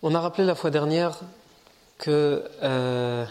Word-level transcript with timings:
On 0.00 0.14
a 0.14 0.20
rappelé 0.20 0.46
la 0.46 0.54
fois 0.54 0.70
dernière 0.70 1.18
que 1.98 2.44
euh, 2.62 3.26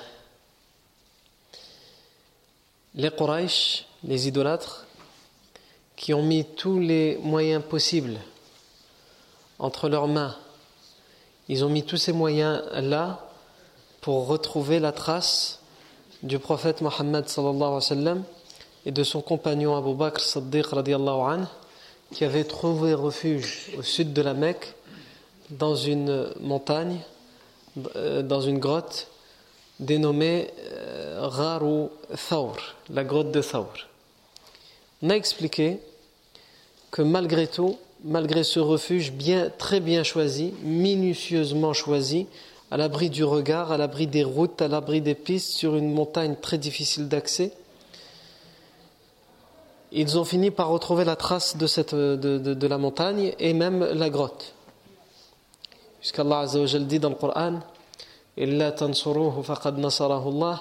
les 2.93 3.09
Quraysh, 3.09 3.85
les 4.03 4.27
idolâtres, 4.27 4.85
qui 5.95 6.13
ont 6.13 6.23
mis 6.23 6.43
tous 6.43 6.77
les 6.77 7.19
moyens 7.23 7.63
possibles 7.63 8.17
entre 9.59 9.87
leurs 9.87 10.09
mains, 10.09 10.35
ils 11.47 11.63
ont 11.63 11.69
mis 11.69 11.83
tous 11.83 11.95
ces 11.95 12.11
moyens-là 12.11 13.25
pour 14.01 14.27
retrouver 14.27 14.79
la 14.81 14.91
trace 14.91 15.61
du 16.21 16.37
prophète 16.37 16.81
Mohammed 16.81 17.25
et 18.85 18.91
de 18.91 19.03
son 19.05 19.21
compagnon 19.21 19.77
Abu 19.77 19.93
Bakr 19.93 20.21
anhu, 20.35 21.45
qui 22.13 22.25
avait 22.25 22.43
trouvé 22.43 22.93
refuge 22.93 23.71
au 23.77 23.83
sud 23.83 24.11
de 24.11 24.21
la 24.21 24.33
Mecque 24.33 24.75
dans 25.49 25.75
une 25.75 26.27
montagne, 26.39 26.99
dans 27.75 28.41
une 28.41 28.59
grotte 28.59 29.07
dénommée 29.79 30.49
Gharu 31.19 31.89
Thawr, 32.29 32.55
la 32.89 33.03
grotte 33.03 33.31
de 33.31 33.41
Thawr. 33.41 33.73
On 35.01 35.09
a 35.09 35.15
expliqué 35.15 35.79
que 36.91 37.01
malgré 37.01 37.47
tout, 37.47 37.77
malgré 38.03 38.43
ce 38.43 38.59
refuge 38.59 39.11
bien, 39.11 39.51
très 39.57 39.79
bien 39.79 40.03
choisi, 40.03 40.53
minutieusement 40.63 41.73
choisi, 41.73 42.27
à 42.71 42.77
l'abri 42.77 43.09
du 43.09 43.23
regard, 43.23 43.71
à 43.71 43.77
l'abri 43.77 44.07
des 44.07 44.23
routes, 44.23 44.61
à 44.61 44.67
l'abri 44.67 45.01
des 45.01 45.15
pistes, 45.15 45.51
sur 45.51 45.75
une 45.75 45.93
montagne 45.93 46.35
très 46.41 46.57
difficile 46.57 47.07
d'accès, 47.07 47.51
ils 49.91 50.17
ont 50.17 50.25
fini 50.25 50.51
par 50.51 50.67
retrouver 50.67 51.05
la 51.05 51.15
trace 51.15 51.55
de 51.55 52.67
la 52.67 52.77
montagne 52.77 53.33
et 53.39 53.53
même 53.53 53.85
la 53.85 54.09
grotte. 54.09 54.53
Puisqu'Allah 55.99 56.39
Azza 56.39 56.59
wa 56.59 56.79
dit 56.79 56.99
dans 56.99 57.09
le 57.09 57.15
Coran 57.15 57.61
إلا 58.37 58.69
تنصروه 58.69 59.41
فقد 59.41 59.79
نصره 59.79 60.29
الله. 60.29 60.59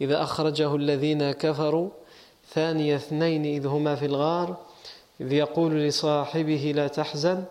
إذا 0.00 0.22
أخرجه 0.22 0.74
الذين 0.76 1.32
كفروا 1.32 1.88
ثاني 2.52 2.96
اثنين 2.96 3.44
إذ 3.44 3.66
هما 3.66 3.94
في 3.94 4.06
الغار 4.06 4.56
إذ 5.20 5.32
يقول 5.32 5.72
لصاحبه 5.74 6.72
لا 6.76 6.88
تحزن 6.88 7.44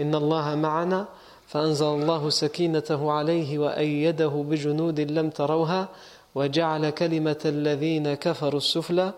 إن 0.00 0.14
الله 0.14 0.54
معنا. 0.54 1.08
فأنزل 1.48 1.86
الله 1.86 2.30
سكينته 2.30 3.12
عليه 3.12 3.58
وأيده 3.58 4.28
بجنود 4.28 5.00
لم 5.00 5.30
تروها 5.30 5.88
وجعل 6.34 6.90
كلمة 6.90 7.42
الذين 7.44 8.14
كفروا 8.14 8.60
السفلى 8.60 9.12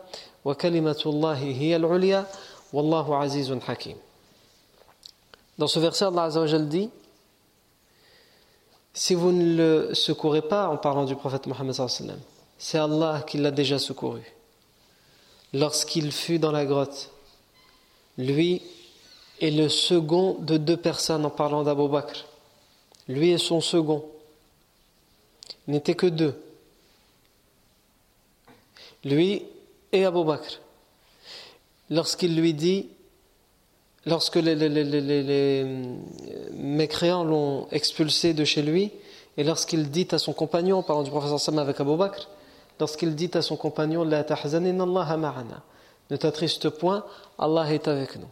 وكلمة 0.44 1.03
الله 1.06 1.38
هي 1.38 1.77
العليا. 1.77 2.27
والله 2.72 3.17
عزيز 3.17 3.53
حكيم. 3.53 3.97
Dans 5.59 5.67
ce 5.67 5.81
verset, 5.81 6.05
Allah 6.05 6.22
Azza 6.22 6.41
wa 6.41 6.59
dit 6.59 6.91
Si 8.92 9.14
vous 9.14 9.32
ne 9.32 9.56
le 9.56 9.94
secourez 9.94 10.42
pas 10.42 10.68
en 10.68 10.76
parlant 10.76 11.04
du 11.04 11.14
prophète 11.14 11.46
Mohammed, 11.46 11.74
c'est 12.58 12.78
Allah 12.78 13.24
qui 13.26 13.38
l'a 13.38 13.50
déjà 13.50 13.78
secouru. 13.78 14.22
Lorsqu'il 15.52 16.12
fut 16.12 16.38
dans 16.38 16.52
la 16.52 16.64
grotte, 16.64 17.10
lui 18.18 18.62
est 19.40 19.50
le 19.50 19.68
second 19.68 20.34
de 20.40 20.56
deux 20.56 20.76
personnes 20.76 21.24
en 21.24 21.30
parlant 21.30 21.62
d'Abu 21.62 21.88
Bakr. 21.88 22.26
Lui 23.08 23.30
est 23.30 23.38
son 23.38 23.60
second. 23.60 24.04
Il 25.66 25.74
n'était 25.74 25.94
que 25.94 26.06
deux. 26.06 26.40
Lui 29.04 29.44
et 29.92 30.04
Abu 30.04 30.24
Bakr. 30.24 30.60
Lorsqu'il 31.88 32.36
lui 32.36 32.54
dit, 32.54 32.88
lorsque 34.06 34.37
les, 34.37 34.56
euh, 34.61 35.97
mécréants 36.55 37.25
l'ont 37.25 37.69
expulsé 37.71 38.34
de 38.34 38.44
chez 38.44 38.62
lui, 38.62 38.93
et 39.37 39.44
lorsqu'il 39.44 39.91
dit 39.91 40.09
à 40.12 40.19
son 40.19 40.33
compagnon, 40.33 40.83
parlant 40.83 41.03
du 41.03 41.11
professeur 41.11 41.41
Sam 41.41 41.59
avec 41.59 41.81
Abu 41.81 41.97
Bakr, 41.97 42.28
lorsqu'il 42.78 43.15
dit 43.15 43.31
à 43.34 43.43
son 43.43 43.56
compagnon, 43.56 44.05
La 44.05 44.19
Allah 44.21 45.16
ma'ana, 45.16 45.62
ne 46.11 46.16
t'attriste 46.16 46.69
point, 46.71 47.05
Allah 47.38 47.72
est 47.72 47.88
avec 47.88 48.16
nous. 48.16 48.28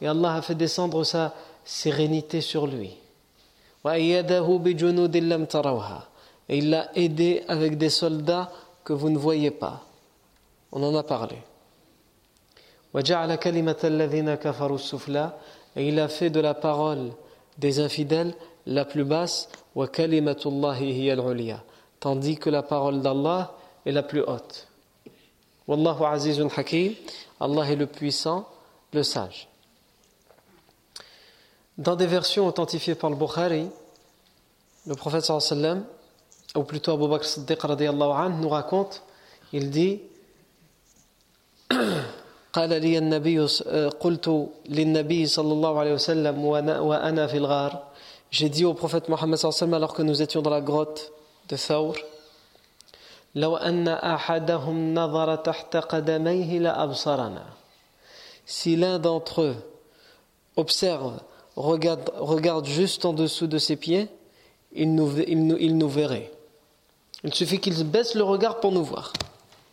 Et 0.00 0.08
Allah 0.08 0.34
a 0.34 0.42
fait 0.42 0.54
descendre 0.54 1.04
sa 1.04 1.34
sérénité 1.64 2.40
sur 2.40 2.66
lui. 2.66 2.96
Et 6.48 6.58
il 6.58 6.70
l'a 6.70 6.88
aidé 6.96 7.44
avec 7.46 7.78
des 7.78 7.90
soldats 7.90 8.50
que 8.84 8.92
vous 8.92 9.10
ne 9.10 9.18
voyez 9.18 9.50
pas. 9.50 9.87
On 10.72 10.82
en 10.82 10.94
a 10.94 11.02
parlé. 11.02 11.36
Et 15.76 15.88
il 15.88 16.00
a 16.00 16.08
fait 16.08 16.30
de 16.30 16.40
la 16.40 16.54
parole 16.54 17.10
des 17.58 17.80
infidèles 17.80 18.34
la 18.66 18.84
plus 18.84 19.04
basse, 19.04 19.48
tandis 22.00 22.36
que 22.36 22.50
la 22.50 22.62
parole 22.62 23.00
d'Allah 23.00 23.54
est 23.84 23.92
la 23.92 24.02
plus 24.02 24.22
haute. 24.22 24.68
Wallahu 25.66 26.04
azizun 26.04 26.48
hakim, 26.54 26.94
Allah 27.40 27.70
est 27.70 27.76
le 27.76 27.86
puissant, 27.86 28.48
le 28.92 29.02
sage. 29.02 29.48
Dans 31.76 31.94
des 31.94 32.06
versions 32.06 32.46
authentifiées 32.46 32.94
par 32.94 33.10
le 33.10 33.16
Bukhari, 33.16 33.68
le 34.86 34.94
prophète 34.94 35.24
sallam, 35.24 35.84
ou 36.56 36.62
plutôt 36.64 36.92
Abu 36.92 37.06
Bakr 37.06 37.26
Siddiq 37.26 37.62
nous 37.64 38.48
raconte, 38.48 39.02
il 39.52 39.70
dit 39.70 40.00
قال 42.52 42.70
لي 42.82 42.98
النبي 42.98 43.46
قلت 44.00 44.48
للنبي 44.68 45.26
صلى 45.26 45.52
الله 45.52 45.78
عليه 45.78 45.94
وسلم 45.94 46.44
وأنا 46.44 47.26
في 47.26 47.36
الغار 47.36 47.88
J'ai 48.30 48.50
dit 48.50 48.64
au 48.66 48.74
prophète 48.74 49.08
Mohammed 49.08 49.38
sallam 49.38 49.72
alors 49.74 49.94
que 49.94 50.02
nous 50.02 50.20
étions 50.20 50.42
dans 50.42 50.50
la 50.50 50.60
grotte 50.60 51.12
de 51.48 51.56
Thawr 51.56 51.94
لو 53.34 53.56
أن 53.56 53.88
أحدهم 53.88 54.94
نظر 54.94 55.36
تحت 55.36 55.76
قدميه 55.76 56.58
لأبصرنا 56.58 57.44
Si 58.46 58.76
l'un 58.76 58.98
d'entre 58.98 59.42
eux 59.42 59.56
observe, 60.56 61.20
regarde, 61.54 62.10
regarde 62.16 62.64
juste 62.64 63.04
en 63.04 63.12
dessous 63.12 63.46
de 63.46 63.58
ses 63.58 63.76
pieds, 63.76 64.08
il 64.72 64.94
nous, 64.94 65.18
il 65.20 65.46
nous, 65.46 65.56
il 65.60 65.76
nous 65.76 65.88
verrait. 65.88 66.32
Il 67.24 67.34
suffit 67.34 67.60
qu'il 67.60 67.74
baisse 67.84 68.14
le 68.14 68.22
regard 68.22 68.60
pour 68.60 68.72
nous 68.72 68.82
voir. 68.82 69.12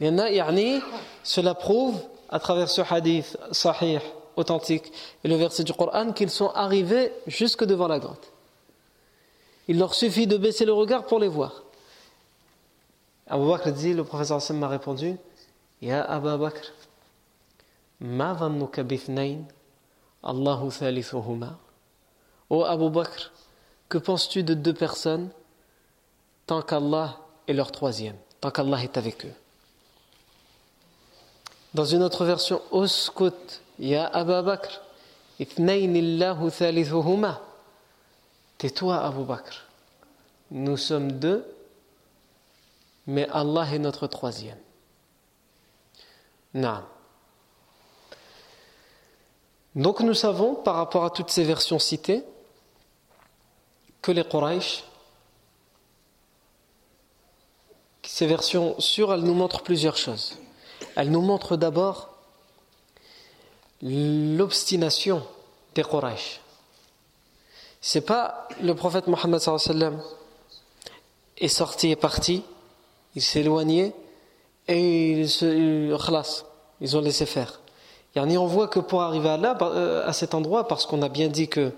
Il 0.01 0.07
y 0.07 0.09
en 0.09 0.17
a, 0.17 0.29
yani, 0.29 0.81
cela 1.25 1.55
prouve, 1.55 1.99
à 2.29 2.39
travers 2.39 2.69
ce 2.69 2.81
hadith 2.81 3.35
sahih, 3.51 3.99
authentique, 4.35 4.91
et 5.23 5.27
le 5.27 5.35
verset 5.35 5.63
du 5.63 5.73
Coran, 5.73 6.13
qu'ils 6.13 6.29
sont 6.29 6.49
arrivés 6.49 7.11
jusque 7.25 7.65
devant 7.65 7.87
la 7.87 7.99
grotte. 7.99 8.31
Il 9.67 9.79
leur 9.79 9.95
suffit 9.95 10.27
de 10.27 10.37
baisser 10.37 10.65
le 10.65 10.73
regard 10.73 11.05
pour 11.07 11.19
les 11.19 11.27
voir. 11.27 11.63
Abu 13.27 13.47
Bakr 13.47 13.71
dit, 13.71 13.93
le 13.93 14.03
professeur 14.03 14.37
Hassan 14.37 14.59
m'a 14.59 14.67
répondu, 14.67 15.17
Ya 15.81 16.03
Abu 16.03 16.37
Bakr, 16.37 16.71
ma 17.99 18.33
vannuka 18.33 18.83
bithnayn, 18.83 19.45
Allahu 20.21 20.69
thalithuhuma. 20.69 21.57
Ô 22.51 22.63
Abu 22.65 22.91
Bakr, 22.91 23.31
que 23.89 23.97
penses-tu 23.97 24.43
de 24.43 24.53
deux 24.53 24.75
personnes 24.75 25.29
tant 26.45 26.61
qu'Allah 26.61 27.17
est 27.47 27.53
leur 27.53 27.71
troisième, 27.71 28.17
tant 28.41 28.51
qu'Allah 28.51 28.83
est 28.83 28.95
avec 28.97 29.25
eux? 29.25 29.33
Dans 31.75 31.85
une 31.85 32.03
autre 32.03 32.23
version, 32.23 32.61
Uskut, 32.71 33.61
Ya 33.79 34.07
Abu 34.07 34.41
Bakr, 34.45 34.81
thalithuhuma. 36.49 37.41
Tais-toi, 38.57 38.97
Abu 38.97 39.25
Bakr. 39.25 39.65
Nous 40.51 40.77
sommes 40.77 41.11
deux 41.11 41.45
mais 43.07 43.27
Allah 43.29 43.67
est 43.73 43.79
notre 43.79 44.07
troisième. 44.07 44.57
Donc 49.75 49.99
nous 49.99 50.13
savons, 50.13 50.55
par 50.55 50.75
rapport 50.75 51.03
à 51.03 51.09
toutes 51.09 51.29
ces 51.29 51.43
versions 51.43 51.79
citées, 51.79 52.23
que 54.01 54.11
les 54.11 54.23
Quraysh, 54.23 54.85
ces 58.03 58.27
versions 58.27 58.79
sûres, 58.79 59.13
elles 59.13 59.21
nous 59.21 59.33
montrent 59.33 59.63
plusieurs 59.63 59.97
choses. 59.97 60.37
Elles 60.95 61.11
nous 61.11 61.21
montrent 61.21 61.57
d'abord 61.57 62.09
l'obstination 63.81 65.25
des 65.75 65.83
Quraysh. 65.83 66.39
C'est 67.81 68.01
pas 68.01 68.47
le 68.61 68.73
prophète 68.73 69.07
Mohammed 69.07 69.41
est 71.37 71.47
sorti 71.47 71.91
et 71.91 71.95
parti 71.95 72.43
ils 73.15 73.21
s'éloignaient 73.21 73.93
et 74.67 75.11
ils, 75.11 75.29
se, 75.29 75.91
ils 76.81 76.97
ont 76.97 77.01
laissé 77.01 77.25
faire. 77.25 77.61
Et 78.15 78.19
on 78.19 78.45
voit 78.45 78.67
que 78.67 78.79
pour 78.79 79.01
arriver 79.01 79.29
à 79.29 79.37
là, 79.37 79.57
euh, 79.61 80.07
à 80.07 80.13
cet 80.13 80.33
endroit, 80.33 80.67
parce 80.67 80.85
qu'on 80.85 81.01
a 81.01 81.09
bien 81.09 81.27
dit 81.27 81.47
que 81.47 81.71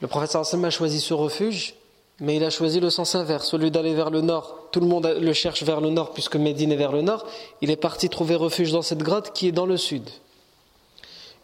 le 0.00 0.08
prophète 0.08 0.34
a 0.34 0.70
choisi 0.70 1.00
ce 1.00 1.14
refuge, 1.14 1.74
mais 2.20 2.36
il 2.36 2.44
a 2.44 2.50
choisi 2.50 2.80
le 2.80 2.90
sens 2.90 3.14
inverse. 3.14 3.54
Au 3.54 3.58
lieu 3.58 3.70
d'aller 3.70 3.94
vers 3.94 4.10
le 4.10 4.20
nord, 4.20 4.68
tout 4.72 4.80
le 4.80 4.86
monde 4.86 5.06
le 5.06 5.32
cherche 5.32 5.62
vers 5.62 5.80
le 5.80 5.90
nord, 5.90 6.12
puisque 6.12 6.36
Médine 6.36 6.72
est 6.72 6.76
vers 6.76 6.92
le 6.92 7.02
nord, 7.02 7.26
il 7.62 7.70
est 7.70 7.76
parti 7.76 8.08
trouver 8.08 8.34
refuge 8.34 8.72
dans 8.72 8.82
cette 8.82 8.98
grotte 8.98 9.32
qui 9.32 9.48
est 9.48 9.52
dans 9.52 9.66
le 9.66 9.76
sud. 9.76 10.02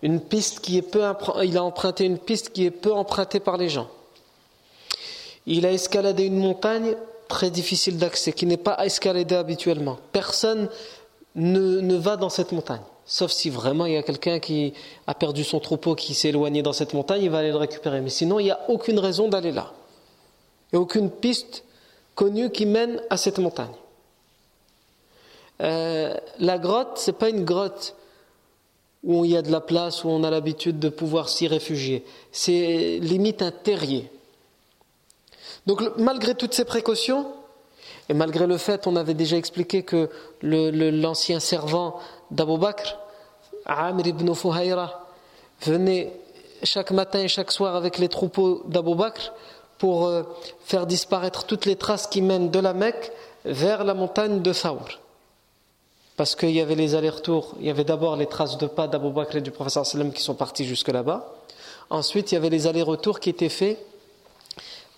Une 0.03 0.21
piste 0.21 0.61
qui 0.61 0.77
est 0.77 0.83
peu, 0.83 1.03
il 1.45 1.57
a 1.57 1.65
emprunté 1.65 2.05
une 2.05 2.19
piste 2.19 2.51
qui 2.51 2.67
est 2.67 2.71
peu 2.71 2.93
empruntée 2.93 3.41
par 3.41 3.57
les 3.57 3.69
gens. 3.69 3.89
Il 5.47 5.65
a 5.65 5.73
escaladé 5.73 6.25
une 6.25 6.39
montagne 6.39 6.97
très 7.29 7.51
difficile 7.51 7.97
d'accès, 7.97 8.33
qui 8.33 8.47
n'est 8.47 8.57
pas 8.57 8.85
escaladé 8.85 9.35
habituellement. 9.35 9.99
Personne 10.13 10.69
ne, 11.37 11.81
ne, 11.81 11.97
va 11.97 12.17
dans 12.17 12.29
cette 12.29 12.53
montagne. 12.53 12.83
Sauf 13.07 13.31
si 13.31 13.49
vraiment 13.49 13.87
il 13.87 13.95
y 13.95 13.97
a 13.97 14.03
quelqu'un 14.03 14.41
qui 14.41 14.73
a 15.07 15.15
perdu 15.15 15.45
son 15.45 15.61
troupeau, 15.61 15.95
qui 15.95 16.15
s'est 16.15 16.29
éloigné 16.29 16.63
dans 16.63 16.73
cette 16.73 16.95
montagne, 16.95 17.23
il 17.23 17.31
va 17.31 17.39
aller 17.39 17.51
le 17.51 17.57
récupérer. 17.57 18.01
Mais 18.01 18.11
sinon, 18.11 18.41
il 18.41 18.45
n'y 18.45 18.51
a 18.51 18.61
aucune 18.69 18.99
raison 18.99 19.29
d'aller 19.29 19.53
là. 19.53 19.73
Aucune 20.75 21.11
piste 21.11 21.65
connue 22.15 22.51
qui 22.51 22.67
mène 22.67 23.01
à 23.11 23.17
cette 23.17 23.39
montagne. 23.39 23.75
Euh, 25.61 26.15
la 26.39 26.59
grotte, 26.59 26.99
ce 26.99 27.11
n'est 27.11 27.17
pas 27.17 27.29
une 27.29 27.45
grotte 27.45 27.95
où 29.05 29.25
il 29.25 29.33
y 29.33 29.37
a 29.37 29.43
de 29.43 29.53
la 29.53 29.61
place, 29.61 30.03
où 30.03 30.09
on 30.09 30.25
a 30.25 30.31
l'habitude 30.31 30.79
de 30.79 30.89
pouvoir 30.89 31.29
s'y 31.29 31.47
réfugier. 31.47 32.05
C'est 32.33 32.99
limite 33.01 33.43
un 33.43 33.51
terrier. 33.51 34.11
Donc 35.67 35.83
malgré 35.97 36.35
toutes 36.35 36.55
ces 36.55 36.65
précautions, 36.65 37.27
et 38.09 38.15
malgré 38.15 38.47
le 38.47 38.59
fait, 38.59 38.87
on 38.87 38.97
avait 38.97 39.15
déjà 39.15 39.37
expliqué 39.37 39.83
que 39.83 40.11
l'ancien 40.43 41.41
servant 41.41 41.99
d'Abu 42.31 42.59
Bakr, 42.59 42.99
Amr 43.67 44.07
ibn 44.07 44.35
Fuhayra, 44.35 45.07
venait 45.63 46.13
chaque 46.63 46.91
matin 46.91 47.21
et 47.21 47.29
chaque 47.29 47.51
soir 47.51 47.77
avec 47.77 47.99
les 47.99 48.09
troupeaux 48.09 48.63
d'Abu 48.67 48.95
Bakr 48.95 49.33
pour 49.85 50.07
euh, 50.07 50.23
faire 50.65 50.87
disparaître 50.87 51.45
toutes 51.45 51.67
les 51.67 51.77
traces 51.77 52.07
qui 52.07 52.23
mènent 52.23 52.51
de 52.51 52.59
la 52.59 52.73
Mecque 52.73 53.13
vers 53.45 53.85
la 53.85 53.93
montagne 53.93 54.41
de 54.41 54.51
Thawr. 54.51 54.99
Parce 56.17 56.35
qu'il 56.35 56.53
y 56.53 56.61
avait 56.63 56.75
les 56.75 56.95
allers-retours, 56.95 57.55
il 57.61 57.67
y 57.67 57.71
avait 57.71 57.85
d'abord 57.85 58.17
les 58.17 58.25
traces 58.25 58.57
de 58.57 58.67
pas 58.67 58.87
d'Abu 58.87 59.11
Bakr 59.11 59.37
et 59.37 59.41
du 59.43 59.51
professeur 59.51 59.85
sallam 59.85 60.11
qui 60.11 60.23
sont 60.23 60.37
partis 60.37 60.65
jusque 60.65 60.89
là-bas. 60.89 61.35
Ensuite, 61.91 62.33
il 62.33 62.37
y 62.37 62.39
avait 62.39 62.49
les 62.49 62.67
allers-retours 62.67 63.21
qui 63.21 63.29
étaient 63.29 63.51
faits 63.51 63.79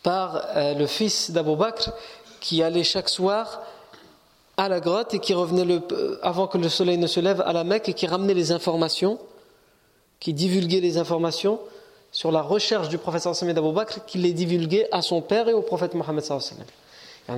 par 0.04 0.40
euh, 0.54 0.74
le 0.74 0.86
fils 0.86 1.32
d'Abou 1.32 1.56
Bakr 1.56 1.90
qui 2.38 2.62
allait 2.62 2.84
chaque 2.84 3.08
soir 3.08 3.62
à 4.56 4.68
la 4.68 4.78
grotte 4.78 5.14
et 5.14 5.18
qui 5.18 5.34
revenait 5.34 5.66
euh, 5.90 6.16
avant 6.22 6.46
que 6.46 6.58
le 6.58 6.68
soleil 6.68 6.98
ne 6.98 7.08
se 7.08 7.18
lève 7.18 7.42
à 7.44 7.52
la 7.52 7.64
Mecque 7.64 7.88
et 7.88 7.92
qui 7.92 8.06
ramenait 8.06 8.34
les 8.34 8.52
informations, 8.52 9.18
qui 10.20 10.32
divulguait 10.32 10.78
les 10.78 10.96
informations 10.96 11.58
sur 12.16 12.32
la 12.32 12.40
recherche 12.40 12.88
du 12.88 12.96
prophète 12.96 13.28
d'Abou 13.52 13.72
Bakr, 13.72 14.06
qui 14.06 14.16
les 14.16 14.32
divulguait 14.32 14.88
à 14.90 15.02
son 15.02 15.20
père 15.20 15.50
et 15.50 15.52
au 15.52 15.60
prophète 15.60 15.92
Mohammed 15.92 16.24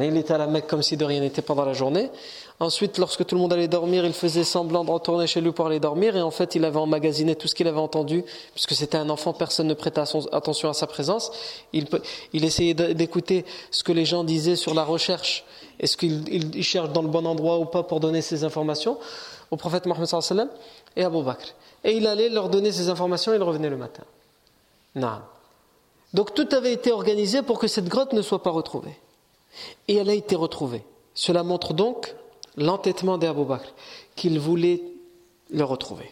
il 0.01 0.17
était 0.17 0.35
à 0.35 0.39
la 0.39 0.47
Mecque 0.47 0.69
comme 0.69 0.83
si 0.83 0.97
de 0.97 1.05
rien 1.05 1.21
n'était 1.21 1.43
pendant 1.43 1.65
la 1.65 1.73
journée. 1.73 2.11
Ensuite, 2.61 2.97
lorsque 2.99 3.27
tout 3.27 3.35
le 3.35 3.41
monde 3.41 3.53
allait 3.53 3.67
dormir, 3.67 4.07
il 4.07 4.13
faisait 4.13 4.45
semblant 4.45 4.85
de 4.85 4.91
retourner 4.93 5.27
chez 5.27 5.41
lui 5.41 5.51
pour 5.51 5.67
aller 5.67 5.81
dormir. 5.81 6.17
Et 6.17 6.23
en 6.23 6.31
fait, 6.31 6.55
il 6.55 6.65
avait 6.65 6.79
emmagasiné 6.79 7.35
tout 7.35 7.49
ce 7.49 7.57
qu'il 7.57 7.67
avait 7.67 7.81
entendu, 7.81 8.23
puisque 8.55 8.75
c'était 8.75 8.99
un 8.99 9.11
enfant, 9.11 9.33
personne 9.33 9.67
ne 9.67 9.75
prêtait 9.75 10.01
attention 10.31 10.69
à 10.69 10.75
sa 10.75 10.87
présence. 10.87 11.33
Il, 11.73 12.45
essayait 12.45 12.75
d'écouter 12.75 13.45
ce 13.73 13.83
que 13.83 13.91
les 13.91 14.05
gens 14.05 14.23
disaient 14.23 14.55
sur 14.55 14.75
la 14.75 14.85
recherche. 14.85 15.45
Est-ce 15.81 15.97
qu'il 15.97 16.63
cherche 16.63 16.91
dans 16.91 17.03
le 17.03 17.09
bon 17.09 17.27
endroit 17.27 17.59
ou 17.59 17.65
pas 17.65 17.83
pour 17.83 17.99
donner 17.99 18.23
ces 18.23 18.45
informations 18.45 18.97
au 19.51 19.57
prophète 19.57 19.87
Mohammed 19.87 20.49
et 20.95 21.03
à 21.03 21.07
Abu 21.07 21.25
Bakr. 21.25 21.49
Et 21.83 21.97
il 21.97 22.07
allait 22.07 22.29
leur 22.29 22.49
donner 22.49 22.71
ces 22.71 22.91
informations 22.91 23.33
et 23.33 23.37
il 23.37 23.43
revenait 23.43 23.71
le 23.71 23.77
matin. 23.77 24.05
Donc 26.15 26.35
tout 26.35 26.49
avait 26.53 26.73
été 26.73 26.93
organisé 26.93 27.43
pour 27.43 27.59
que 27.59 27.69
cette 27.69 27.89
grotte 27.89 28.13
ne 28.13 28.23
soit 28.23 28.43
pas 28.43 28.51
retrouvée. 28.51 28.97
Et 29.89 29.97
elle 29.97 30.11
a 30.11 30.15
été 30.15 30.37
retrouvée. 30.37 30.85
Cela 31.15 31.43
montre 31.43 31.75
donc 31.75 32.15
l'entêtement 32.57 33.19
d'Abu 33.19 33.45
Bakr, 33.45 33.73
qu'il 34.17 34.39
voulait 34.39 34.83
le 35.51 35.65
retrouver. 35.65 36.11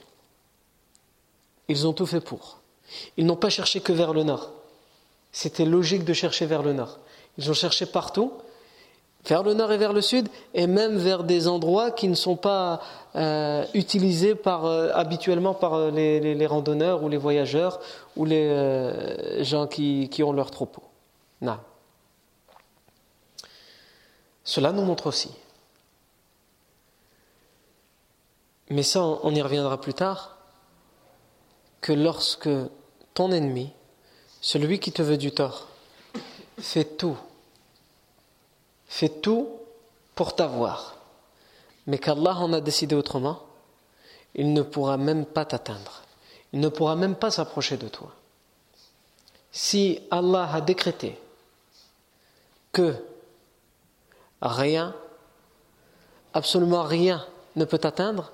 Ils 1.68 1.86
ont 1.86 1.92
tout 1.92 2.06
fait 2.06 2.20
pour. 2.20 2.58
Ils 3.16 3.26
n'ont 3.26 3.36
pas 3.36 3.50
cherché 3.50 3.80
que 3.80 3.92
vers 3.92 4.12
le 4.12 4.22
nord. 4.22 4.50
C'était 5.32 5.64
logique 5.64 6.04
de 6.04 6.12
chercher 6.12 6.46
vers 6.46 6.62
le 6.62 6.72
nord. 6.72 6.98
Ils 7.38 7.50
ont 7.50 7.54
cherché 7.54 7.86
partout, 7.86 8.32
vers 9.26 9.42
le 9.42 9.54
nord 9.54 9.72
et 9.72 9.76
vers 9.76 9.92
le 9.92 10.00
sud, 10.00 10.28
et 10.54 10.66
même 10.66 10.96
vers 10.96 11.24
des 11.24 11.48
endroits 11.48 11.90
qui 11.90 12.08
ne 12.08 12.14
sont 12.14 12.36
pas 12.36 12.80
euh, 13.16 13.64
utilisés 13.74 14.38
euh, 14.46 14.90
habituellement 14.94 15.54
par 15.54 15.74
euh, 15.74 15.90
les, 15.90 16.46
randonneurs 16.46 17.02
ou 17.02 17.08
les 17.08 17.16
voyageurs 17.16 17.80
ou 18.14 18.24
les 18.24 19.42
gens 19.42 19.66
qui, 19.66 20.22
ont 20.22 20.32
leur 20.32 20.50
troupeau. 20.50 20.82
Cela 24.44 24.72
nous 24.72 24.82
montre 24.82 25.08
aussi. 25.08 25.30
Mais 28.70 28.82
ça, 28.82 29.02
on 29.02 29.34
y 29.34 29.42
reviendra 29.42 29.80
plus 29.80 29.94
tard, 29.94 30.36
que 31.80 31.92
lorsque 31.92 32.48
ton 33.14 33.30
ennemi, 33.32 33.70
celui 34.40 34.78
qui 34.78 34.92
te 34.92 35.02
veut 35.02 35.16
du 35.16 35.32
tort, 35.32 35.68
fait 36.58 36.96
tout, 36.96 37.16
fait 38.88 39.08
tout 39.08 39.48
pour 40.14 40.34
t'avoir, 40.34 40.96
mais 41.86 41.98
qu'Allah 41.98 42.36
en 42.36 42.52
a 42.52 42.60
décidé 42.60 42.94
autrement, 42.94 43.42
il 44.34 44.52
ne 44.52 44.62
pourra 44.62 44.96
même 44.96 45.24
pas 45.24 45.44
t'atteindre. 45.44 46.02
Il 46.52 46.60
ne 46.60 46.68
pourra 46.68 46.96
même 46.96 47.16
pas 47.16 47.30
s'approcher 47.30 47.76
de 47.76 47.88
toi. 47.88 48.12
Si 49.50 50.00
Allah 50.10 50.48
a 50.52 50.60
décrété 50.60 51.18
que 52.72 52.94
rien, 54.42 54.94
absolument 56.34 56.82
rien 56.82 57.26
ne 57.56 57.64
peut 57.64 57.80
atteindre, 57.82 58.32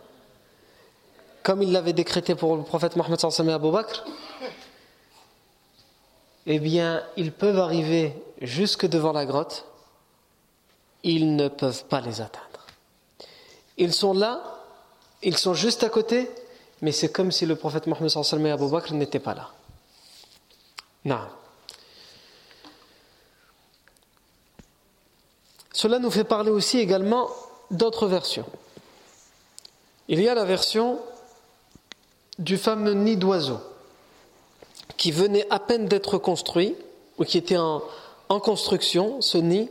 comme 1.43 1.63
il 1.63 1.73
l'avait 1.73 1.93
décrété 1.93 2.35
pour 2.35 2.57
le 2.57 2.63
prophète 2.63 2.97
Mohammed 2.97 3.21
et 3.21 3.53
Abu 3.53 3.71
Bakr, 3.71 4.05
eh 6.47 6.59
bien, 6.59 7.03
ils 7.17 7.33
peuvent 7.33 7.59
arriver 7.59 8.15
jusque 8.41 8.87
devant 8.87 9.13
la 9.13 9.27
grotte, 9.27 9.65
ils 11.03 11.37
ne 11.37 11.49
peuvent 11.49 11.85
pas 11.85 12.01
les 12.01 12.21
atteindre. 12.21 12.67
Ils 13.77 13.93
sont 13.93 14.13
là, 14.13 14.43
ils 15.23 15.37
sont 15.37 15.55
juste 15.55 15.83
à 15.85 15.89
côté, 15.89 16.31
mais 16.81 16.93
c'est 16.93 17.11
comme 17.11 17.33
si 17.33 17.47
le 17.47 17.57
prophète 17.57 17.87
Mohammed 17.87 18.11
sallallahu 18.11 18.49
et 18.49 18.53
Abu 18.53 18.69
Bakr 18.69 18.95
n'étaient 18.95 19.19
pas 19.19 19.35
là. 19.35 19.51
Cela 25.73 25.99
nous 25.99 26.11
fait 26.11 26.25
parler 26.25 26.51
aussi 26.51 26.79
également 26.79 27.29
d'autres 27.71 28.07
versions. 28.07 28.47
Il 30.09 30.21
y 30.21 30.29
a 30.29 30.35
la 30.35 30.45
version 30.45 31.01
du 32.39 32.57
fameux 32.57 32.93
nid 32.93 33.17
d'oiseau 33.17 33.59
qui 34.97 35.11
venait 35.11 35.47
à 35.51 35.59
peine 35.59 35.87
d'être 35.87 36.19
construit 36.19 36.77
ou 37.19 37.25
qui 37.25 37.39
était 37.39 37.57
en 37.57 37.81
construction, 38.29 39.21
ce 39.21 39.39
nid, 39.39 39.71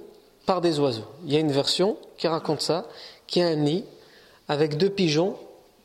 par 0.51 0.59
des 0.59 0.79
oiseaux. 0.79 1.05
Il 1.23 1.31
y 1.31 1.37
a 1.37 1.39
une 1.39 1.53
version 1.53 1.95
qui 2.17 2.27
raconte 2.27 2.59
ça, 2.59 2.85
qui 3.25 3.41
a 3.41 3.47
un 3.47 3.55
nid 3.55 3.85
avec 4.49 4.75
deux 4.75 4.89
pigeons 4.89 5.37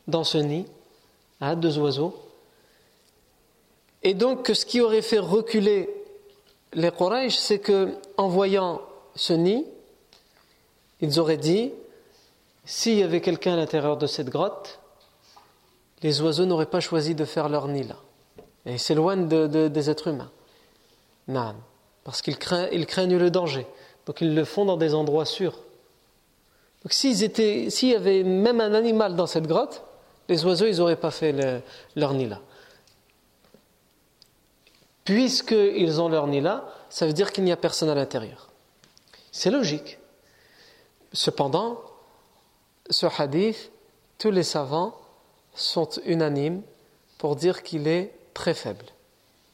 dans 0.09 0.25
ce 0.25 0.37
nid, 0.37 0.65
hein, 1.39 1.55
deux 1.55 1.77
oiseaux. 1.77 2.13
Et 4.03 4.13
donc, 4.13 4.51
ce 4.53 4.65
qui 4.65 4.81
aurait 4.81 5.01
fait 5.01 5.19
reculer 5.19 5.89
les 6.73 6.91
Quraysh, 6.91 7.37
c'est 7.37 7.59
que, 7.59 7.93
en 8.17 8.27
voyant 8.27 8.81
ce 9.15 9.31
nid, 9.31 9.63
ils 10.99 11.17
auraient 11.17 11.37
dit 11.37 11.71
s'il 12.65 12.97
y 12.97 13.03
avait 13.03 13.21
quelqu'un 13.21 13.53
à 13.53 13.55
l'intérieur 13.55 13.95
de 13.95 14.05
cette 14.05 14.27
grotte, 14.27 14.81
les 16.03 16.21
oiseaux 16.21 16.45
n'auraient 16.45 16.65
pas 16.65 16.81
choisi 16.81 17.15
de 17.15 17.23
faire 17.23 17.47
leur 17.47 17.69
nid 17.69 17.83
là. 17.83 17.95
Et 18.65 18.73
ils 18.73 18.79
s'éloignent 18.79 19.29
des 19.29 19.89
êtres 19.89 20.09
humains. 20.09 20.31
Non, 21.29 21.55
parce 22.03 22.21
qu'ils 22.21 22.37
craignent, 22.37 23.17
le 23.17 23.31
danger. 23.31 23.65
Donc 24.07 24.21
ils 24.21 24.33
le 24.33 24.45
font 24.45 24.65
dans 24.65 24.77
des 24.77 24.95
endroits 24.95 25.25
sûrs. 25.25 25.59
Donc 26.83 26.93
s'il 26.93 27.89
y 27.89 27.95
avait 27.95 28.23
même 28.23 28.61
un 28.61 28.73
animal 28.73 29.15
dans 29.15 29.27
cette 29.27 29.45
grotte, 29.45 29.83
les 30.29 30.45
oiseaux, 30.45 30.65
ils 30.65 30.77
n'auraient 30.77 30.95
pas 30.95 31.11
fait 31.11 31.61
leur 31.95 32.13
nid 32.13 32.27
là. 32.27 32.41
Puisqu'ils 35.03 36.01
ont 36.01 36.09
leur 36.09 36.27
nid 36.27 36.41
là, 36.41 36.73
ça 36.89 37.05
veut 37.05 37.13
dire 37.13 37.31
qu'il 37.31 37.43
n'y 37.43 37.51
a 37.51 37.57
personne 37.57 37.89
à 37.89 37.95
l'intérieur. 37.95 38.49
C'est 39.31 39.51
logique. 39.51 39.99
Cependant, 41.13 41.79
ce 42.89 43.05
hadith, 43.17 43.71
tous 44.17 44.31
les 44.31 44.43
savants 44.43 44.97
sont 45.55 45.89
unanimes 46.05 46.61
pour 47.17 47.35
dire 47.35 47.63
qu'il 47.63 47.87
est 47.87 48.13
très 48.33 48.53
faible. 48.53 48.85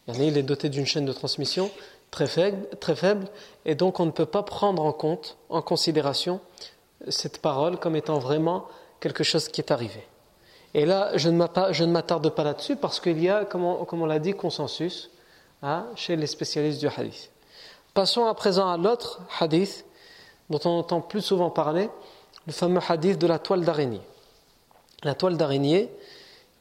Il 0.07 0.37
est 0.37 0.43
doté 0.43 0.69
d'une 0.69 0.85
chaîne 0.85 1.05
de 1.05 1.13
transmission 1.13 1.71
très 2.13 2.27
faible, 2.27 2.67
très 2.79 2.95
faible, 2.95 3.27
et 3.65 3.73
donc 3.73 3.99
on 3.99 4.05
ne 4.05 4.11
peut 4.11 4.27
pas 4.27 4.43
prendre 4.43 4.85
en 4.85 4.93
compte, 4.93 5.35
en 5.49 5.63
considération, 5.63 6.39
cette 7.09 7.41
parole 7.41 7.79
comme 7.79 7.95
étant 7.95 8.19
vraiment 8.19 8.67
quelque 8.99 9.23
chose 9.23 9.47
qui 9.49 9.61
est 9.61 9.71
arrivé. 9.71 10.05
Et 10.75 10.85
là, 10.85 11.17
je 11.17 11.29
ne 11.29 11.91
m'attarde 11.91 12.29
pas 12.29 12.43
là-dessus 12.43 12.75
parce 12.75 12.99
qu'il 12.99 13.21
y 13.21 13.29
a, 13.29 13.45
comme 13.45 13.63
on, 13.65 14.05
l'a 14.05 14.19
dit, 14.19 14.33
consensus 14.33 15.09
hein, 15.63 15.87
chez 15.95 16.15
les 16.15 16.27
spécialistes 16.27 16.79
du 16.79 16.87
hadith. 16.87 17.31
Passons 17.95 18.27
à 18.27 18.35
présent 18.35 18.69
à 18.69 18.77
l'autre 18.77 19.21
hadith 19.39 19.83
dont 20.51 20.59
on 20.65 20.77
entend 20.77 21.01
plus 21.01 21.21
souvent 21.21 21.49
parler, 21.49 21.89
le 22.45 22.53
fameux 22.53 22.81
hadith 22.87 23.17
de 23.17 23.25
la 23.25 23.39
toile 23.39 23.65
d'araignée. 23.65 24.01
La 25.03 25.15
toile 25.15 25.35
d'araignée 25.35 25.89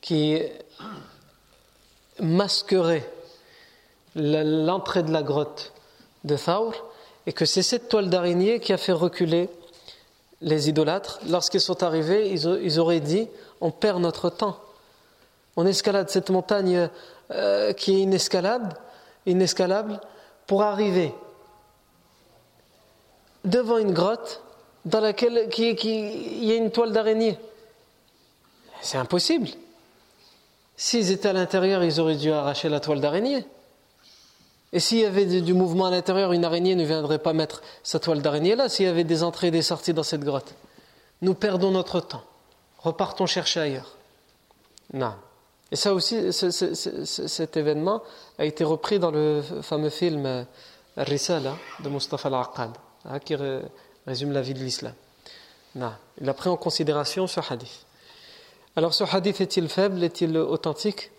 qui 0.00 0.40
masquerait 2.20 3.06
l'entrée 4.14 5.02
de 5.02 5.12
la 5.12 5.22
grotte 5.22 5.72
de 6.24 6.36
Thaur 6.36 6.74
et 7.26 7.32
que 7.32 7.44
c'est 7.44 7.62
cette 7.62 7.88
toile 7.88 8.10
d'araignée 8.10 8.60
qui 8.60 8.72
a 8.72 8.78
fait 8.78 8.92
reculer 8.92 9.48
les 10.40 10.68
idolâtres. 10.68 11.20
Lorsqu'ils 11.28 11.60
sont 11.60 11.82
arrivés, 11.82 12.30
ils, 12.30 12.78
auraient 12.78 13.00
dit 13.00 13.28
on 13.60 13.70
perd 13.70 14.00
notre 14.00 14.28
temps. 14.28 14.58
On 15.56 15.66
escalade 15.66 16.08
cette 16.08 16.30
montagne 16.30 16.88
euh, 17.30 17.72
qui 17.72 17.94
est 17.94 18.00
inescalable, 18.00 18.74
inescalable 19.26 20.00
pour 20.46 20.62
arriver 20.62 21.14
devant 23.44 23.78
une 23.78 23.92
grotte 23.92 24.42
dans 24.84 25.00
laquelle 25.00 25.48
il 25.56 26.44
y 26.44 26.52
a 26.52 26.56
une 26.56 26.70
toile 26.70 26.92
d'araignée. 26.92 27.38
C'est 28.80 28.98
impossible. 28.98 29.48
S'ils 30.76 31.12
étaient 31.12 31.28
à 31.28 31.32
l'intérieur, 31.32 31.84
ils 31.84 32.00
auraient 32.00 32.16
dû 32.16 32.32
arracher 32.32 32.68
la 32.68 32.80
toile 32.80 33.00
d'araignée. 33.00 33.46
Et 34.72 34.80
s'il 34.80 35.00
y 35.00 35.04
avait 35.04 35.26
du 35.26 35.54
mouvement 35.54 35.86
à 35.86 35.90
l'intérieur, 35.90 36.32
une 36.32 36.44
araignée 36.44 36.74
ne 36.74 36.84
viendrait 36.84 37.18
pas 37.18 37.32
mettre 37.32 37.62
sa 37.82 37.98
toile 37.98 38.22
d'araignée 38.22 38.56
là, 38.56 38.68
s'il 38.68 38.86
y 38.86 38.88
avait 38.88 39.04
des 39.04 39.22
entrées 39.22 39.48
et 39.48 39.50
des 39.50 39.62
sorties 39.62 39.92
dans 39.92 40.02
cette 40.02 40.24
grotte. 40.24 40.54
Nous 41.20 41.34
perdons 41.34 41.70
notre 41.70 42.00
temps. 42.00 42.22
Repartons 42.78 43.26
chercher 43.26 43.60
ailleurs. 43.60 43.96
Non. 44.92 45.14
Et 45.70 45.76
ça 45.76 45.94
aussi, 45.94 46.32
cet 46.32 47.56
événement 47.56 48.02
a 48.38 48.44
été 48.44 48.64
repris 48.64 48.98
dans 48.98 49.10
le 49.10 49.42
fameux 49.62 49.90
film 49.90 50.26
euh, 50.26 50.44
Risala 50.96 51.56
de 51.82 51.88
Mustafa 51.88 52.28
al-Aqad. 52.28 52.72
Hein, 53.04 53.18
qui 53.18 53.34
résume 54.06 54.32
la 54.32 54.42
vie 54.42 54.54
de 54.54 54.60
l'islam. 54.60 54.94
Il 55.74 56.28
a 56.28 56.34
pris 56.34 56.48
en 56.48 56.56
considération 56.56 57.26
ce 57.26 57.40
hadith. 57.40 57.84
Alors 58.76 58.94
ce 58.94 59.04
hadith 59.04 59.40
est-il 59.40 59.68
faible, 59.68 60.02
est-il 60.04 60.36
authentique? 60.36 61.10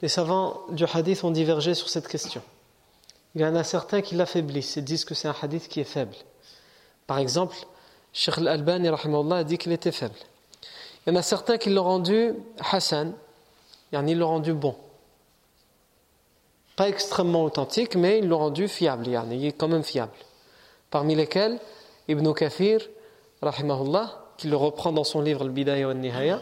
Les 0.00 0.08
savants 0.08 0.62
du 0.70 0.84
hadith 0.92 1.22
ont 1.22 1.30
divergé 1.30 1.74
sur 1.74 1.88
cette 1.88 2.08
question. 2.08 2.42
Il 3.34 3.40
y 3.40 3.44
en 3.44 3.54
a 3.56 3.64
certains 3.64 4.02
qui 4.02 4.14
l'affaiblissent 4.14 4.76
et 4.76 4.82
disent 4.82 5.04
que 5.04 5.14
c'est 5.14 5.28
un 5.28 5.34
hadith 5.40 5.68
qui 5.68 5.80
est 5.80 5.84
faible. 5.84 6.14
Par 7.06 7.18
exemple, 7.18 7.56
Sheikh 8.12 8.38
al-Albani 8.38 8.88
a 8.88 9.44
dit 9.44 9.58
qu'il 9.58 9.72
était 9.72 9.92
faible. 9.92 10.14
Il 11.06 11.12
y 11.12 11.16
en 11.16 11.18
a 11.18 11.22
certains 11.22 11.58
qui 11.58 11.70
l'ont 11.70 11.84
rendu 11.84 12.34
Hassan, 12.70 13.14
ils 13.92 14.18
l'ont 14.18 14.28
rendu 14.28 14.52
bon. 14.52 14.76
Pas 16.76 16.88
extrêmement 16.88 17.44
authentique, 17.44 17.96
mais 17.96 18.18
ils 18.18 18.28
l'ont 18.28 18.38
rendu 18.38 18.68
fiable, 18.68 19.06
il 19.06 19.46
est 19.46 19.52
quand 19.52 19.68
même 19.68 19.82
fiable 19.82 20.12
parmi 20.92 21.16
lesquels 21.16 21.58
Ibn 22.06 22.32
Kathir, 22.34 22.80
rahimahullah, 23.42 24.20
qui 24.36 24.46
le 24.46 24.56
reprend 24.56 24.92
dans 24.92 25.04
son 25.04 25.20
livre 25.20 25.42
Al-Bidaya 25.42 25.88
wa 25.88 25.94
Nihaya, 25.94 26.40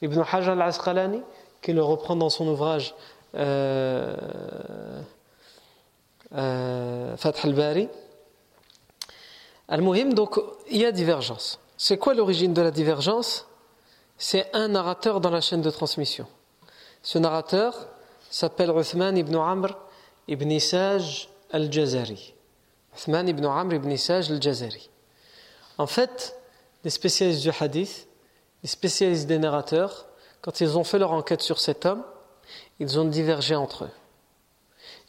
Ibn 0.00 0.22
Hajar 0.32 0.54
al-Asqalani, 0.54 1.20
qui 1.60 1.72
le 1.74 1.82
reprend 1.82 2.16
dans 2.16 2.30
son 2.30 2.46
ouvrage 2.46 2.94
euh, 3.34 5.02
Fath 6.30 7.44
al-Bari. 7.44 7.88
Al-Muhim, 9.68 10.14
donc, 10.14 10.40
il 10.70 10.78
y 10.78 10.86
a 10.86 10.92
divergence. 10.92 11.60
C'est 11.76 11.98
quoi 11.98 12.14
l'origine 12.14 12.54
de 12.54 12.62
la 12.62 12.70
divergence? 12.70 13.46
C'est 14.16 14.50
un 14.54 14.68
narrateur 14.68 15.20
dans 15.20 15.30
la 15.30 15.40
chaîne 15.40 15.62
de 15.62 15.70
transmission. 15.70 16.26
Ce 17.02 17.18
narrateur 17.18 17.88
s'appelle 18.30 18.70
Uthman 18.70 19.16
ibn 19.16 19.36
Amr 19.36 19.76
ibn 20.26 20.50
Isaj 20.50 21.28
al-Jazari. 21.52 22.34
Uthman 22.96 23.28
ibn 23.28 23.46
Amr 23.46 23.74
ibn 23.74 23.96
Saj 23.96 24.30
al-Jazari. 24.30 24.90
En 25.78 25.86
fait, 25.86 26.36
les 26.84 26.90
spécialistes 26.90 27.42
du 27.42 27.50
hadith, 27.60 28.08
les 28.62 28.68
spécialistes 28.68 29.26
des 29.26 29.38
narrateurs, 29.38 30.06
quand 30.40 30.60
ils 30.60 30.76
ont 30.76 30.84
fait 30.84 30.98
leur 30.98 31.12
enquête 31.12 31.42
sur 31.42 31.60
cet 31.60 31.86
homme, 31.86 32.02
ils 32.80 32.98
ont 32.98 33.04
divergé 33.04 33.54
entre 33.54 33.84
eux. 33.84 33.90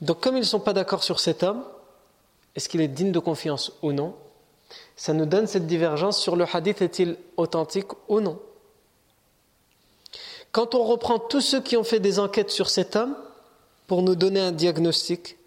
Donc 0.02 0.22
comme 0.22 0.38
ils 0.38 0.42
ne 0.42 0.46
sont 0.46 0.60
pas 0.60 0.74
d'accord 0.74 1.04
sur 1.04 1.20
cet 1.20 1.44
homme, 1.44 1.64
est-ce 2.56 2.70
qu'il 2.70 2.82
est 2.82 2.88
digne 2.88 3.12
de 3.12 3.20
confiance 3.20 3.72
ou 3.82 3.92
non? 3.92 4.16
Ça 4.96 5.14
nous 5.14 5.26
donne 5.26 5.48
cette 5.48 5.68
divergence 5.68 6.20
sur 6.20 6.36
le 6.36 6.46
hadith 6.52 6.82
est-il 6.82 7.18
authentique 7.38 7.92
ou 8.08 8.20
non. 8.20 8.40
Quand 10.52 10.76
on 10.76 10.84
reprend 10.84 11.20
tous 11.20 11.42
ceux 11.42 11.62
qui 11.62 11.78
ont 11.78 11.84
fait 11.84 12.00
des 12.00 12.20
enquêtes 12.20 12.50
sur 12.50 12.70
cet 12.70 12.96
homme 12.96 13.16
pour 13.88 14.02
nous 14.02 14.16
donner 14.16 14.40
un 14.40 14.52
diagnostic, 14.52 15.38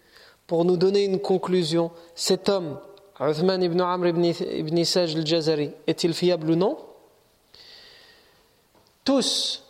pour 0.47 0.65
nous 0.65 0.77
donner 0.77 1.05
une 1.05 1.19
conclusion. 1.19 1.91
Cet 2.15 2.49
homme, 2.49 2.79
Uthman 3.19 3.63
ibn 3.63 3.81
Amr 3.81 4.07
ibn, 4.07 4.83
Saj 4.83 5.15
al-Jazari, 5.15 5.71
est-il 5.87 6.13
fiable 6.13 6.51
ou 6.51 6.55
non? 6.55 6.77
Tous 9.03 9.63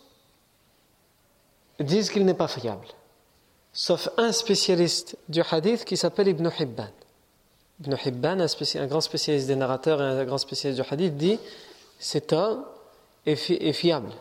disent 1.80 2.10
qu'il 2.10 2.24
n'est 2.24 2.34
pas 2.34 2.48
fiable. 2.48 2.86
Sauf 3.76 4.08
un 4.16 4.30
spécialiste 4.30 5.16
du 5.28 5.42
hadith 5.50 5.84
qui 5.84 5.96
s'appelle 5.96 6.28
Ibn 6.28 6.48
Hibban. 6.58 6.90
Ibn 7.80 7.96
Hibban, 8.04 8.38
un, 8.40 8.86
grand 8.86 9.00
spécialiste 9.00 9.48
des 9.48 9.56
narrateurs 9.56 10.00
et 10.00 10.04
un 10.04 10.24
grand 10.24 10.38
spécialiste 10.38 10.80
du 10.80 10.88
hadith, 10.88 11.16
dit 11.16 11.40
cet 11.98 12.32
homme 12.32 12.64
est, 13.26 13.72
fiable. 13.72 14.12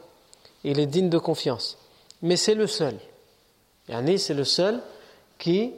Il 0.63 0.79
est 0.79 0.87
digne 0.87 1.09
de 1.09 1.19
confiance. 1.19 1.77
Mais 2.23 2.35
c'est 2.35 2.55
le 2.55 2.65
seul. 2.65 2.97
Yani, 3.89 4.17
c'est 4.17 4.33
le 4.33 4.43
seul 4.43 4.81
qui 5.37 5.71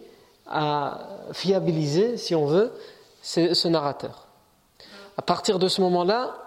à 0.47 1.09
fiabiliser, 1.33 2.17
si 2.17 2.33
on 2.33 2.45
veut, 2.45 2.71
ce 3.21 3.67
narrateur. 3.67 4.27
À 5.17 5.21
partir 5.21 5.59
de 5.59 5.67
ce 5.67 5.81
moment-là, 5.81 6.37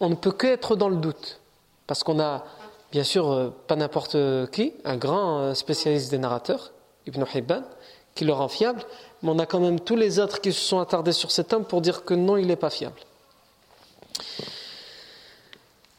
on 0.00 0.10
ne 0.10 0.14
peut 0.14 0.32
qu'être 0.32 0.76
dans 0.76 0.90
le 0.90 0.96
doute, 0.96 1.40
parce 1.86 2.04
qu'on 2.04 2.20
a, 2.20 2.44
bien 2.92 3.04
sûr, 3.04 3.30
euh, 3.30 3.50
pas 3.66 3.76
n'importe 3.76 4.16
qui, 4.50 4.74
un 4.84 4.96
grand 4.96 5.40
euh, 5.40 5.54
spécialiste 5.54 6.10
des 6.10 6.18
narrateurs, 6.18 6.72
Ibn 7.06 7.24
Hibban, 7.34 7.62
qui 8.14 8.24
le 8.24 8.32
rend 8.32 8.48
fiable, 8.48 8.82
mais 9.22 9.30
on 9.30 9.38
a 9.38 9.46
quand 9.46 9.60
même 9.60 9.80
tous 9.80 9.96
les 9.96 10.18
autres 10.18 10.40
qui 10.40 10.52
se 10.52 10.60
sont 10.60 10.80
attardés 10.80 11.12
sur 11.12 11.30
cet 11.30 11.52
homme 11.52 11.64
pour 11.64 11.80
dire 11.80 12.04
que 12.04 12.14
non, 12.14 12.36
il 12.36 12.46
n'est 12.46 12.56
pas 12.56 12.70
fiable. 12.70 13.00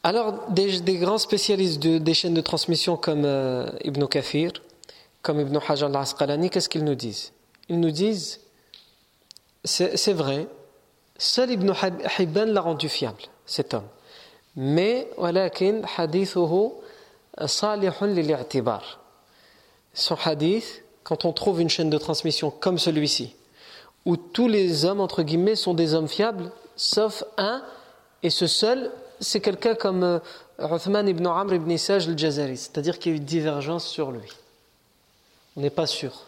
Alors, 0.04 0.50
des, 0.50 0.98
grands 0.98 1.18
spécialistes 1.18 1.80
des 1.80 2.14
chaînes 2.14 2.34
de 2.34 2.42
transmission 2.42 2.96
comme 2.96 3.26
euh, 3.26 3.70
Ibn 3.84 4.06
Kafir, 4.06 4.54
comme 5.22 5.40
Ibn 5.42 5.58
Hajar 5.68 5.90
al-Asqalani, 5.90 6.50
qu'est-ce 6.50 6.70
qu'ils 6.70 6.86
nous 6.86 6.96
disent? 6.96 7.34
Ils 7.68 7.80
nous 7.80 7.92
disent 7.92 8.40
c'est 9.66 10.14
vrai, 10.14 10.48
seul 11.18 11.52
Ibn 11.52 11.74
Hibban 12.18 12.46
l'a 12.46 12.62
rendu 12.62 12.88
fiable, 12.88 13.22
cet 13.46 13.74
homme. 13.74 13.88
Mais, 14.62 15.08
son 19.94 20.18
hadith, 20.26 20.84
quand 21.06 21.24
on 21.24 21.32
trouve 21.32 21.62
une 21.62 21.70
chaîne 21.70 21.90
de 21.90 21.98
transmission 21.98 22.52
comme 22.52 22.78
celui-ci, 22.78 23.38
où 24.04 24.18
tous 24.18 24.50
les 24.50 24.84
hommes, 24.84 25.00
entre 25.00 25.24
guillemets, 25.24 25.56
sont 25.56 25.74
des 25.74 25.94
hommes 25.94 26.10
fiables, 26.10 26.52
sauf 26.76 27.24
un, 27.38 27.64
et 28.22 28.30
ce 28.30 28.48
seul, 28.48 28.92
c'est 29.22 29.40
quelqu'un 29.40 29.76
comme 29.76 30.04
euh, 30.04 30.20
Uthman 30.60 31.08
ibn 31.08 31.26
Amr 31.26 31.54
ibn 31.54 31.78
Saj 31.78 32.10
al-Jazari, 32.10 32.58
c'est-à-dire 32.58 33.00
qu'il 33.00 33.14
y 33.14 33.16
a 33.16 33.18
eu 33.18 33.22
divergence 33.22 33.88
sur 33.88 34.12
lui. 34.12 34.30
On 35.56 35.62
n'est 35.62 35.70
pas 35.70 35.88
sûr. 35.88 36.26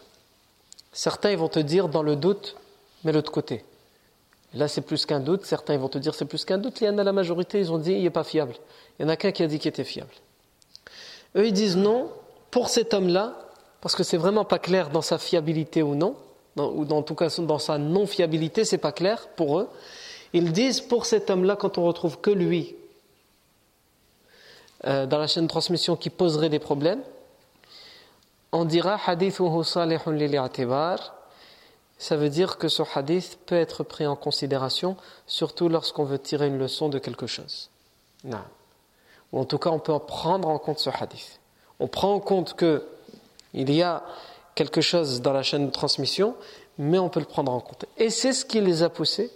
Certains 0.90 1.32
ils 1.32 1.38
vont 1.38 1.48
te 1.48 1.60
dire 1.60 1.90
dans 1.90 2.02
le 2.02 2.16
doute, 2.16 2.56
mais 3.04 3.12
l'autre 3.12 3.30
côté. 3.30 3.62
Là, 4.54 4.68
c'est 4.68 4.82
plus 4.82 5.06
qu'un 5.06 5.20
doute. 5.20 5.44
Certains 5.44 5.76
vont 5.78 5.88
te 5.88 5.98
dire 5.98 6.14
c'est 6.14 6.26
plus 6.26 6.44
qu'un 6.44 6.58
doute. 6.58 6.80
Il 6.80 6.84
y 6.84 6.88
en 6.88 6.98
a 6.98 7.04
la 7.04 7.12
majorité, 7.12 7.58
ils 7.58 7.72
ont 7.72 7.78
dit 7.78 7.92
il 7.92 8.02
n'est 8.02 8.10
pas 8.10 8.24
fiable. 8.24 8.54
Il 8.98 9.02
y 9.02 9.06
en 9.06 9.08
a 9.08 9.16
qu'un 9.16 9.32
qui 9.32 9.42
a 9.42 9.46
dit 9.46 9.58
qu'il 9.58 9.68
était 9.68 9.84
fiable. 9.84 10.12
Eux, 11.36 11.46
ils 11.46 11.52
disent 11.52 11.76
non, 11.76 12.10
pour 12.50 12.68
cet 12.68 12.92
homme-là, 12.92 13.34
parce 13.80 13.94
que 13.94 14.02
c'est 14.02 14.18
vraiment 14.18 14.44
pas 14.44 14.58
clair 14.58 14.90
dans 14.90 15.02
sa 15.02 15.18
fiabilité 15.18 15.82
ou 15.82 15.94
non, 15.94 16.16
ou 16.56 16.84
en 16.90 17.02
tout 17.02 17.14
cas 17.14 17.28
dans 17.38 17.58
sa 17.58 17.78
non-fiabilité, 17.78 18.64
c'est 18.64 18.78
pas 18.78 18.92
clair 18.92 19.28
pour 19.36 19.58
eux. 19.58 19.68
Ils 20.34 20.52
disent 20.52 20.80
pour 20.80 21.06
cet 21.06 21.30
homme-là, 21.30 21.56
quand 21.56 21.78
on 21.78 21.84
retrouve 21.84 22.20
que 22.20 22.30
lui 22.30 22.76
euh, 24.84 25.06
dans 25.06 25.18
la 25.18 25.26
chaîne 25.26 25.44
de 25.44 25.48
transmission 25.48 25.96
qui 25.96 26.10
poserait 26.10 26.48
des 26.48 26.58
problèmes, 26.58 27.02
on 28.50 28.64
dira 28.64 28.98
hadithuhu 29.06 29.62
Ça 32.02 32.16
veut 32.16 32.30
dire 32.30 32.58
que 32.58 32.66
ce 32.66 32.82
hadith 32.96 33.38
peut 33.46 33.54
être 33.54 33.84
pris 33.84 34.08
en 34.08 34.16
considération, 34.16 34.96
surtout 35.28 35.68
lorsqu'on 35.68 36.02
veut 36.02 36.18
tirer 36.18 36.48
une 36.48 36.58
leçon 36.58 36.88
de 36.88 36.98
quelque 36.98 37.28
chose. 37.28 37.70
Non. 38.24 38.42
Ou 39.30 39.38
en 39.38 39.44
tout 39.44 39.58
cas, 39.58 39.70
on 39.70 39.78
peut 39.78 39.92
en 39.92 40.00
prendre 40.00 40.48
en 40.48 40.58
compte 40.58 40.80
ce 40.80 40.90
hadith. 40.90 41.38
On 41.78 41.86
prend 41.86 42.12
en 42.12 42.18
compte 42.18 42.54
que 42.54 42.84
il 43.54 43.72
y 43.72 43.82
a 43.82 44.02
quelque 44.56 44.80
chose 44.80 45.22
dans 45.22 45.32
la 45.32 45.44
chaîne 45.44 45.66
de 45.66 45.70
transmission, 45.70 46.34
mais 46.76 46.98
on 46.98 47.08
peut 47.08 47.20
le 47.20 47.26
prendre 47.26 47.52
en 47.52 47.60
compte. 47.60 47.84
Et 47.96 48.10
c'est 48.10 48.32
ce 48.32 48.44
qui 48.44 48.60
les 48.60 48.82
a 48.82 48.88
poussés 48.88 49.30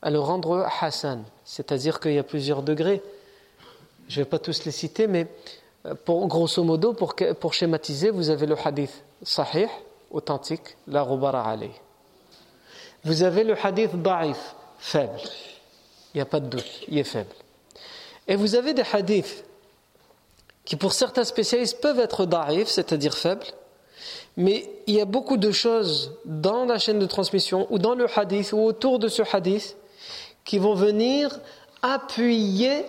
à 0.00 0.10
le 0.10 0.20
rendre 0.20 0.68
Hassan, 0.80 1.24
c'est-à-dire 1.44 1.98
qu'il 1.98 2.12
y 2.12 2.18
a 2.18 2.22
plusieurs 2.22 2.62
degrés. 2.62 3.02
Je 4.06 4.20
ne 4.20 4.24
vais 4.24 4.30
pas 4.30 4.38
tous 4.38 4.64
les 4.64 4.70
citer, 4.70 5.08
mais 5.08 5.26
euh, 5.86 5.96
pour, 6.04 6.24
grosso 6.28 6.62
modo, 6.62 6.92
pour, 6.92 7.16
pour 7.40 7.52
schématiser, 7.52 8.10
vous 8.10 8.30
avez 8.30 8.46
le 8.46 8.56
hadith 8.64 9.02
sahih, 9.24 9.66
authentique, 10.10 10.76
la 10.86 11.02
rubara 11.02 11.48
alayh. 11.48 11.70
Vous 13.04 13.22
avez 13.22 13.44
le 13.44 13.56
hadith 13.60 13.94
da'if, 14.00 14.54
faible. 14.78 15.20
Il 16.12 16.18
n'y 16.18 16.20
a 16.20 16.26
pas 16.26 16.40
de 16.40 16.48
doute, 16.48 16.82
il 16.88 16.98
est 16.98 17.04
faible. 17.04 17.30
Et 18.26 18.36
vous 18.36 18.54
avez 18.54 18.74
des 18.74 18.84
hadiths 18.92 19.44
qui, 20.64 20.76
pour 20.76 20.92
certains 20.92 21.24
spécialistes, 21.24 21.80
peuvent 21.80 22.00
être 22.00 22.26
da'if, 22.26 22.68
c'est-à-dire 22.68 23.16
faibles, 23.16 23.46
mais 24.36 24.70
il 24.86 24.94
y 24.94 25.00
a 25.00 25.04
beaucoup 25.04 25.36
de 25.36 25.50
choses 25.50 26.12
dans 26.24 26.64
la 26.64 26.78
chaîne 26.78 26.98
de 26.98 27.06
transmission 27.06 27.66
ou 27.70 27.78
dans 27.78 27.94
le 27.94 28.06
hadith 28.14 28.52
ou 28.52 28.60
autour 28.60 28.98
de 28.98 29.08
ce 29.08 29.22
hadith 29.32 29.76
qui 30.44 30.58
vont 30.58 30.74
venir 30.74 31.38
appuyer 31.82 32.84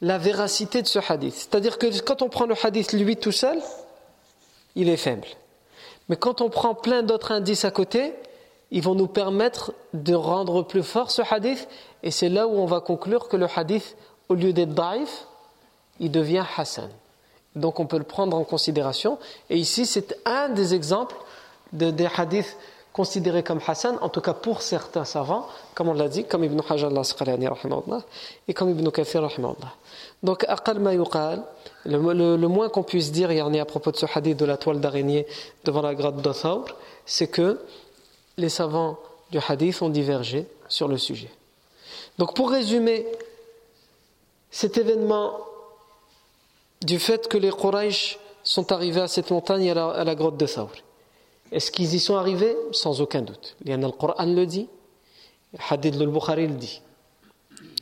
la 0.00 0.18
véracité 0.18 0.82
de 0.82 0.86
ce 0.86 0.98
hadith. 0.98 1.34
C'est-à-dire 1.34 1.78
que 1.78 2.00
quand 2.00 2.22
on 2.22 2.28
prend 2.28 2.46
le 2.46 2.54
hadith 2.60 2.92
lui 2.92 3.16
tout 3.16 3.32
seul, 3.32 3.58
il 4.74 4.88
est 4.88 4.96
faible. 4.96 5.26
Mais 6.12 6.16
quand 6.16 6.42
on 6.42 6.50
prend 6.50 6.74
plein 6.74 7.02
d'autres 7.02 7.32
indices 7.32 7.64
à 7.64 7.70
côté, 7.70 8.12
ils 8.70 8.82
vont 8.82 8.94
nous 8.94 9.06
permettre 9.06 9.72
de 9.94 10.12
rendre 10.12 10.60
plus 10.60 10.82
fort 10.82 11.10
ce 11.10 11.22
hadith. 11.22 11.66
Et 12.02 12.10
c'est 12.10 12.28
là 12.28 12.46
où 12.46 12.50
on 12.50 12.66
va 12.66 12.80
conclure 12.80 13.28
que 13.28 13.38
le 13.38 13.46
hadith, 13.56 13.96
au 14.28 14.34
lieu 14.34 14.52
d'être 14.52 14.74
daif, 14.74 15.26
il 16.00 16.10
devient 16.10 16.44
hassan. 16.58 16.90
Donc 17.56 17.80
on 17.80 17.86
peut 17.86 17.96
le 17.96 18.04
prendre 18.04 18.36
en 18.36 18.44
considération. 18.44 19.18
Et 19.48 19.56
ici, 19.56 19.86
c'est 19.86 20.18
un 20.26 20.50
des 20.50 20.74
exemples 20.74 21.16
de, 21.72 21.90
des 21.90 22.08
hadiths 22.14 22.58
considérés 22.92 23.42
comme 23.42 23.60
Hassan, 23.66 23.96
en 24.02 24.10
tout 24.10 24.20
cas 24.20 24.34
pour 24.34 24.60
certains 24.60 25.06
savants, 25.06 25.46
comme 25.74 25.88
on 25.88 25.94
l'a 25.94 26.08
dit, 26.08 26.24
comme 26.24 26.44
Ibn 26.44 26.60
Hajar 26.68 26.90
al-Asqalani 26.90 27.48
et 28.48 28.52
comme 28.52 28.68
Ibn 28.68 28.90
Kathir 28.90 29.26
Donc, 30.22 30.46
le, 31.84 32.36
le, 32.36 32.48
moins 32.48 32.68
qu'on 32.68 32.82
puisse 32.82 33.10
dire 33.10 33.30
à 33.30 33.64
propos 33.64 33.90
de 33.90 33.96
ce 33.96 34.06
hadith 34.14 34.38
de 34.38 34.44
la 34.44 34.56
toile 34.56 34.80
d'araignée 34.80 35.26
devant 35.64 35.82
la 35.82 35.94
grotte 35.94 36.22
d'Othaur, 36.22 36.66
c'est 37.06 37.28
que 37.28 37.58
les 38.36 38.48
savants 38.48 38.98
du 39.30 39.38
hadith 39.46 39.82
ont 39.82 39.88
divergé 39.88 40.46
sur 40.68 40.88
le 40.88 40.98
sujet. 40.98 41.30
Donc 42.18 42.36
pour 42.36 42.50
résumer, 42.50 43.06
cet 44.50 44.76
événement 44.76 45.38
du 46.82 46.98
fait 46.98 47.28
que 47.28 47.38
les 47.38 47.50
Quraysh 47.50 48.18
sont 48.44 48.70
arrivés 48.72 49.00
à 49.00 49.08
cette 49.08 49.30
montagne 49.30 49.70
à 49.70 50.04
la, 50.04 50.14
grotte 50.14 50.36
de 50.36 50.46
Thawr. 50.46 50.70
Est-ce 51.50 51.70
qu'ils 51.70 51.94
y 51.94 52.00
sont 52.00 52.16
arrivés? 52.16 52.56
Sans 52.72 53.00
aucun 53.00 53.22
doute. 53.22 53.56
Le 53.64 53.90
Coran 53.90 54.26
le 54.26 54.44
dit, 54.46 54.68
Hadith 55.70 55.94
al-Bukhari 55.94 56.48
le 56.48 56.54
dit. 56.54 56.82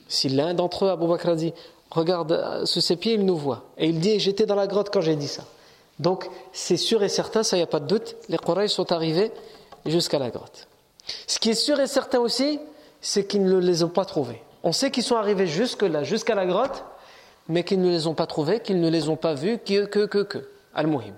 Si 0.06 0.28
l'un 0.28 0.54
d'entre 0.54 0.86
eux, 0.86 0.90
Abu 0.90 1.06
Bakr, 1.06 1.34
dit 1.36 1.52
Regarde, 1.90 2.64
sous 2.64 2.80
ses 2.80 2.96
pieds, 2.96 3.14
il 3.14 3.24
nous 3.24 3.36
voit. 3.36 3.64
Et 3.76 3.88
il 3.88 4.00
dit 4.00 4.20
J'étais 4.20 4.46
dans 4.46 4.54
la 4.54 4.66
grotte 4.66 4.90
quand 4.92 5.00
j'ai 5.00 5.16
dit 5.16 5.28
ça. 5.28 5.44
Donc, 5.98 6.28
c'est 6.52 6.76
sûr 6.76 7.02
et 7.02 7.08
certain, 7.08 7.42
ça, 7.42 7.56
n'y 7.56 7.62
a 7.62 7.66
pas 7.66 7.80
de 7.80 7.86
doute, 7.86 8.16
les 8.28 8.38
Quraysh 8.38 8.70
sont 8.70 8.90
arrivés 8.90 9.32
jusqu'à 9.84 10.18
la 10.18 10.30
grotte. 10.30 10.66
Ce 11.26 11.38
qui 11.38 11.50
est 11.50 11.54
sûr 11.54 11.78
et 11.80 11.86
certain 11.86 12.20
aussi, 12.20 12.58
c'est 13.00 13.26
qu'ils 13.26 13.44
ne 13.44 13.58
les 13.58 13.82
ont 13.82 13.88
pas 13.88 14.04
trouvés. 14.04 14.42
On 14.62 14.72
sait 14.72 14.90
qu'ils 14.90 15.02
sont 15.02 15.16
arrivés 15.16 15.46
jusque-là, 15.46 16.02
jusqu'à 16.04 16.34
la 16.34 16.46
grotte, 16.46 16.84
mais 17.48 17.64
qu'ils 17.64 17.80
ne 17.80 17.90
les 17.90 18.06
ont 18.06 18.14
pas 18.14 18.26
trouvés, 18.26 18.60
qu'ils 18.60 18.80
ne 18.80 18.88
les 18.88 19.08
ont 19.08 19.16
pas 19.16 19.34
vus, 19.34 19.58
que, 19.58 19.84
que, 19.86 20.06
que, 20.06 20.22
que. 20.22 20.48
Al-Muhim. 20.74 21.14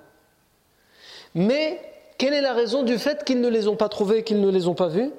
Mais, 1.34 1.80
quelle 2.18 2.34
est 2.34 2.40
la 2.40 2.52
raison 2.52 2.82
du 2.82 2.98
fait 2.98 3.24
qu'ils 3.24 3.40
ne 3.40 3.48
les 3.48 3.68
ont 3.68 3.76
pas 3.76 3.88
trouvés, 3.88 4.22
qu'ils 4.22 4.40
ne 4.40 4.50
les 4.50 4.66
ont 4.66 4.74
pas 4.74 4.88
vus? 4.88 5.10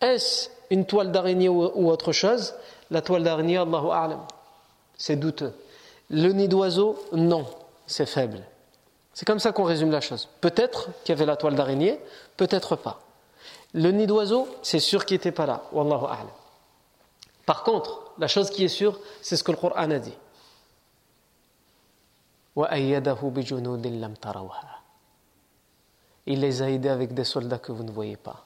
Est-ce 0.00 0.48
une 0.70 0.84
toile 0.84 1.12
d'araignée 1.12 1.48
ou, 1.48 1.90
autre 1.90 2.12
chose? 2.12 2.54
La 2.94 3.02
toile 3.02 3.24
d'araignée, 3.24 3.58
Allahu 3.58 3.90
A'lam. 3.90 4.20
C'est 4.96 5.16
douteux. 5.16 5.52
Le 6.10 6.30
nid 6.30 6.46
d'oiseau, 6.46 6.96
non, 7.10 7.44
c'est 7.88 8.06
faible. 8.06 8.38
C'est 9.12 9.26
comme 9.26 9.40
ça 9.40 9.50
qu'on 9.50 9.64
résume 9.64 9.90
la 9.90 10.00
chose. 10.00 10.28
Peut-être 10.40 10.90
qu'il 11.02 11.12
y 11.12 11.16
avait 11.18 11.26
la 11.26 11.34
toile 11.34 11.56
d'araignée, 11.56 11.98
peut-être 12.36 12.76
pas. 12.76 13.00
Le 13.72 13.90
nid 13.90 14.06
d'oiseau, 14.06 14.46
c'est 14.62 14.78
sûr 14.78 15.06
qu'il 15.06 15.16
n'était 15.16 15.32
pas 15.32 15.44
là. 15.44 15.64
Wallahu 15.72 16.04
a'lam. 16.04 16.28
Par 17.46 17.64
contre, 17.64 18.12
la 18.16 18.28
chose 18.28 18.48
qui 18.48 18.62
est 18.62 18.68
sûre, 18.68 19.00
c'est 19.22 19.36
ce 19.36 19.42
que 19.42 19.50
le 19.50 19.56
Coran 19.56 19.74
a 19.74 19.98
dit. 19.98 20.14
Il 26.26 26.40
les 26.40 26.62
a 26.62 26.70
aidés 26.70 26.88
avec 26.90 27.12
des 27.12 27.24
soldats 27.24 27.58
que 27.58 27.72
vous 27.72 27.82
ne 27.82 27.90
voyez 27.90 28.16
pas. 28.16 28.44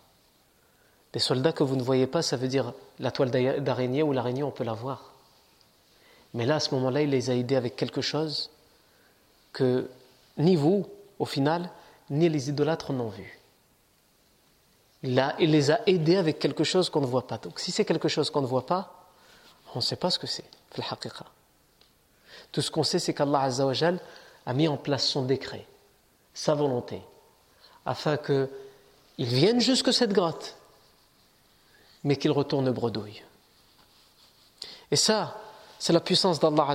Des 1.13 1.19
soldats 1.19 1.53
que 1.53 1.63
vous 1.63 1.77
ne 1.77 1.83
voyez 1.83 2.07
pas, 2.07 2.23
ça 2.23 2.37
veut 2.37 2.49
dire 2.49 2.73
la 2.99 3.11
toile 3.11 3.31
d'araignée 3.31 4.03
ou 4.03 4.13
l'araignée, 4.13 4.43
on 4.43 4.51
peut 4.51 4.65
la 4.65 4.75
voir. 4.75 5.13
Mais 6.35 6.45
là, 6.45 6.57
à 6.57 6.61
ce 6.61 6.75
moment-là, 6.75 7.03
il 7.03 7.11
les 7.11 7.31
a 7.31 7.35
aidés 7.35 7.57
avec 7.57 7.77
quelque 7.77 8.03
chose 8.03 8.51
que 9.53 9.89
ni 10.37 10.57
vous, 10.57 10.87
au 11.19 11.25
final, 11.25 11.71
ni 12.11 12.29
les 12.29 12.49
idolâtres 12.49 12.93
n'ont 12.93 13.09
vu. 13.09 13.39
Il, 15.03 15.15
les 15.39 15.71
a 15.71 15.81
aidés 15.87 16.17
avec 16.17 16.39
quelque 16.39 16.65
chose 16.65 16.91
qu'on 16.91 17.01
ne 17.01 17.07
voit 17.07 17.27
pas. 17.27 17.39
Donc 17.39 17.61
si 17.61 17.71
c'est 17.71 17.85
quelque 17.85 18.09
chose 18.09 18.31
qu'on 18.31 18.43
ne 18.43 18.47
voit 18.47 18.67
pas, 18.67 19.09
on 19.75 19.79
ne 19.79 19.83
sait 19.83 19.97
pas 19.97 20.11
ce 20.11 20.19
que 20.19 20.27
c'est, 20.27 20.45
Tout 22.53 22.61
ce 22.61 22.71
qu'on 22.71 22.83
sait, 22.83 22.99
c'est 22.99 23.15
qu'Allah 23.15 23.49
a 24.47 24.53
mis 24.53 24.69
en 24.69 24.77
place 24.77 25.07
son 25.07 25.23
décret, 25.23 25.67
sa 26.35 26.55
volonté, 26.55 27.01
afin 27.87 28.17
qu'ils 28.17 28.49
viennent 29.19 29.61
jusque 29.61 29.93
cette 29.93 30.13
grotte, 30.13 30.58
mais 32.09 32.17
qu'ils 32.17 32.33
retournent 32.33 32.71
bredouille. 32.71 33.23
Et 34.91 34.97
ça, 34.97 35.37
c'est 35.79 35.93
la 35.93 36.01
puissance 36.01 36.41
d'Allah 36.41 36.67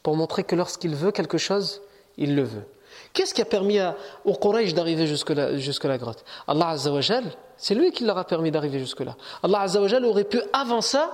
pour 0.00 0.16
montrer 0.16 0.44
que 0.44 0.54
lorsqu'il 0.54 0.94
veut 0.94 1.10
quelque 1.10 1.38
chose, 1.38 1.80
il 2.16 2.36
le 2.36 2.44
veut. 2.44 2.64
Qu'est-ce 3.12 3.34
qui 3.34 3.42
a 3.42 3.44
permis 3.44 3.80
à, 3.80 3.96
aux 4.24 4.34
Quraysh 4.34 4.74
d'arriver 4.74 5.08
jusque 5.08 5.30
la, 5.30 5.56
jusque 5.58 5.82
la 5.82 5.98
grotte 5.98 6.24
Allah 6.46 6.68
Azzawajal, 6.68 7.24
c'est 7.56 7.74
lui 7.74 7.90
qui 7.90 8.04
leur 8.04 8.16
a 8.16 8.22
permis 8.22 8.52
d'arriver 8.52 8.78
jusque-là. 8.78 9.16
Allah 9.42 9.62
Azzawajal 9.62 10.04
aurait 10.04 10.22
pu, 10.22 10.40
avant 10.52 10.82
ça, 10.82 11.10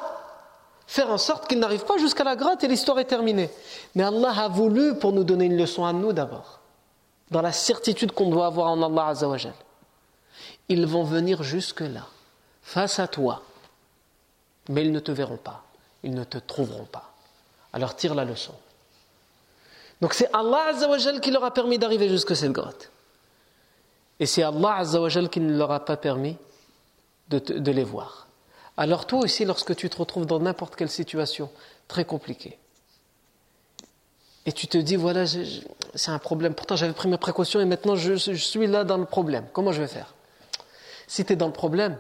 faire 0.87 1.11
en 1.11 1.17
sorte 1.17 1.49
qu'ils 1.49 1.61
n'arrivent 1.61 1.87
pas 1.87 1.97
jusqu'à 1.97 2.25
la 2.25 2.37
grotte 2.37 2.63
et 2.63 2.69
l'histoire 2.69 2.99
est 2.99 3.07
terminée. 3.07 3.49
Mais 3.95 4.03
Allah 4.03 4.35
a 4.37 4.49
voulu 4.49 4.97
pour 4.99 5.13
nous 5.13 5.25
donner 5.25 5.47
une 5.47 5.57
leçon 5.57 5.87
à 5.87 5.95
nous 5.95 6.13
d'abord, 6.13 6.61
dans 7.31 7.41
la 7.41 7.53
certitude 7.53 8.13
qu'on 8.13 8.29
doit 8.29 8.45
avoir 8.45 8.69
en 8.69 8.83
Allah 8.83 9.07
Azzawajal. 9.07 9.55
Ils 10.69 10.87
vont 10.87 11.05
venir 11.05 11.43
jusque-là, 11.43 12.03
face 12.69 12.99
à 12.99 13.09
toi, 13.09 13.43
mais 14.69 14.83
ils 14.83 14.93
ne 14.93 15.01
te 15.01 15.11
verront 15.11 15.39
pas, 15.39 15.65
ils 16.03 16.13
ne 16.13 16.23
te 16.23 16.37
trouveront 16.37 16.85
pas. 16.85 17.15
Alors 17.73 17.97
tire 17.97 18.15
la 18.15 18.27
leçon. 18.27 18.53
Donc 20.03 20.13
c'est 20.13 20.29
Allah 20.35 20.67
Azzawajal 20.69 21.23
qui 21.23 21.31
leur 21.31 21.45
a 21.45 21.51
permis 21.55 21.79
d'arriver 21.79 22.11
jusqu'à 22.11 22.35
cette 22.35 22.53
grotte. 22.53 22.91
Et 24.21 24.27
c'est 24.27 24.43
Allah 24.43 24.75
Azzawajal 24.75 25.31
qui 25.31 25.41
ne 25.41 25.57
leur 25.57 25.73
a 25.73 25.83
pas 25.83 25.97
permis 25.97 26.37
de, 27.31 27.71
les 27.71 27.85
voir. 27.85 28.27
Alors 28.77 29.07
toi 29.07 29.21
aussi, 29.21 29.47
lorsque 29.47 29.75
tu 29.75 29.89
te 29.89 29.97
retrouves 29.97 30.27
dans 30.27 30.39
n'importe 30.39 30.77
quelle 30.77 30.91
situation 30.91 31.51
très 31.89 32.05
compliquée, 32.05 32.59
et 34.45 34.53
tu 34.53 34.67
te 34.67 34.77
dis, 34.77 34.97
voilà, 34.97 35.25
c'est 35.27 36.11
un 36.11 36.19
problème, 36.19 36.55
pourtant 36.55 36.77
j'avais 36.77 36.93
pris 36.93 37.09
mes 37.09 37.19
précautions 37.19 37.61
et 37.61 37.65
maintenant 37.65 37.97
je, 37.97 38.15
suis 38.35 38.67
là 38.67 38.85
dans 38.85 38.99
le 38.99 39.07
problème, 39.07 39.47
comment 39.55 39.73
je 39.73 39.81
vais 39.81 39.89
faire? 39.89 40.15
Si 41.07 41.25
tu 41.25 41.33
es 41.33 41.37
dans 41.37 41.47
le 41.47 41.53
problème, 41.55 41.99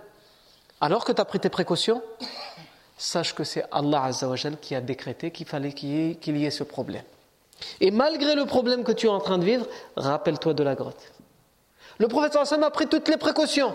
alors 0.80 1.04
que 1.04 1.12
tu 1.12 1.20
as 1.20 1.24
pris 1.24 1.40
tes 1.40 1.48
précautions, 1.48 2.02
sache 2.96 3.34
que 3.34 3.44
c'est 3.44 3.64
Allah 3.70 4.04
Azzawajal 4.04 4.58
qui 4.58 4.74
a 4.74 4.80
décrété 4.80 5.30
qu'il 5.30 5.46
fallait 5.46 5.72
qu'il 5.72 6.36
y, 6.36 6.44
ait, 6.44 6.50
ce 6.50 6.64
problème. 6.64 7.04
Et 7.80 7.90
malgré 7.90 8.34
le 8.34 8.46
problème 8.46 8.84
que 8.84 8.92
tu 8.92 9.06
es 9.06 9.10
en 9.10 9.20
train 9.20 9.38
de 9.38 9.44
vivre, 9.44 9.66
rappelle-toi 9.96 10.54
de 10.54 10.62
la 10.62 10.74
grotte. 10.74 11.12
Le 11.98 12.06
prophète 12.06 12.36
a 12.36 12.70
pris 12.70 12.86
toutes 12.86 13.08
les 13.08 13.16
précautions 13.16 13.74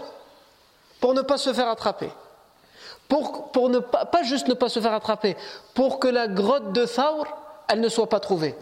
pour 1.01 1.13
ne 1.13 1.21
pas 1.21 1.37
se 1.37 1.51
faire 1.53 1.67
attraper. 1.67 2.09
Pour, 3.09 3.51
pour 3.51 3.69
ne 3.69 3.79
pas, 3.79 4.23
juste 4.23 4.47
ne 4.47 4.53
pas 4.53 4.69
se 4.69 4.79
faire 4.79 4.93
attraper, 4.93 5.35
pour 5.73 5.99
que 5.99 6.07
la 6.07 6.27
grotte 6.27 6.71
de 6.71 6.85
Thawr, 6.85 7.25
elle 7.67 7.81
ne 7.81 7.89
soit 7.89 8.07
pas 8.07 8.21
trouvée. 8.21 8.55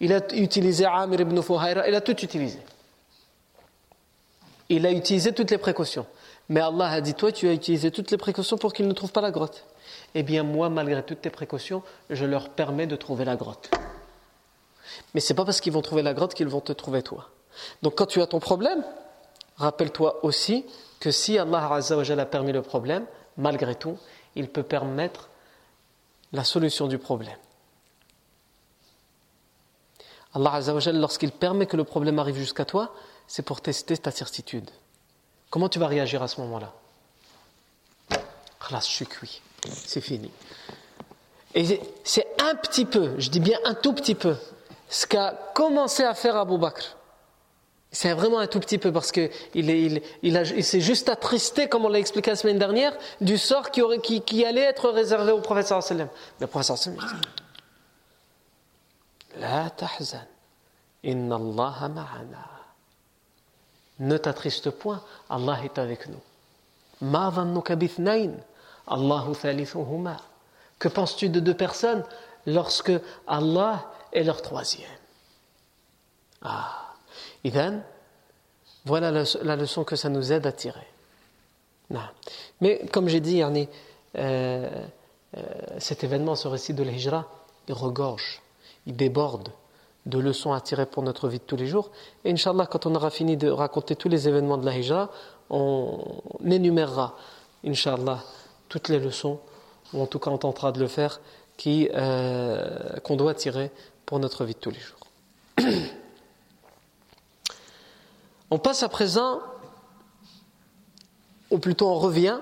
Il 0.00 0.12
a 0.12 0.20
utilisé 0.34 0.86
Amir 0.86 1.20
ibn 1.20 1.40
Fuhayra, 1.42 1.86
il 1.86 1.94
a 1.94 2.00
tout 2.00 2.18
utilisé. 2.24 2.58
Il 4.70 4.86
a 4.86 4.90
utilisé 4.90 5.32
toutes 5.32 5.50
les 5.50 5.58
précautions. 5.58 6.06
Mais 6.48 6.60
Allah 6.60 6.88
a 6.88 7.00
dit, 7.00 7.14
toi, 7.14 7.32
tu 7.32 7.48
as 7.48 7.52
utilisé 7.52 7.90
toutes 7.90 8.10
les 8.10 8.16
précautions 8.16 8.58
pour 8.58 8.72
qu'ils 8.72 8.88
ne 8.88 8.92
trouvent 8.92 9.12
pas 9.12 9.20
la 9.20 9.30
grotte. 9.30 9.64
Eh 10.14 10.22
bien, 10.22 10.42
moi, 10.42 10.68
malgré 10.68 11.02
toutes 11.02 11.22
tes 11.22 11.30
précautions, 11.30 11.82
je 12.10 12.24
leur 12.24 12.50
permets 12.50 12.86
de 12.86 12.96
trouver 12.96 13.24
la 13.24 13.36
grotte. 13.36 13.70
Mais 15.14 15.20
ce 15.20 15.32
n'est 15.32 15.36
pas 15.36 15.44
parce 15.44 15.60
qu'ils 15.60 15.72
vont 15.72 15.82
trouver 15.82 16.02
la 16.02 16.14
grotte 16.14 16.34
qu'ils 16.34 16.48
vont 16.48 16.60
te 16.60 16.72
trouver 16.72 17.02
toi. 17.02 17.30
Donc, 17.82 17.94
quand 17.96 18.06
tu 18.06 18.20
as 18.20 18.26
ton 18.26 18.40
problème, 18.40 18.84
rappelle-toi 19.56 20.24
aussi 20.24 20.66
que 21.00 21.10
si 21.10 21.38
Allah 21.38 21.68
a 21.72 22.26
permis 22.26 22.52
le 22.52 22.62
problème, 22.62 23.06
malgré 23.36 23.74
tout, 23.74 23.98
il 24.34 24.48
peut 24.48 24.62
permettre 24.62 25.28
la 26.32 26.44
solution 26.44 26.86
du 26.86 26.98
problème. 26.98 27.36
Allah 30.34 30.60
lorsqu'il 30.92 31.30
permet 31.30 31.66
que 31.66 31.76
le 31.76 31.84
problème 31.84 32.18
arrive 32.18 32.36
jusqu'à 32.36 32.64
toi, 32.64 32.94
c'est 33.26 33.42
pour 33.42 33.60
tester 33.60 33.96
ta 33.98 34.10
certitude. 34.10 34.70
Comment 35.52 35.68
tu 35.68 35.78
vas 35.78 35.86
réagir 35.86 36.22
à 36.22 36.28
ce 36.28 36.40
moment-là 36.40 36.72
je 38.80 38.86
suis 38.86 39.06
cuit, 39.06 39.42
c'est 39.84 40.00
fini. 40.00 40.30
Et 41.54 41.78
c'est 42.04 42.26
un 42.40 42.54
petit 42.54 42.86
peu, 42.86 43.14
je 43.18 43.28
dis 43.28 43.40
bien 43.40 43.58
un 43.64 43.74
tout 43.74 43.92
petit 43.92 44.14
peu, 44.14 44.36
ce 44.88 45.06
qu'a 45.06 45.32
commencé 45.54 46.04
à 46.04 46.14
faire 46.14 46.36
Abu 46.36 46.56
Bakr. 46.56 46.96
C'est 47.90 48.14
vraiment 48.14 48.38
un 48.38 48.46
tout 48.46 48.60
petit 48.60 48.78
peu 48.78 48.90
parce 48.90 49.12
qu'il 49.12 49.30
il, 49.52 50.64
s'est 50.64 50.80
juste 50.80 51.10
attristé, 51.10 51.68
comme 51.68 51.84
on 51.84 51.90
l'a 51.90 51.98
expliqué 51.98 52.30
la 52.30 52.36
semaine 52.36 52.58
dernière, 52.58 52.96
du 53.20 53.36
sort 53.36 53.70
qui, 53.70 54.44
allait 54.46 54.62
être 54.62 54.88
réservé 54.88 55.32
au 55.32 55.40
prophète 55.40 55.66
sallam. 55.66 56.08
Mais 56.40 56.46
le 56.46 56.46
prophète 56.46 56.78
sallam 56.78 56.98
dit 56.98 57.04
La 59.36 59.68
tahzan, 59.68 60.24
inna 61.02 61.36
Allah 61.36 61.88
ma'ana. 61.90 62.61
Ne 63.98 64.16
t'attriste 64.16 64.70
point, 64.70 65.02
Allah 65.28 65.58
est 65.64 65.78
avec 65.78 66.08
nous. 66.08 66.20
Que 70.78 70.88
penses-tu 70.88 71.28
de 71.28 71.40
deux 71.40 71.54
personnes 71.54 72.04
lorsque 72.46 72.92
Allah 73.26 73.90
est 74.12 74.24
leur 74.24 74.42
troisième? 74.42 74.88
Ah, 76.42 76.94
Idan, 77.44 77.80
voilà 78.84 79.10
la 79.10 79.56
leçon 79.56 79.84
que 79.84 79.96
ça 79.96 80.08
nous 80.08 80.32
aide 80.32 80.46
à 80.46 80.52
tirer. 80.52 80.86
Mais 82.60 82.86
comme 82.92 83.08
j'ai 83.08 83.20
dit, 83.20 83.42
euh, 83.42 83.58
euh, 84.16 84.84
cet 85.78 86.04
événement, 86.04 86.34
ce 86.34 86.48
récit 86.48 86.74
de 86.74 86.82
l'Hijra, 86.82 87.26
il 87.68 87.74
regorge, 87.74 88.42
il 88.86 88.96
déborde 88.96 89.50
de 90.06 90.18
leçons 90.18 90.52
à 90.52 90.60
tirer 90.60 90.86
pour 90.86 91.02
notre 91.02 91.28
vie 91.28 91.38
de 91.38 91.44
tous 91.44 91.56
les 91.56 91.66
jours. 91.66 91.90
Et 92.24 92.32
Inch'Allah, 92.32 92.66
quand 92.66 92.86
on 92.86 92.94
aura 92.94 93.10
fini 93.10 93.36
de 93.36 93.48
raconter 93.48 93.96
tous 93.96 94.08
les 94.08 94.28
événements 94.28 94.58
de 94.58 94.66
la 94.66 94.76
Hijra, 94.76 95.10
on 95.50 95.98
énumérera, 96.44 97.16
Inch'Allah, 97.64 98.18
toutes 98.68 98.88
les 98.88 98.98
leçons, 98.98 99.38
ou 99.92 100.02
en 100.02 100.06
tout 100.06 100.18
cas 100.18 100.30
on 100.30 100.38
tentera 100.38 100.72
de 100.72 100.80
le 100.80 100.88
faire, 100.88 101.20
euh, 101.66 102.98
qu'on 103.04 103.16
doit 103.16 103.34
tirer 103.34 103.70
pour 104.04 104.18
notre 104.18 104.44
vie 104.44 104.54
de 104.54 104.58
tous 104.58 104.70
les 104.70 104.80
jours. 104.80 104.98
on 108.50 108.58
passe 108.58 108.82
à 108.82 108.88
présent, 108.88 109.40
ou 111.50 111.58
plutôt 111.58 111.88
on 111.88 111.98
revient, 111.98 112.38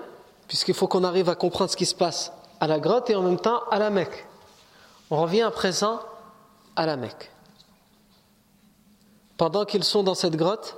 puisqu'il 0.47 0.73
faut 0.73 0.87
qu'on 0.87 1.03
arrive 1.03 1.29
à 1.29 1.35
comprendre 1.35 1.69
ce 1.69 1.77
qui 1.77 1.85
se 1.85 1.93
passe 1.93 2.33
à 2.59 2.67
la 2.67 2.79
grotte 2.79 3.09
et 3.09 3.15
en 3.15 3.21
même 3.21 3.39
temps 3.39 3.61
à 3.69 3.77
la 3.77 3.89
Mecque. 3.89 4.25
On 5.11 5.21
revient 5.21 5.41
à 5.41 5.51
présent 5.51 5.99
à 6.75 6.85
la 6.85 6.95
Mecque. 6.95 7.30
Pendant 9.41 9.65
qu'ils 9.65 9.83
sont 9.83 10.03
dans 10.03 10.13
cette 10.13 10.35
grotte, 10.35 10.77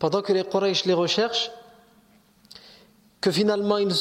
pendant 0.00 0.20
que 0.20 0.32
les 0.32 0.42
Quraysh 0.42 0.84
les 0.84 0.94
recherchent, 0.94 1.52
que 3.20 3.30
finalement 3.30 3.78
ils, 3.78 3.92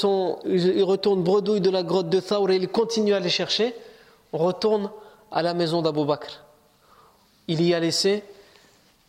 retournent 0.83 1.21
bredouille 1.21 1.61
de 1.61 1.69
la 1.69 1.83
grotte 1.83 2.09
de 2.09 2.19
Thawr 2.19 2.49
et 2.49 2.55
ils 2.55 2.69
continuent 2.69 3.13
à 3.13 3.19
les 3.19 3.29
chercher, 3.29 3.75
on 4.31 4.39
retourne 4.39 4.89
à 5.31 5.43
la 5.43 5.53
maison 5.53 5.83
d'Abu 5.83 6.05
Bakr. 6.05 6.43
Il 7.47 7.61
y 7.61 7.75
a 7.75 7.79
laissé 7.79 8.23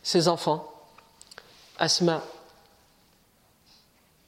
ses 0.03 0.27
enfants, 0.27 0.71
Asma, 1.79 2.21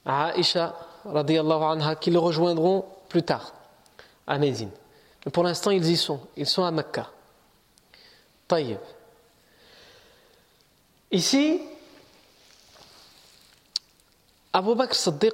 Aisha, 0.07 0.75
radiallahu 1.05 1.61
anha, 1.65 1.95
qui 1.97 2.09
le 2.09 2.17
rejoindront 2.17 2.83
plus 3.09 3.21
tard 3.21 3.53
à 4.25 4.39
Médine. 4.39 4.71
Mais 5.23 5.31
pour 5.31 5.43
l'instant, 5.43 5.69
ils 5.69 5.87
y 5.87 5.97
sont. 5.97 6.19
Ils 6.35 6.47
sont 6.47 6.63
à 6.63 6.71
Mecca. 6.71 7.11
Taïb. 8.47 8.79
Ici, 11.11 11.61
Abu 14.53 14.75
Bakr 14.75 14.95
Siddiq, 14.95 15.33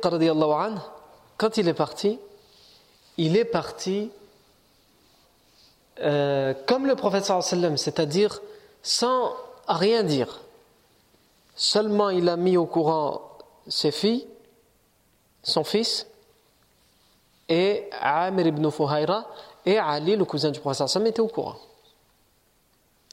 quand 1.37 1.57
il 1.57 1.67
est 1.67 1.73
parti, 1.73 2.19
il 3.17 3.37
est 3.37 3.45
parti 3.45 4.11
euh, 5.99 6.53
comme 6.67 6.87
le 6.87 6.95
prophète 6.95 7.25
c'est-à-dire 7.77 8.41
sans 8.81 9.33
rien 9.67 10.03
dire. 10.03 10.41
Seulement 11.55 12.09
il 12.09 12.27
a 12.29 12.35
mis 12.35 12.57
au 12.57 12.65
courant 12.65 13.21
ses 13.67 13.91
filles, 13.91 14.27
son 15.43 15.63
fils, 15.63 16.07
et 17.49 17.89
Amir 18.01 18.47
ibn 18.47 18.69
Fuhayra, 18.69 19.27
et 19.65 19.77
Ali, 19.77 20.15
le 20.15 20.25
cousin 20.25 20.51
du 20.51 20.59
prophète 20.59 20.87
sallam, 20.87 21.07
étaient 21.07 21.19
au 21.19 21.27
courant. 21.27 21.57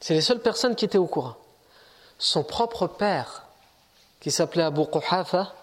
C'est 0.00 0.14
les 0.14 0.22
seules 0.22 0.40
personnes 0.40 0.74
qui 0.74 0.86
étaient 0.86 0.98
au 0.98 1.06
courant. 1.06 1.36
Son 2.20 2.44
propre 2.44 2.87
père, 2.87 3.46
qui 4.20 4.30
s'appelait 4.30 4.62
Abu 4.62 4.85
Quhafa, 4.85 5.54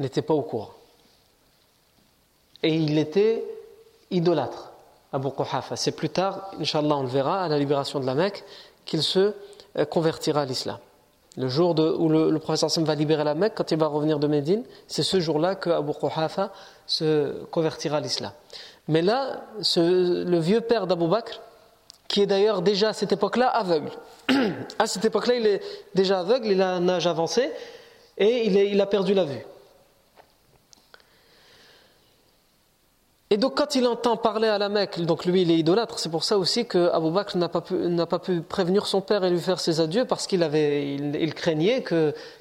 n'était 0.00 0.20
pas 0.20 0.34
au 0.34 0.42
courant. 0.42 0.72
Et 2.64 2.74
il 2.74 2.98
était 2.98 3.44
idolâtre, 4.10 4.72
Abu 5.12 5.30
Quhafa. 5.30 5.76
C'est 5.76 5.92
plus 5.92 6.10
tard, 6.10 6.50
Inch'Allah, 6.60 6.96
on 6.96 7.02
le 7.02 7.08
verra, 7.08 7.44
à 7.44 7.48
la 7.48 7.56
libération 7.56 8.00
de 8.00 8.04
la 8.04 8.14
Mecque, 8.14 8.44
qu'il 8.84 9.02
se 9.02 9.32
euh, 9.78 9.84
convertira 9.84 10.42
à 10.42 10.44
l'islam. 10.44 10.78
Le 11.36 11.48
jour 11.48 11.70
où 11.70 12.08
le, 12.08 12.36
professeur 12.40 12.70
Sam 12.70 12.84
va 12.84 12.96
libérer 12.96 13.22
la 13.22 13.34
Mecque, 13.34 13.54
quand 13.54 13.70
il 13.70 13.78
va 13.78 13.86
revenir 13.86 14.18
de 14.18 14.26
Médine, 14.26 14.64
c'est 14.88 15.04
ce 15.04 15.20
jour-là 15.20 15.54
que 15.54 15.70
Abu 15.70 15.92
Quhafa 15.94 16.52
se 16.86 17.44
convertira 17.44 17.98
à 17.98 18.00
l'islam. 18.00 18.32
Mais 18.88 19.02
là, 19.02 19.44
le 19.76 20.38
vieux 20.38 20.60
père 20.60 20.88
d'Abu 20.88 21.06
Bakr, 21.06 21.40
qui 22.12 22.20
est 22.20 22.26
d'ailleurs 22.26 22.60
déjà 22.60 22.90
à 22.90 22.92
cette 22.92 23.10
époque-là 23.10 23.48
aveugle. 23.48 23.90
à 24.78 24.86
cette 24.86 25.04
époque-là, 25.04 25.34
il 25.34 25.46
est 25.46 25.62
déjà 25.94 26.20
aveugle, 26.20 26.48
il 26.48 26.60
a 26.60 26.68
un 26.68 26.88
âge 26.88 27.06
avancé 27.06 27.50
et 28.18 28.46
il 28.46 28.80
a 28.80 28.86
perdu 28.86 29.14
la 29.14 29.24
vue. 29.24 29.44
Et 33.30 33.38
donc 33.38 33.56
quand 33.56 33.76
il 33.76 33.86
entend 33.86 34.18
parler 34.18 34.46
à 34.46 34.58
la 34.58 34.68
Mecque, 34.68 35.00
donc 35.00 35.24
lui 35.24 35.40
il 35.40 35.50
est 35.50 35.56
idolâtre, 35.56 35.98
c'est 35.98 36.10
pour 36.10 36.22
ça 36.22 36.36
aussi 36.36 36.66
que 36.66 36.90
Bakr 37.08 37.38
n'a 37.38 37.48
pas, 37.48 37.62
pu, 37.62 38.42
prévenir 38.42 38.86
son 38.86 39.00
père 39.00 39.24
et 39.24 39.30
lui 39.30 39.40
faire 39.40 39.58
ses 39.58 39.80
adieux 39.80 40.04
parce 40.04 40.26
qu'il 40.26 40.42
craignait 41.34 41.82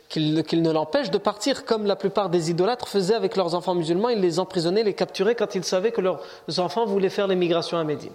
qu'il 0.10 0.62
ne 0.62 0.72
l'empêche 0.72 1.10
de 1.10 1.18
partir 1.18 1.64
comme 1.64 1.86
la 1.86 1.96
plupart 1.96 2.30
des 2.30 2.52
idolâtres 2.52 2.90
faisaient 2.90 3.16
avec 3.16 3.38
leurs 3.38 3.56
enfants 3.56 3.74
musulmans, 3.74 4.10
ils 4.10 4.20
les 4.20 4.38
emprisonnaient, 4.38 4.84
les 4.84 4.94
capturaient 4.94 5.36
quand 5.36 5.56
ils 5.56 5.64
savaient 5.64 5.94
que 5.94 6.02
leurs 6.02 6.20
enfants 6.58 6.86
voulaient 6.86 7.08
faire 7.08 7.28
l'émigration 7.28 7.78
à 7.78 7.86
Médine. 7.86 8.12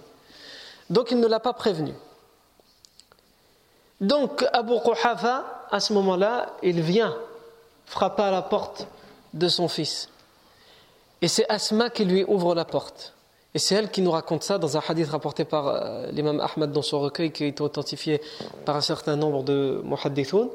Donc 0.89 1.11
il 1.11 1.19
ne 1.19 1.27
l'a 1.27 1.39
pas 1.39 1.53
prévenu. 1.53 1.93
Donc 3.99 4.45
Abu 4.53 4.73
Quhafa, 4.83 5.67
à 5.71 5.79
ce 5.79 5.93
moment-là, 5.93 6.53
il 6.63 6.81
vient 6.81 7.15
frapper 7.85 8.23
à 8.23 8.31
la 8.31 8.41
porte 8.41 8.87
de 9.33 9.47
son 9.47 9.67
fils. 9.67 10.09
Et 11.21 11.27
c'est 11.27 11.49
Asma 11.49 11.89
qui 11.89 12.05
lui 12.05 12.23
ouvre 12.23 12.53
la 12.53 12.65
porte. 12.65 13.13
Et 13.53 13.59
c'est 13.59 13.75
elle 13.75 13.89
qui 13.89 14.01
nous 14.01 14.11
raconte 14.11 14.43
ça 14.43 14.59
dans 14.59 14.77
un 14.77 14.81
hadith 14.87 15.09
rapporté 15.09 15.43
par 15.43 15.67
euh, 15.67 16.11
l'imam 16.11 16.39
Ahmad 16.39 16.71
dans 16.71 16.83
son 16.83 16.99
recueil 16.99 17.31
qui 17.31 17.43
a 17.43 17.47
été 17.47 17.63
authentifié 17.63 18.21
par 18.65 18.75
un 18.75 18.81
certain 18.81 19.15
nombre 19.15 19.43
de 19.43 19.81
muhaddithoun. 19.83 20.49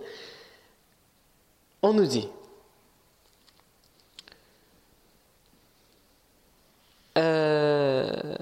On 1.82 1.94
nous 1.94 2.06
dit 2.06 2.28
euh, 7.18 8.36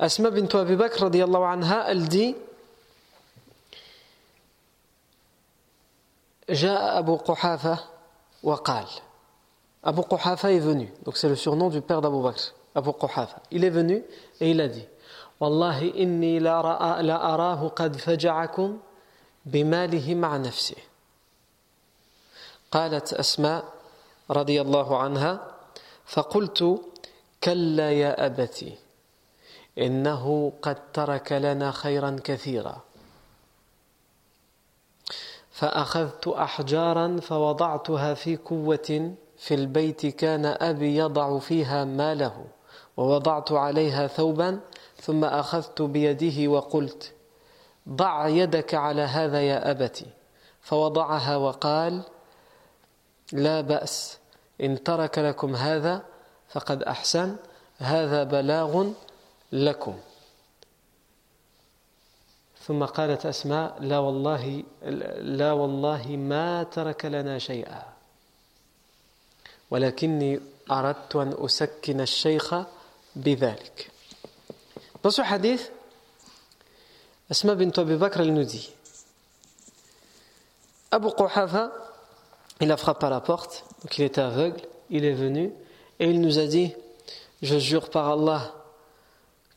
Asma 0.00 0.30
bint 0.30 0.54
Abi 0.54 0.76
Bakr 0.76 1.04
anha, 1.04 1.84
elle 1.88 2.08
dit 2.08 2.34
جاء 6.50 6.98
أبو 6.98 7.16
قحافة 7.16 7.78
وقال 8.42 8.86
Abu 9.82 10.02
Quhafa 10.02 10.52
est 10.52 10.58
venu, 10.58 10.92
donc 11.04 11.16
c'est 11.16 11.28
le 11.28 11.36
surnom 11.36 11.70
du 11.70 11.80
père 11.80 12.02
d'Abu 12.02 12.20
Bakr, 12.20 12.52
Abu 12.74 12.92
Quhafa. 12.92 13.40
Il 13.50 13.64
est 13.64 13.70
venu 13.70 14.02
et 14.40 14.50
il 14.50 14.60
a 14.60 14.68
dit 14.68 14.84
Wallahi 15.38 15.92
inni 15.96 16.38
la 16.38 16.58
arahu 16.58 17.70
qad 17.74 17.96
faja'akum 17.96 18.78
bimalihi 19.46 20.14
ma'a 20.14 20.38
nafsi. 20.38 20.76
قالت 22.70 23.12
أسماء 23.12 23.64
رضي 24.30 24.60
الله 24.60 24.98
عنها 24.98 25.40
فقلت 26.06 26.80
كلا 27.44 27.90
يا 27.90 28.26
أبتي 28.26 28.78
إنه 29.80 30.52
قد 30.62 30.92
ترك 30.92 31.32
لنا 31.32 31.70
خيرا 31.70 32.16
كثيرا. 32.24 32.80
فأخذت 35.50 36.28
أحجارا 36.28 37.20
فوضعتها 37.20 38.14
في 38.14 38.36
قوة 38.36 39.14
في 39.38 39.54
البيت 39.54 40.06
كان 40.06 40.46
أبي 40.46 40.96
يضع 40.96 41.38
فيها 41.38 41.84
ماله 41.84 42.44
ووضعت 42.96 43.52
عليها 43.52 44.06
ثوبا 44.06 44.60
ثم 44.96 45.24
أخذت 45.24 45.82
بيده 45.82 46.50
وقلت 46.50 47.12
ضع 47.88 48.28
يدك 48.28 48.74
على 48.74 49.02
هذا 49.02 49.40
يا 49.40 49.70
أبتي 49.70 50.06
فوضعها 50.60 51.36
وقال 51.36 52.02
لا 53.32 53.60
بأس 53.60 54.18
إن 54.60 54.82
ترك 54.82 55.18
لكم 55.18 55.56
هذا 55.56 56.02
فقد 56.48 56.82
أحسن 56.82 57.36
هذا 57.78 58.24
بلاغ 58.24 58.86
لكم. 59.52 59.98
ثم 62.66 62.84
قالت 62.84 63.26
أسماء 63.26 63.76
لا 63.80 63.98
والله 63.98 64.62
لا 65.20 65.52
والله 65.52 66.06
ما 66.16 66.62
ترك 66.62 67.04
لنا 67.04 67.38
شيئا. 67.38 67.82
ولكني 69.70 70.40
أردت 70.70 71.16
أن 71.16 71.34
أسكن 71.44 72.00
الشيخ 72.00 72.54
بذلك. 73.16 73.90
بصوا 75.04 75.24
حديث 75.24 75.68
أسماء 77.30 77.54
بنت 77.54 77.78
أبي 77.78 77.96
بكر 77.96 78.22
الندي 78.22 78.68
أبو 80.92 81.08
قحافة 81.08 81.72
إلى 82.62 82.74
a 82.74 82.76
frappé 82.76 83.06
à 83.06 83.10
la 83.10 83.20
porte 83.20 83.64
donc 83.82 83.96
il 83.98 84.04
était 84.04 84.20
aveugle 84.20 84.60
il 84.90 85.04
est 85.04 85.14
venu 85.14 85.52
et 85.98 86.10
il 86.10 86.20
nous 86.20 86.38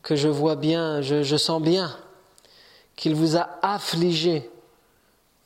que 0.04 0.16
je 0.16 0.28
vois 0.28 0.54
bien, 0.54 1.00
je, 1.00 1.36
sens 1.36 1.60
bien 1.60 1.96
qu'il 2.94 3.14
vous 3.14 3.36
a 3.36 3.48
affligé 3.62 4.48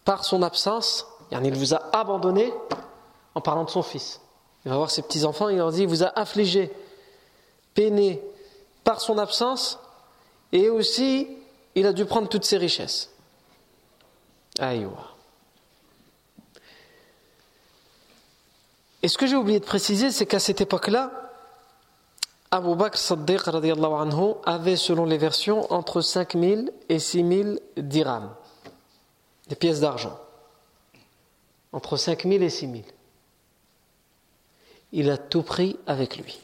par 0.05 0.25
son 0.25 0.43
absence, 0.43 1.07
il 1.31 1.55
vous 1.55 1.75
a 1.75 1.97
abandonné 1.97 2.53
en 3.37 3.41
parlant 3.41 3.65
de 3.65 3.71
son 3.71 3.83
fils. 3.83 4.21
Il 4.65 4.71
va 4.71 4.77
voir 4.77 4.91
ses 4.91 5.03
petits-enfants, 5.03 5.49
il 5.49 5.59
leur 5.59 5.71
dit, 5.71 5.83
il 5.83 5.89
vous 5.89 6.03
a 6.03 6.09
affligé, 6.19 6.73
peiné 7.73 8.21
par 8.83 9.01
son 9.01 9.17
absence, 9.17 9.79
et 10.51 10.69
aussi, 10.69 11.29
il 11.77 11.87
a 11.87 11.93
dû 11.93 12.05
prendre 12.05 12.29
toutes 12.29 12.45
ses 12.45 12.57
richesses. 12.57 13.11
Aïwa. 14.59 15.15
Et 19.05 19.09
ce 19.09 19.17
que 19.17 19.29
j'ai 19.29 19.37
oublié 19.37 19.61
de 19.61 19.65
préciser, 19.65 20.11
c'est 20.11 20.27
qu'à 20.27 20.41
cette 20.41 20.61
époque-là, 20.61 21.28
Abu 22.51 22.75
Bakr 22.75 22.97
Saddiq 22.97 23.43
anhu, 23.49 24.35
avait, 24.47 24.77
selon 24.77 25.05
les 25.05 25.19
versions, 25.19 25.71
entre 25.73 26.01
5000 26.01 26.73
et 26.89 26.99
6000 26.99 27.61
dirhams, 27.77 28.35
des 29.49 29.57
pièces 29.57 29.81
d'argent. 29.81 30.19
Entre 31.73 31.97
5000 31.97 32.43
et 32.43 32.49
6000. 32.49 32.85
Il 34.93 35.11
a 35.11 35.19
tout 35.19 35.43
pris 35.43 35.79
avec 35.87 36.17
lui. 36.17 36.41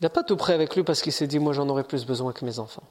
Il 0.00 0.02
n'a 0.02 0.10
pas 0.10 0.24
tout 0.24 0.36
pris 0.36 0.52
avec 0.52 0.74
lui 0.74 0.82
parce 0.82 1.00
qu'il 1.00 1.12
s'est 1.12 1.28
dit 1.28 1.38
Moi 1.38 1.52
j'en 1.52 1.68
aurais 1.68 1.84
plus 1.84 2.04
besoin 2.04 2.32
que 2.32 2.44
mes 2.44 2.58
enfants. 2.58 2.82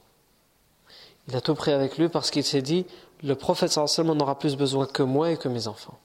Il 1.28 1.36
a 1.36 1.42
tout 1.42 1.54
pris 1.54 1.72
avec 1.72 1.98
lui 1.98 2.08
parce 2.08 2.30
qu'il 2.30 2.44
s'est 2.44 2.62
dit 2.62 2.86
Le 3.22 3.34
prophète 3.34 3.70
sallallahu 3.70 4.10
en 4.10 4.20
aura 4.20 4.38
plus 4.38 4.56
besoin 4.56 4.86
que 4.86 5.02
moi 5.02 5.30
et 5.30 5.36
que 5.36 5.48
mes 5.48 5.68
enfants. 5.68 5.98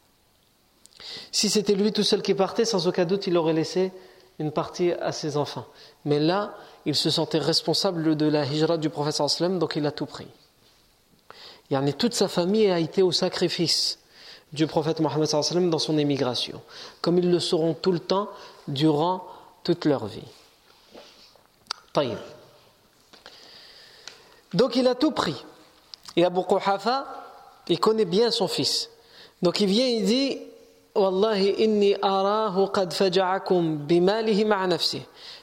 Si 1.31 1.49
c'était 1.49 1.75
lui 1.75 1.93
tout 1.93 2.03
seul 2.03 2.21
qui 2.21 2.33
partait, 2.33 2.65
sans 2.65 2.87
aucun 2.87 3.05
doute 3.05 3.25
il 3.27 3.37
aurait 3.37 3.53
laissé 3.53 3.93
une 4.41 4.51
partie 4.51 4.91
à 4.91 5.11
ses 5.11 5.37
enfants. 5.37 5.65
Mais 6.03 6.19
là, 6.19 6.55
il 6.85 6.95
se 6.95 7.09
sentait 7.09 7.37
responsable 7.37 8.15
de 8.15 8.25
la 8.25 8.45
hijra 8.45 8.77
du 8.77 8.89
prophète 8.89 9.15
sallam, 9.15 9.59
donc 9.59 9.75
il 9.75 9.85
a 9.85 9.91
tout 9.91 10.05
pris. 10.05 10.27
Et 11.69 11.93
toute 11.93 12.13
sa 12.13 12.27
famille 12.27 12.69
a 12.69 12.79
été 12.79 13.01
au 13.01 13.13
sacrifice 13.13 13.99
du 14.51 14.67
prophète 14.67 14.99
Mohammed 14.99 15.29
dans 15.69 15.79
son 15.79 15.97
émigration, 15.97 16.61
comme 16.99 17.17
ils 17.17 17.31
le 17.31 17.39
seront 17.39 17.73
tout 17.73 17.93
le 17.93 17.99
temps 17.99 18.29
durant 18.67 19.25
toute 19.63 19.85
leur 19.85 20.05
vie. 20.07 20.27
Donc 24.53 24.75
il 24.75 24.87
a 24.87 24.95
tout 24.95 25.11
pris. 25.11 25.45
Et 26.17 26.25
Abu 26.25 26.41
Quhafa, 26.43 27.05
il 27.69 27.79
connaît 27.79 28.05
bien 28.05 28.31
son 28.31 28.49
fils. 28.49 28.89
Donc 29.41 29.61
il 29.61 29.67
vient, 29.67 29.85
il 29.85 30.03
dit 30.03 30.39
Wallahi 30.95 31.63
inni 31.63 31.95
arahu 32.01 32.67
qad 32.71 32.91
faja'akum. 32.93 33.87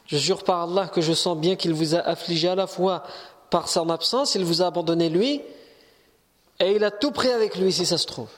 Je 0.06 0.16
jure 0.16 0.42
par 0.44 0.62
Allah 0.62 0.88
que 0.88 1.00
je 1.00 1.12
sens 1.12 1.37
bien 1.37 1.56
qu'il 1.56 1.74
vous 1.74 1.94
a 1.94 1.98
affligé 2.00 2.48
à 2.48 2.54
la 2.54 2.66
fois 2.66 3.02
par 3.50 3.68
son 3.68 3.88
absence, 3.90 4.34
il 4.34 4.44
vous 4.44 4.62
a 4.62 4.66
abandonné 4.66 5.08
lui, 5.08 5.42
et 6.61 6.72
il 6.72 6.84
a 6.84 6.90
tout 6.90 7.12
pris 7.12 7.30
avec 7.30 7.56
lui 7.56 7.72
si 7.72 7.87
ça 7.87 7.98
se 7.98 8.06
trouve. 8.06 8.28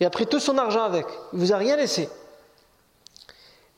Il 0.00 0.06
a 0.06 0.10
pris 0.10 0.26
tout 0.26 0.40
son 0.40 0.56
argent 0.58 0.82
avec, 0.82 1.06
il 1.32 1.38
vous 1.38 1.52
a 1.52 1.56
rien 1.56 1.76
laissé. 1.76 2.08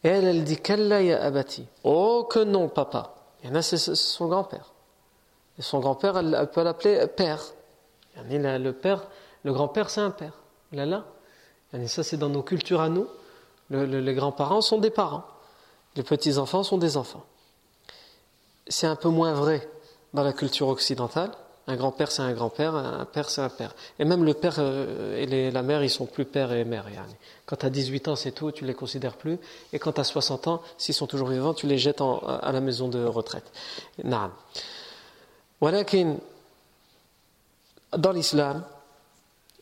Et 0.04 0.08
elle, 0.08 0.24
elle 0.24 0.44
dit 0.44 0.58
Kalla 0.58 1.02
ya 1.02 1.22
abati. 1.22 1.66
Oh 1.82 2.28
que 2.30 2.40
non, 2.40 2.68
papa. 2.68 3.14
Il 3.42 3.50
y 3.50 3.52
en 3.52 3.56
a, 3.56 3.62
c'est 3.62 3.76
son 3.76 4.26
grand-père. 4.26 4.72
Et 5.58 5.62
son 5.62 5.80
grand-père, 5.80 6.18
elle, 6.18 6.48
peut 6.52 6.62
l'appeler 6.62 7.06
père. 7.08 7.42
Le 8.16 8.70
père, 8.70 9.08
le 9.42 9.52
grand-père, 9.52 9.90
c'est 9.90 10.00
un 10.00 10.10
père. 10.10 10.32
Là, 10.72 10.86
là. 10.86 11.04
Et 11.72 11.88
ça, 11.88 12.02
c'est 12.02 12.16
dans 12.16 12.28
nos 12.28 12.42
cultures 12.42 12.80
à 12.80 12.88
nous. 12.88 13.06
les 13.70 14.14
grands-parents 14.14 14.60
sont 14.60 14.78
des 14.78 14.90
parents. 14.90 15.24
Les 15.96 16.02
petits-enfants 16.02 16.62
sont 16.62 16.78
des 16.78 16.96
enfants. 16.96 17.24
C'est 18.68 18.86
un 18.86 18.96
peu 18.96 19.08
moins 19.08 19.32
vrai 19.32 19.68
dans 20.12 20.22
la 20.22 20.32
culture 20.32 20.68
occidentale. 20.68 21.30
Un 21.68 21.74
grand-père, 21.74 22.12
c'est 22.12 22.22
un 22.22 22.32
grand-père, 22.32 22.76
un 22.76 23.04
père, 23.06 23.28
c'est 23.28 23.40
un 23.40 23.48
père. 23.48 23.74
Et 23.98 24.04
même 24.04 24.24
le 24.24 24.34
père 24.34 24.56
euh, 24.58 25.16
et 25.16 25.50
la 25.50 25.62
mère, 25.62 25.82
ils 25.82 25.90
sont 25.90 26.06
plus 26.06 26.24
père 26.24 26.52
et 26.52 26.64
mère. 26.64 26.86
Quand 27.44 27.56
tu 27.56 27.66
as 27.66 27.70
18 27.70 28.08
ans, 28.08 28.16
c'est 28.16 28.30
tout, 28.30 28.52
tu 28.52 28.64
les 28.64 28.74
considères 28.74 29.16
plus. 29.16 29.38
Et 29.72 29.80
quand 29.80 29.92
tu 29.92 30.00
as 30.00 30.04
60 30.04 30.46
ans, 30.46 30.62
s'ils 30.78 30.94
sont 30.94 31.08
toujours 31.08 31.28
vivants, 31.28 31.54
tu 31.54 31.66
les 31.66 31.78
jettes 31.78 32.00
à 32.00 32.52
la 32.52 32.60
maison 32.60 32.88
de 32.88 33.04
retraite. 33.04 33.50
Naam. 34.04 34.30
Dans 37.96 38.12
l'islam, 38.12 38.64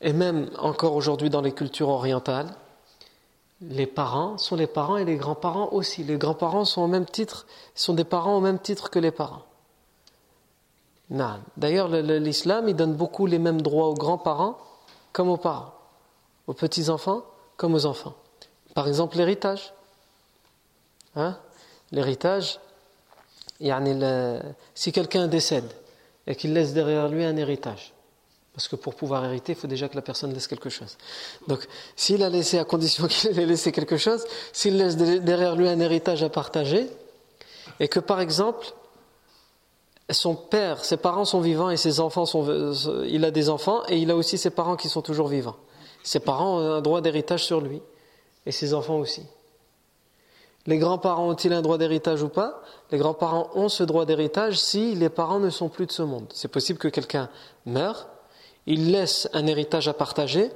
et 0.04 0.12
même 0.12 0.50
encore 0.58 0.94
aujourd'hui 0.94 1.30
dans 1.30 1.40
les 1.40 1.52
cultures 1.52 1.88
orientales, 1.88 2.54
les 3.62 3.86
parents 3.86 4.36
sont 4.36 4.54
les 4.54 4.66
parents 4.66 4.98
et 4.98 5.06
les 5.06 5.16
grands-parents 5.16 5.70
aussi. 5.72 6.04
Les 6.04 6.18
grands-parents 6.18 6.66
sont 6.66 6.82
au 6.82 6.86
même 6.86 7.06
titre, 7.06 7.46
sont 7.74 7.94
des 7.94 8.04
parents 8.04 8.36
au 8.36 8.40
même 8.40 8.58
titre 8.58 8.90
que 8.90 8.98
les 8.98 9.10
parents. 9.10 9.42
D'ailleurs, 11.56 11.88
l'islam, 11.88 12.68
il 12.68 12.76
donne 12.76 12.94
beaucoup 12.94 13.24
les 13.24 13.38
mêmes 13.38 13.62
droits 13.62 13.88
aux 13.88 13.94
grands-parents 13.94 14.58
comme 15.12 15.30
aux 15.30 15.38
parents, 15.38 15.72
aux 16.46 16.52
petits-enfants 16.52 17.22
comme 17.56 17.74
aux 17.74 17.86
enfants. 17.86 18.14
Par 18.74 18.86
exemple, 18.88 19.16
l'héritage. 19.16 19.72
Hein? 21.16 21.38
L'héritage, 21.92 22.58
si 24.74 24.92
quelqu'un 24.92 25.28
décède 25.28 25.72
et 26.26 26.36
qu'il 26.36 26.52
laisse 26.52 26.74
derrière 26.74 27.08
lui 27.08 27.24
un 27.24 27.36
héritage, 27.36 27.93
parce 28.54 28.68
que 28.68 28.76
pour 28.76 28.94
pouvoir 28.94 29.24
hériter, 29.24 29.52
il 29.52 29.58
faut 29.58 29.66
déjà 29.66 29.88
que 29.88 29.96
la 29.96 30.02
personne 30.02 30.32
laisse 30.32 30.46
quelque 30.46 30.70
chose. 30.70 30.96
Donc, 31.48 31.66
s'il 31.96 32.22
a 32.22 32.28
laissé, 32.28 32.58
à 32.58 32.64
condition 32.64 33.06
qu'il 33.08 33.38
ait 33.38 33.46
laissé 33.46 33.72
quelque 33.72 33.96
chose, 33.96 34.24
s'il 34.52 34.78
laisse 34.78 34.96
derrière 34.96 35.56
lui 35.56 35.68
un 35.68 35.80
héritage 35.80 36.22
à 36.22 36.28
partager, 36.28 36.88
et 37.80 37.88
que 37.88 37.98
par 37.98 38.20
exemple, 38.20 38.66
son 40.10 40.36
père, 40.36 40.84
ses 40.84 40.96
parents 40.96 41.24
sont 41.24 41.40
vivants 41.40 41.70
et 41.70 41.76
ses 41.76 41.98
enfants 41.98 42.26
sont, 42.26 42.72
il 43.08 43.24
a 43.24 43.30
des 43.32 43.48
enfants 43.48 43.82
et 43.88 43.98
il 43.98 44.10
a 44.10 44.16
aussi 44.16 44.38
ses 44.38 44.50
parents 44.50 44.76
qui 44.76 44.88
sont 44.88 45.02
toujours 45.02 45.28
vivants. 45.28 45.56
Ses 46.04 46.20
parents 46.20 46.58
ont 46.58 46.74
un 46.74 46.80
droit 46.80 47.00
d'héritage 47.00 47.44
sur 47.44 47.60
lui 47.60 47.82
et 48.46 48.52
ses 48.52 48.72
enfants 48.74 48.98
aussi. 48.98 49.22
Les 50.66 50.78
grands-parents 50.78 51.28
ont-ils 51.28 51.52
un 51.52 51.60
droit 51.60 51.76
d'héritage 51.76 52.22
ou 52.22 52.28
pas? 52.28 52.62
Les 52.90 52.98
grands-parents 52.98 53.50
ont 53.54 53.68
ce 53.68 53.82
droit 53.82 54.04
d'héritage 54.04 54.58
si 54.58 54.94
les 54.94 55.08
parents 55.08 55.40
ne 55.40 55.50
sont 55.50 55.68
plus 55.68 55.86
de 55.86 55.92
ce 55.92 56.02
monde. 56.02 56.26
C'est 56.32 56.48
possible 56.48 56.78
que 56.78 56.88
quelqu'un 56.88 57.28
meure 57.66 58.06
il 58.66 58.90
laisse 58.92 59.29
un 59.33 59.46
héritage 59.46 59.88
à 59.88 59.94
partager, 59.94 60.50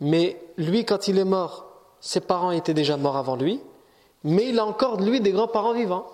mais 0.00 0.40
lui, 0.56 0.84
quand 0.84 1.08
il 1.08 1.18
est 1.18 1.24
mort, 1.24 1.66
ses 2.00 2.20
parents 2.20 2.50
étaient 2.50 2.74
déjà 2.74 2.96
morts 2.96 3.16
avant 3.16 3.36
lui, 3.36 3.60
mais 4.24 4.48
il 4.48 4.58
a 4.58 4.66
encore, 4.66 5.00
lui, 5.00 5.20
des 5.20 5.32
grands-parents 5.32 5.74
vivants. 5.74 6.06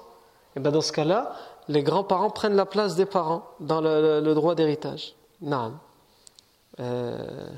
Et 0.57 0.61
bien 0.61 0.71
dans 0.71 0.81
ce 0.81 0.93
cas-là, 0.93 1.33
les 1.69 1.83
grands-parents 1.83 2.31
prennent 2.31 2.57
la 2.57 2.67
place 2.67 2.97
des 2.97 3.07
parents 3.07 3.45
dans 3.61 3.81
le, 3.81 4.35
droit 4.35 4.55
d'héritage. 4.55 5.15
Non. 5.41 5.75
Euh, 6.81 7.49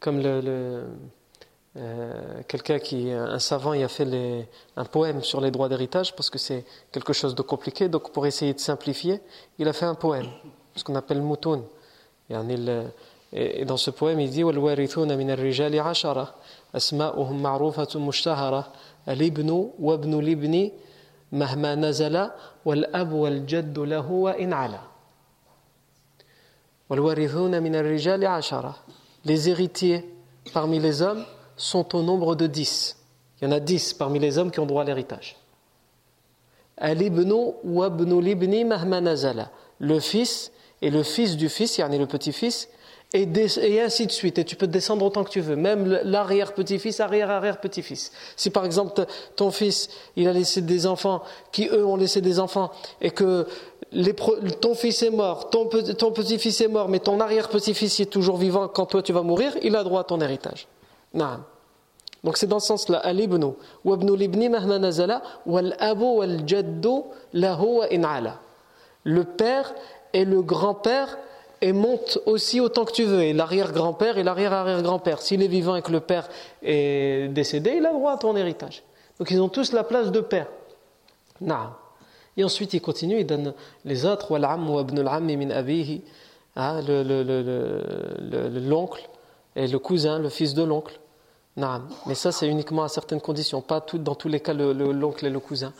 comme 0.00 0.20
le, 0.20 0.86
euh, 1.76 2.42
quelqu'un 2.48 2.80
qui, 2.80 3.10
un 3.12 3.38
savant, 3.38 3.72
a 3.72 3.88
fait 3.88 4.48
un 4.76 4.84
poème 4.84 5.22
sur 5.22 5.40
les 5.40 5.50
droits 5.50 5.68
d'héritage 5.68 6.16
parce 6.16 6.30
que 6.30 6.38
c'est 6.38 6.64
quelque 6.90 7.12
chose 7.12 7.34
de 7.34 7.42
compliqué. 7.42 7.88
Donc, 7.88 8.12
pour 8.12 8.26
essayer 8.26 8.54
de 8.54 8.58
simplifier, 8.58 9.20
il 9.58 9.68
a 9.68 9.72
fait 9.72 9.86
un 9.86 9.94
poème, 9.94 10.28
ce 10.80 10.84
qu'on 10.84 10.96
appelle 10.96 11.22
moutoun. 11.22 11.62
Et 13.32 13.64
dans 13.64 13.76
ce 13.76 13.90
poème, 13.90 14.20
il 14.20 14.30
dit 14.30 14.42
والوارثون 14.42 15.16
من 15.16 15.30
الرجال 15.30 15.80
عشرة 15.80 16.34
أسماؤهم 16.74 17.42
معروفة 17.42 17.98
مشتهرة 17.98 18.72
الابن 19.08 19.70
وابن 19.78 20.18
الابن 20.18 20.70
مهما 21.32 21.74
نزل 21.74 22.30
والأب 22.64 23.12
والجد 23.12 23.78
له 23.78 24.10
وإن 24.10 24.52
علا 24.52 24.80
والوارثون 26.90 27.62
من 27.62 27.74
الرجال 27.74 28.26
عشرة 28.26 28.74
Les 29.26 29.50
héritiers 29.50 30.04
parmi 30.54 30.78
les 30.78 31.02
hommes 31.02 31.24
sont 31.56 31.94
au 31.94 32.02
nombre 32.02 32.34
de 32.34 32.46
dix. 32.46 32.96
Il 33.40 33.44
y 33.44 33.48
en 33.48 33.52
a 33.52 33.60
dix 33.60 33.92
parmi 33.92 34.18
les 34.18 34.38
hommes 34.38 34.50
qui 34.50 34.60
ont 34.60 34.66
droit 34.66 34.82
à 34.82 34.86
l'héritage. 34.86 35.36
Le 39.78 40.00
fils 40.00 40.52
et 40.82 40.90
le 40.90 41.02
fils 41.02 41.36
du 41.36 41.48
fils, 41.48 41.78
yani 41.78 41.98
le 41.98 42.06
petit-fils, 42.06 42.68
et, 43.12 43.80
ainsi 43.80 44.06
de 44.06 44.12
suite. 44.12 44.38
Et 44.38 44.44
tu 44.44 44.56
peux 44.56 44.66
descendre 44.66 45.04
autant 45.04 45.24
que 45.24 45.30
tu 45.30 45.40
veux, 45.40 45.56
même 45.56 45.86
l'arrière-petit-fils, 46.04 47.00
arrière-arrière-petit-fils. 47.00 48.12
Si 48.36 48.50
par 48.50 48.64
exemple 48.64 49.04
ton 49.36 49.50
fils, 49.50 49.90
il 50.16 50.28
a 50.28 50.32
laissé 50.32 50.62
des 50.62 50.86
enfants 50.86 51.22
qui 51.52 51.68
eux 51.68 51.84
ont 51.84 51.96
laissé 51.96 52.20
des 52.20 52.38
enfants 52.38 52.70
et 53.00 53.10
que 53.10 53.46
ton 54.60 54.74
fils 54.74 55.02
est 55.02 55.10
mort, 55.10 55.50
ton, 55.50 55.66
petit-fils 55.66 56.60
est 56.60 56.68
mort, 56.68 56.88
mais 56.88 57.00
ton 57.00 57.18
arrière-petit-fils 57.18 58.00
est 58.00 58.06
toujours 58.10 58.36
vivant 58.36 58.68
quand 58.68 58.86
toi 58.86 59.02
tu 59.02 59.12
vas 59.12 59.22
mourir, 59.22 59.56
il 59.62 59.74
a 59.74 59.82
droit 59.82 60.02
à 60.02 60.04
ton 60.04 60.20
héritage. 60.20 60.68
Non. 61.12 61.40
Donc 62.22 62.36
c'est 62.36 62.46
dans 62.46 62.60
ce 62.60 62.68
sens-là. 62.68 63.02
Wal 65.46 65.76
abu 65.80 66.04
wal 66.04 66.42
jaddu 66.46 67.00
in'ala. 67.32 68.40
Le 69.02 69.24
père 69.24 69.74
et 70.12 70.24
le 70.24 70.42
grand-père 70.42 71.18
et 71.60 71.72
monte 71.72 72.18
aussi 72.26 72.60
autant 72.60 72.84
que 72.84 72.92
tu 72.92 73.04
veux. 73.04 73.22
Et 73.22 73.32
l'arrière-grand-père 73.32 74.18
et 74.18 74.22
l'arrière-arrière-grand-père. 74.22 75.20
S'il 75.20 75.42
est 75.42 75.48
vivant 75.48 75.76
et 75.76 75.82
que 75.82 75.92
le 75.92 76.00
père 76.00 76.28
est 76.62 77.28
décédé, 77.28 77.74
il 77.76 77.86
a 77.86 77.92
droit 77.92 78.12
à 78.12 78.16
ton 78.16 78.34
héritage. 78.36 78.82
Donc 79.18 79.30
ils 79.30 79.40
ont 79.40 79.48
tous 79.48 79.72
la 79.72 79.84
place 79.84 80.10
de 80.10 80.20
père. 80.20 80.46
Naam. 81.40 81.72
Et 82.36 82.44
ensuite 82.44 82.72
il 82.72 82.80
continue, 82.80 83.20
il 83.20 83.26
donne 83.26 83.54
les 83.84 84.06
autres. 84.06 84.34
Hein, 86.56 86.80
l'oncle 88.66 89.08
et 89.56 89.66
le 89.66 89.78
cousin, 89.78 90.18
le 90.18 90.28
fils 90.28 90.54
de 90.54 90.62
l'oncle. 90.62 90.98
Naam. 91.56 91.88
Mais 92.06 92.14
ça 92.14 92.32
c'est 92.32 92.46
uniquement 92.46 92.84
à 92.84 92.88
certaines 92.88 93.20
conditions, 93.20 93.60
pas 93.60 93.80
tout, 93.80 93.98
dans 93.98 94.14
tous 94.14 94.28
les 94.28 94.40
cas 94.40 94.54
l'oncle 94.54 95.26
et 95.26 95.30
le 95.30 95.40
cousin. 95.40 95.72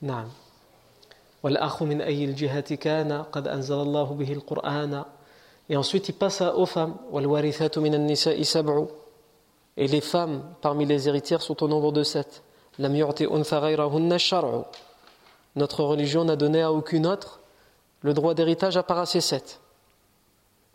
Naam. 0.00 0.28
Et 5.68 5.76
ensuite, 5.76 6.08
il 6.08 6.14
passe 6.14 6.40
aux 6.40 6.66
femmes. 6.66 6.96
Et 9.76 9.88
les 9.88 10.00
femmes 10.00 10.42
parmi 10.62 10.86
les 10.86 11.08
héritières 11.08 11.42
sont 11.42 11.62
au 11.62 11.68
nombre 11.68 11.92
de 11.92 12.02
sept. 12.02 12.42
Notre 15.56 15.84
religion 15.84 16.24
n'a 16.24 16.36
donné 16.36 16.62
à 16.62 16.72
aucune 16.72 17.06
autre 17.06 17.40
le 18.00 18.14
droit 18.14 18.34
d'héritage 18.34 18.76
à 18.76 18.82
part 18.82 18.98
à 18.98 19.06
ces 19.06 19.20
sept. 19.20 19.60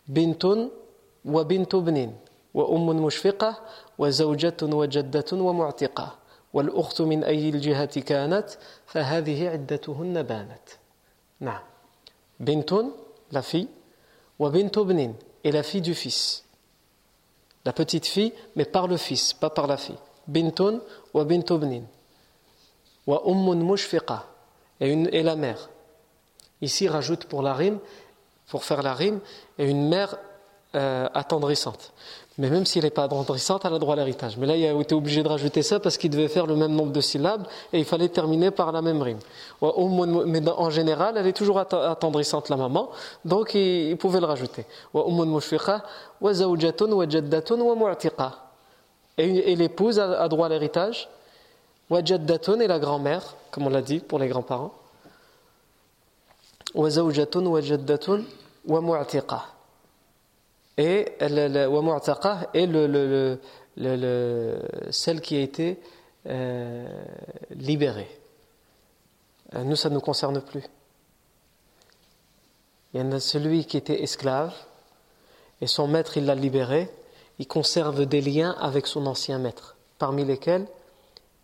Bintun 0.08 0.68
wa 1.24 1.44
bintu 1.44 1.80
bnin 1.80 2.10
wa 2.54 2.64
ummun 2.70 2.94
mushfiqah 2.94 3.60
wa 3.98 4.10
zawjatun 4.10 4.72
wa 4.72 4.88
jaddatun 4.88 5.40
wa 5.40 5.52
mu'tiqah. 5.52 6.19
والأخت 6.53 7.01
من 7.01 7.23
أي 7.23 7.49
الجهة 7.49 7.99
كانت 7.99 8.49
فهذه 8.85 9.49
عدتهن 9.49 10.23
بانت 10.23 10.69
نعم 11.39 11.61
بنت 12.39 12.73
la 13.31 13.41
fille 13.41 13.67
وبنت 14.39 14.77
ابن 14.77 15.13
et 15.43 15.51
la 15.51 15.63
fille 15.63 15.81
du 15.81 15.93
fils 15.93 16.45
la 17.65 17.73
petite 17.73 18.05
fille 18.05 18.33
mais 18.55 18.65
par 18.65 18.87
le 18.87 18.97
fils 18.97 19.33
pas 19.33 19.49
par 19.49 19.67
la 19.67 19.77
fille 19.77 19.97
بنت 20.27 20.81
وبنت 21.13 21.51
ابن 21.51 21.85
وأم 23.07 23.69
مشفقة 23.71 24.25
et, 24.81 24.89
une, 24.89 25.09
et 25.13 25.23
la 25.23 25.35
mère 25.35 25.69
ici 26.61 26.87
rajoute 26.87 27.25
pour 27.25 27.41
la 27.41 27.53
rime 27.53 27.79
pour 28.47 28.63
faire 28.63 28.81
la 28.81 28.93
rime 28.93 29.19
et 29.57 29.69
une 29.69 29.87
mère 29.87 30.17
euh, 30.75 31.07
attendrissante 31.13 31.93
mais 32.40 32.48
même 32.48 32.64
s'il 32.64 32.84
n'est 32.84 32.90
pas 32.90 33.04
attendrissante, 33.04 33.66
elle 33.66 33.74
a 33.74 33.78
droit 33.78 33.92
à 33.92 33.96
l'héritage. 33.98 34.38
Mais 34.38 34.46
là, 34.46 34.56
il 34.56 34.64
a 34.64 34.72
été 34.72 34.94
obligé 34.94 35.22
de 35.22 35.28
rajouter 35.28 35.62
ça 35.62 35.78
parce 35.78 35.98
qu'il 35.98 36.08
devait 36.08 36.26
faire 36.26 36.46
le 36.46 36.56
même 36.56 36.74
nombre 36.74 36.90
de 36.90 37.02
syllabes 37.02 37.46
et 37.70 37.78
il 37.78 37.84
fallait 37.84 38.08
terminer 38.08 38.50
par 38.50 38.72
la 38.72 38.80
même 38.80 39.02
rime. 39.02 39.18
Mais 39.60 40.48
en 40.48 40.70
général, 40.70 41.18
elle 41.18 41.26
est 41.26 41.34
toujours 41.34 41.58
attendrissante, 41.58 42.48
la 42.48 42.56
maman, 42.56 42.88
donc 43.26 43.52
il 43.52 43.94
pouvait 43.98 44.20
le 44.20 44.26
rajouter. 44.26 44.64
Et 49.18 49.56
l'épouse 49.56 49.98
a 49.98 50.28
droit 50.28 50.46
à 50.46 50.48
l'héritage. 50.48 51.10
et 51.90 52.66
la 52.66 52.78
grand-mère, 52.78 53.34
comme 53.50 53.66
on 53.66 53.70
l'a 53.70 53.82
dit 53.82 53.98
pour 53.98 54.18
les 54.18 54.28
grands-parents. 54.28 54.72
Et 60.80 61.16
le, 62.66 63.38
le, 63.76 64.58
celle 64.90 65.20
qui 65.20 65.36
a 65.36 65.40
été 65.40 65.78
euh, 66.26 66.88
libérée. 67.50 68.10
Euh, 69.54 69.62
nous, 69.64 69.76
ça 69.76 69.90
ne 69.90 69.94
nous 69.94 70.00
concerne 70.00 70.40
plus. 70.40 70.62
Il 72.94 73.00
y 73.00 73.02
en 73.02 73.12
a 73.12 73.20
celui 73.20 73.66
qui 73.66 73.76
était 73.76 74.02
esclave 74.02 74.54
et 75.60 75.66
son 75.66 75.86
maître, 75.86 76.16
il 76.16 76.24
l'a 76.24 76.34
libéré. 76.34 76.90
Il 77.38 77.46
conserve 77.46 78.06
des 78.06 78.20
liens 78.20 78.56
avec 78.58 78.86
son 78.86 79.06
ancien 79.06 79.38
maître, 79.38 79.76
parmi 79.98 80.24
lesquels 80.24 80.66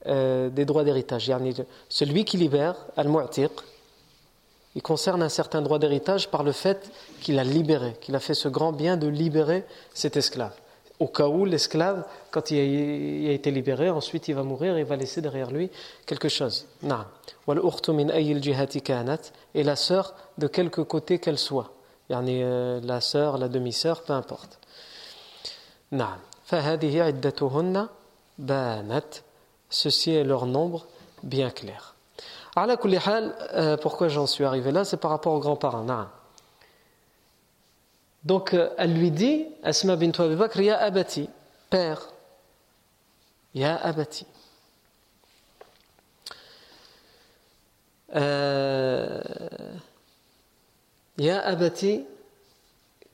euh, 0.06 0.48
des 0.48 0.64
droits 0.64 0.84
d'héritage. 0.84 1.30
Celui 1.88 2.24
qui 2.24 2.36
libère, 2.36 2.76
al-mu'tiq, 2.96 3.50
il 4.76 4.82
concerne 4.82 5.22
un 5.22 5.30
certain 5.30 5.62
droit 5.62 5.78
d'héritage 5.78 6.28
par 6.28 6.42
le 6.42 6.52
fait 6.52 6.92
qu'il 7.22 7.38
a 7.38 7.44
libéré, 7.44 7.96
qu'il 8.02 8.14
a 8.14 8.20
fait 8.20 8.34
ce 8.34 8.46
grand 8.46 8.72
bien 8.72 8.98
de 8.98 9.08
libérer 9.08 9.64
cet 9.94 10.18
esclave. 10.18 10.52
Au 11.00 11.08
cas 11.08 11.28
où 11.28 11.46
l'esclave, 11.46 12.04
quand 12.30 12.50
il 12.50 13.26
a, 13.28 13.32
été 13.32 13.50
libéré, 13.50 13.88
ensuite 13.88 14.28
il 14.28 14.34
va 14.34 14.42
mourir 14.42 14.76
et 14.76 14.80
il 14.80 14.84
va 14.84 14.96
laisser 14.96 15.22
derrière 15.22 15.50
lui 15.50 15.70
quelque 16.04 16.28
chose. 16.28 16.66
Et 19.54 19.62
la 19.62 19.76
sœur, 19.76 20.14
de 20.36 20.46
quelque 20.46 20.82
côté 20.82 21.18
qu'elle 21.18 21.38
soit. 21.38 21.72
Euh, 22.10 22.80
la 22.82 23.00
sœur, 23.00 23.38
la 23.38 23.48
demi-sœur, 23.48 24.02
peu 24.02 24.12
importe. 24.12 24.58
Ceci 29.70 30.10
est 30.12 30.24
leur 30.24 30.44
nombre 30.46 30.86
bien 31.22 31.50
clair. 31.50 31.95
Euh, 32.57 33.77
pourquoi 33.77 34.07
j'en 34.07 34.27
suis 34.27 34.43
arrivé 34.43 34.71
là 34.71 34.83
C'est 34.83 34.97
par 34.97 35.11
rapport 35.11 35.33
aux 35.33 35.39
grands-parents. 35.39 35.85
Donc, 38.23 38.53
euh, 38.53 38.69
elle 38.77 38.93
lui 38.93 39.11
dit, 39.11 39.45
Asma 39.63 39.95
bint 39.95 40.11
Abi 40.17 40.35
Bakr, 40.35 40.61
Ya 40.61 40.77
abati, 40.77 41.29
père. 41.69 42.01
Ya 43.53 43.75
abati. 43.77 44.25
يا 51.21 51.51
أبتي 51.51 52.03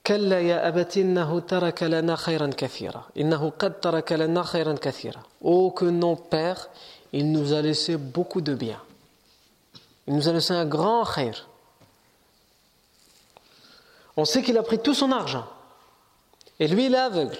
كلا 0.07 0.39
يا 0.39 0.67
أبتي 0.67 1.01
إنه 1.01 1.39
ترك 1.39 1.83
لنا 1.83 2.15
خيرا 2.15 2.49
كثيرا 2.57 3.03
إنه 3.17 3.49
قد 3.59 3.79
ترك 3.79 4.11
لنا 4.11 4.43
خيرا 4.43 4.73
كثيرا 4.81 5.21
Oh 5.43 5.71
que 5.71 5.85
non 5.85 6.15
père, 6.15 6.69
il 7.13 7.31
nous 7.31 7.53
a 7.53 7.61
laissé 7.61 7.97
beaucoup 7.97 8.41
de 8.41 8.55
bien. 8.55 8.79
Il 10.06 10.14
nous 10.14 10.28
a 10.28 10.32
laissé 10.32 10.52
un 10.52 10.64
grand 10.64 11.04
khair. 11.04 11.48
On 14.16 14.24
sait 14.24 14.42
qu'il 14.42 14.58
a 14.58 14.62
pris 14.62 14.78
tout 14.78 14.94
son 14.94 15.12
argent. 15.12 15.46
Et 16.58 16.66
lui, 16.68 16.86
il 16.86 16.94
est 16.94 16.98
aveugle. 16.98 17.38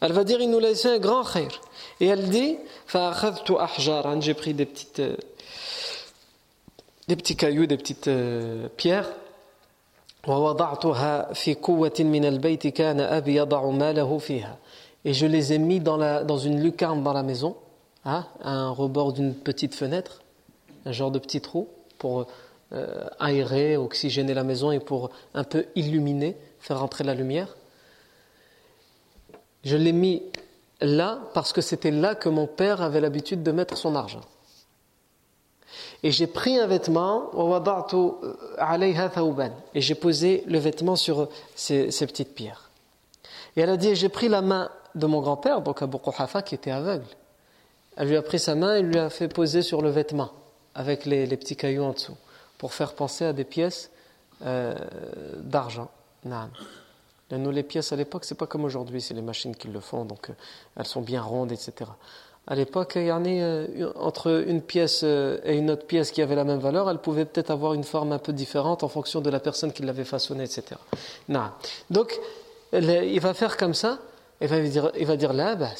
Elle 0.00 0.12
va 0.12 0.24
dire, 0.24 0.40
il 0.40 0.50
nous 0.50 0.58
a 0.58 0.62
laissé 0.62 0.88
un 0.88 0.98
grand 0.98 1.24
khair. 1.24 1.60
Et 2.00 2.06
elle 2.06 2.28
dit, 2.30 2.56
j'ai 4.20 4.34
pris 4.34 4.54
des 4.54 4.66
petites, 4.66 5.02
des 7.08 7.16
petits 7.16 7.36
cailloux, 7.36 7.66
des 7.66 7.76
petites 7.76 8.08
euh, 8.08 8.68
pierres. 8.76 9.10
Et 15.04 15.14
je 15.14 15.26
les 15.26 15.52
ai 15.52 15.58
mis 15.58 15.80
dans, 15.80 15.96
la, 15.96 16.24
dans 16.24 16.38
une 16.38 16.62
lucarne 16.62 17.02
dans 17.02 17.12
la 17.12 17.22
maison, 17.22 17.56
hein, 18.04 18.26
à 18.42 18.50
un 18.50 18.70
rebord 18.70 19.12
d'une 19.12 19.34
petite 19.34 19.74
fenêtre 19.74 20.20
un 20.84 20.92
genre 20.92 21.10
de 21.10 21.18
petit 21.18 21.40
trou 21.40 21.68
pour 21.98 22.26
euh, 22.72 23.06
aérer, 23.18 23.76
oxygéner 23.76 24.34
la 24.34 24.44
maison 24.44 24.70
et 24.70 24.80
pour 24.80 25.10
un 25.34 25.44
peu 25.44 25.66
illuminer, 25.74 26.36
faire 26.60 26.82
entrer 26.82 27.04
la 27.04 27.14
lumière. 27.14 27.56
Je 29.64 29.76
l'ai 29.76 29.92
mis 29.92 30.22
là 30.80 31.20
parce 31.34 31.52
que 31.52 31.60
c'était 31.60 31.90
là 31.90 32.14
que 32.14 32.28
mon 32.28 32.46
père 32.46 32.80
avait 32.80 33.00
l'habitude 33.00 33.42
de 33.42 33.52
mettre 33.52 33.76
son 33.76 33.94
argent. 33.94 34.22
Et 36.02 36.10
j'ai 36.10 36.26
pris 36.26 36.58
un 36.58 36.66
vêtement, 36.66 37.30
et 39.74 39.80
j'ai 39.80 39.94
posé 39.94 40.44
le 40.46 40.58
vêtement 40.58 40.96
sur 40.96 41.28
ces, 41.54 41.88
petites 41.88 42.34
pierres. 42.34 42.70
Et 43.56 43.60
elle 43.60 43.70
a 43.70 43.76
dit, 43.76 43.94
j'ai 43.94 44.08
pris 44.08 44.28
la 44.28 44.40
main 44.40 44.70
de 44.94 45.06
mon 45.06 45.20
grand-père, 45.20 45.60
donc 45.60 45.82
Abu 45.82 45.98
Quhafa, 45.98 46.42
qui 46.42 46.54
était 46.54 46.70
aveugle. 46.70 47.04
Elle 47.96 48.08
lui 48.08 48.16
a 48.16 48.22
pris 48.22 48.38
sa 48.38 48.54
main 48.54 48.76
et 48.76 48.82
lui 48.82 48.98
a 48.98 49.10
fait 49.10 49.28
poser 49.28 49.62
sur 49.62 49.82
le 49.82 49.90
vêtement, 49.90 50.30
avec 50.74 51.04
les, 51.06 51.26
petits 51.36 51.56
cailloux 51.56 51.84
en 51.84 51.92
dessous, 51.92 52.16
pour 52.58 52.72
faire 52.72 52.94
penser 52.94 53.24
à 53.24 53.32
des 53.32 53.44
pièces 53.44 53.90
euh, 54.42 54.74
d'argent. 55.36 55.90
Nous, 57.38 57.50
les 57.50 57.62
pièces 57.62 57.92
à 57.92 57.96
l'époque, 57.96 58.24
c'est 58.24 58.34
pas 58.34 58.46
comme 58.46 58.64
aujourd'hui, 58.64 59.00
c'est 59.00 59.14
les 59.14 59.22
machines 59.22 59.54
qui 59.54 59.68
le 59.68 59.80
font, 59.80 60.04
donc 60.04 60.30
euh, 60.30 60.34
elles 60.76 60.86
sont 60.86 61.00
bien 61.00 61.22
rondes, 61.22 61.52
etc. 61.52 61.90
À 62.46 62.54
l'époque, 62.56 62.94
il 62.96 63.04
y 63.04 63.12
en 63.12 63.24
a 63.24 63.28
euh, 63.28 63.92
entre 63.96 64.44
une 64.46 64.62
pièce 64.62 65.02
euh, 65.04 65.38
et 65.44 65.56
une 65.56 65.70
autre 65.70 65.86
pièce 65.86 66.10
qui 66.10 66.22
avait 66.22 66.34
la 66.34 66.44
même 66.44 66.58
valeur, 66.58 66.90
elle 66.90 66.98
pouvait 66.98 67.24
peut-être 67.24 67.50
avoir 67.50 67.74
une 67.74 67.84
forme 67.84 68.12
un 68.12 68.18
peu 68.18 68.32
différente 68.32 68.82
en 68.82 68.88
fonction 68.88 69.20
de 69.20 69.30
la 69.30 69.38
personne 69.38 69.72
qui 69.72 69.82
l'avait 69.82 70.04
façonnée, 70.04 70.44
etc. 70.44 70.64
Non. 71.28 71.50
Donc, 71.90 72.18
il 72.72 73.20
va 73.20 73.34
faire 73.34 73.56
comme 73.56 73.74
ça, 73.74 73.98
il 74.40 74.48
va 74.48 74.60
dire, 74.60 74.90
il 74.98 75.06
va 75.06 75.16
la 75.16 75.54
bas. 75.54 75.74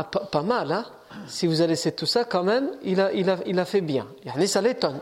Ah, 0.00 0.04
pas, 0.04 0.42
mal, 0.42 0.70
hein 0.70 0.84
si 1.26 1.48
vous 1.48 1.60
allez 1.60 1.70
laisser 1.70 1.90
tout 1.90 2.06
ça, 2.06 2.22
quand 2.22 2.44
même, 2.44 2.70
il 2.84 3.00
a, 3.00 3.12
il 3.12 3.28
a, 3.28 3.38
il 3.46 3.58
a 3.58 3.64
fait 3.64 3.80
bien. 3.80 4.06
Ça 4.46 4.60
l'étonne. 4.60 5.00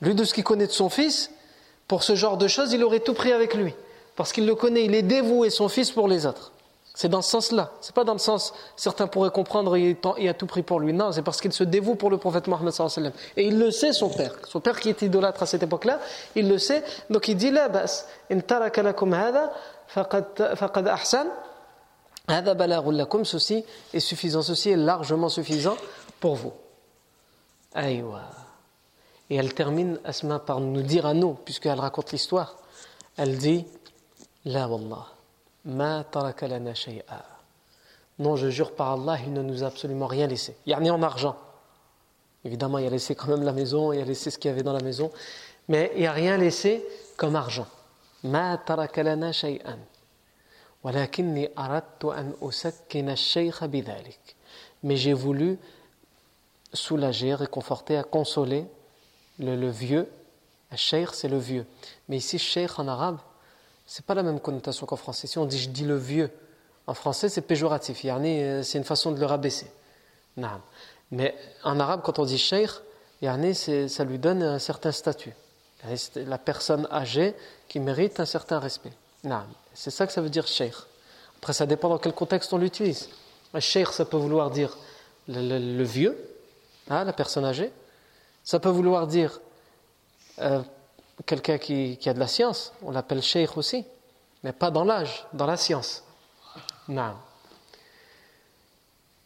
Lui, 0.00 0.16
de 0.16 0.24
ce 0.24 0.34
qu'il 0.34 0.42
connaît 0.42 0.66
de 0.66 0.72
son 0.72 0.88
fils, 0.88 1.30
pour 1.86 2.02
ce 2.02 2.16
genre 2.16 2.36
de 2.36 2.48
choses, 2.48 2.72
il 2.72 2.82
aurait 2.82 2.98
tout 2.98 3.14
pris 3.14 3.32
avec 3.32 3.54
lui. 3.54 3.72
Parce 4.16 4.32
qu'il 4.32 4.44
le 4.44 4.56
connaît, 4.56 4.84
il 4.84 4.94
est 4.96 5.02
dévoué 5.02 5.50
son 5.50 5.68
fils 5.68 5.92
pour 5.92 6.08
les 6.08 6.26
autres. 6.26 6.50
C'est 6.94 7.08
dans 7.08 7.22
ce 7.22 7.30
sens-là. 7.30 7.70
C'est 7.80 7.94
pas 7.94 8.02
dans 8.02 8.12
le 8.12 8.18
sens, 8.18 8.54
certains 8.74 9.06
pourraient 9.06 9.30
comprendre, 9.30 9.76
il 9.76 10.28
a 10.28 10.34
tout 10.34 10.46
pris 10.46 10.62
pour 10.62 10.80
lui. 10.80 10.92
Non, 10.92 11.12
c'est 11.12 11.22
parce 11.22 11.40
qu'il 11.40 11.52
se 11.52 11.62
dévoue 11.62 11.94
pour 11.94 12.10
le 12.10 12.18
prophète 12.18 12.48
Mohammed 12.48 12.72
Et 13.36 13.46
il 13.46 13.56
le 13.60 13.70
sait, 13.70 13.92
son 13.92 14.08
père. 14.08 14.32
Son 14.48 14.58
père 14.58 14.80
qui 14.80 14.88
était 14.88 15.06
idolâtre 15.06 15.44
à 15.44 15.46
cette 15.46 15.62
époque-là, 15.62 16.00
il 16.34 16.48
le 16.48 16.58
sait. 16.58 16.82
Donc 17.08 17.28
il 17.28 17.36
dit, 17.36 17.52
la 17.52 17.68
bas, 17.68 17.84
in 18.32 18.40
taraka 18.40 18.82
lakum 18.82 19.12
hada, 19.12 19.52
faqad 19.86 20.88
ahsan. 20.88 21.28
Lakum, 22.28 23.24
ceci 23.24 23.64
est 23.92 24.00
suffisant, 24.00 24.42
ceci 24.42 24.70
est 24.70 24.76
largement 24.76 25.28
suffisant 25.28 25.76
pour 26.20 26.36
vous. 26.36 26.52
Aïwa. 27.74 28.22
Et 29.30 29.36
elle 29.36 29.52
termine, 29.54 29.98
Asma, 30.04 30.38
par 30.38 30.60
nous 30.60 30.82
dire 30.82 31.06
à 31.06 31.14
nous, 31.14 31.34
puisqu'elle 31.34 31.78
raconte 31.78 32.12
l'histoire, 32.12 32.56
elle 33.16 33.36
dit, 33.36 33.66
la 34.44 34.68
wallah. 34.68 35.06
Ma 35.64 36.04
Non, 38.18 38.36
je 38.36 38.50
jure 38.50 38.74
par 38.74 38.92
Allah, 38.92 39.18
il 39.24 39.32
ne 39.32 39.42
nous 39.42 39.64
a 39.64 39.66
absolument 39.66 40.06
rien 40.06 40.26
laissé. 40.26 40.56
Il 40.66 40.72
y 40.72 40.74
en 40.74 40.84
a 40.84 40.90
en 40.90 41.02
argent. 41.02 41.36
Évidemment, 42.44 42.78
il 42.78 42.86
a 42.86 42.90
laissé 42.90 43.14
quand 43.14 43.28
même 43.28 43.42
la 43.42 43.52
maison, 43.52 43.92
il 43.92 44.00
a 44.00 44.04
laissé 44.04 44.30
ce 44.30 44.38
qu'il 44.38 44.50
y 44.50 44.52
avait 44.52 44.62
dans 44.62 44.74
la 44.74 44.82
maison, 44.82 45.10
mais 45.68 45.90
il 45.94 46.00
n'y 46.00 46.06
a 46.06 46.12
rien 46.12 46.36
laissé 46.36 46.84
comme 47.16 47.36
argent. 47.36 47.66
Ma 48.22 48.62
shay'an. 49.32 49.78
Mais 54.82 54.96
j'ai 54.96 55.12
voulu 55.12 55.58
soulager, 56.74 57.34
réconforter, 57.34 58.02
consoler 58.10 58.66
le, 59.38 59.56
le 59.56 59.70
vieux. 59.70 60.08
Le 60.70 61.06
c'est 61.12 61.28
le 61.28 61.38
vieux. 61.38 61.66
Mais 62.08 62.16
ici, 62.16 62.38
sheikh 62.38 62.78
en 62.78 62.88
arabe, 62.88 63.18
c'est 63.86 64.04
pas 64.04 64.14
la 64.14 64.22
même 64.22 64.40
connotation 64.40 64.86
qu'en 64.86 64.96
français. 64.96 65.26
Si 65.26 65.38
on 65.38 65.46
dit 65.46 65.58
je 65.58 65.68
dis 65.68 65.84
le 65.84 65.96
vieux, 65.96 66.30
en 66.86 66.94
français 66.94 67.28
c'est 67.28 67.42
péjoratif, 67.42 68.04
euh, 68.04 68.62
c'est 68.62 68.78
une 68.78 68.84
façon 68.84 69.12
de 69.12 69.20
le 69.20 69.26
rabaisser. 69.26 69.70
Mais 71.10 71.34
en 71.62 71.78
arabe, 71.80 72.00
quand 72.02 72.18
on 72.18 72.24
dit 72.24 72.38
sheikh, 72.38 72.70
ça 73.22 74.04
lui 74.04 74.18
donne 74.18 74.42
un 74.42 74.58
certain 74.58 74.92
statut. 74.92 75.32
La 76.16 76.38
personne 76.38 76.88
âgée 76.90 77.34
qui 77.68 77.78
mérite 77.78 78.20
un 78.20 78.26
certain 78.26 78.58
respect. 78.58 78.92
C'est 79.74 79.90
ça 79.90 80.06
que 80.06 80.12
ça 80.12 80.20
veut 80.20 80.30
dire 80.30 80.46
sheikh. 80.46 80.74
Après, 81.38 81.52
ça 81.52 81.66
dépend 81.66 81.88
dans 81.88 81.98
quel 81.98 82.12
contexte 82.12 82.52
on 82.52 82.58
l'utilise. 82.58 83.08
Sheikh, 83.58 83.88
ça 83.88 84.04
peut 84.04 84.16
vouloir 84.16 84.50
dire 84.50 84.76
le, 85.28 85.84
vieux, 85.84 86.16
hein, 86.88 87.04
la 87.04 87.12
personne 87.12 87.44
âgée. 87.44 87.70
Ça 88.42 88.58
peut 88.58 88.68
vouloir 88.68 89.06
dire 89.06 89.40
euh, 90.40 90.60
quelqu'un 91.26 91.58
qui, 91.58 91.98
a 92.06 92.14
de 92.14 92.18
la 92.18 92.26
science, 92.26 92.72
on 92.82 92.90
l'appelle 92.90 93.22
sheikh 93.22 93.56
aussi, 93.56 93.84
mais 94.42 94.52
pas 94.52 94.70
dans 94.70 94.84
l'âge, 94.84 95.26
dans 95.32 95.46
la 95.46 95.56
science. 95.56 96.02
Non. 96.88 97.14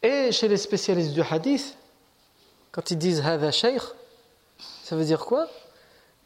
Et 0.01 0.31
chez 0.31 0.47
les 0.47 0.57
spécialistes 0.57 1.13
du 1.13 1.21
hadith, 1.21 1.75
quand 2.71 2.91
ils 2.91 2.97
disent 2.97 3.25
hada 3.25 3.51
sheikh, 3.51 3.81
ça 4.83 4.95
veut 4.95 5.05
dire 5.05 5.25
quoi? 5.25 5.47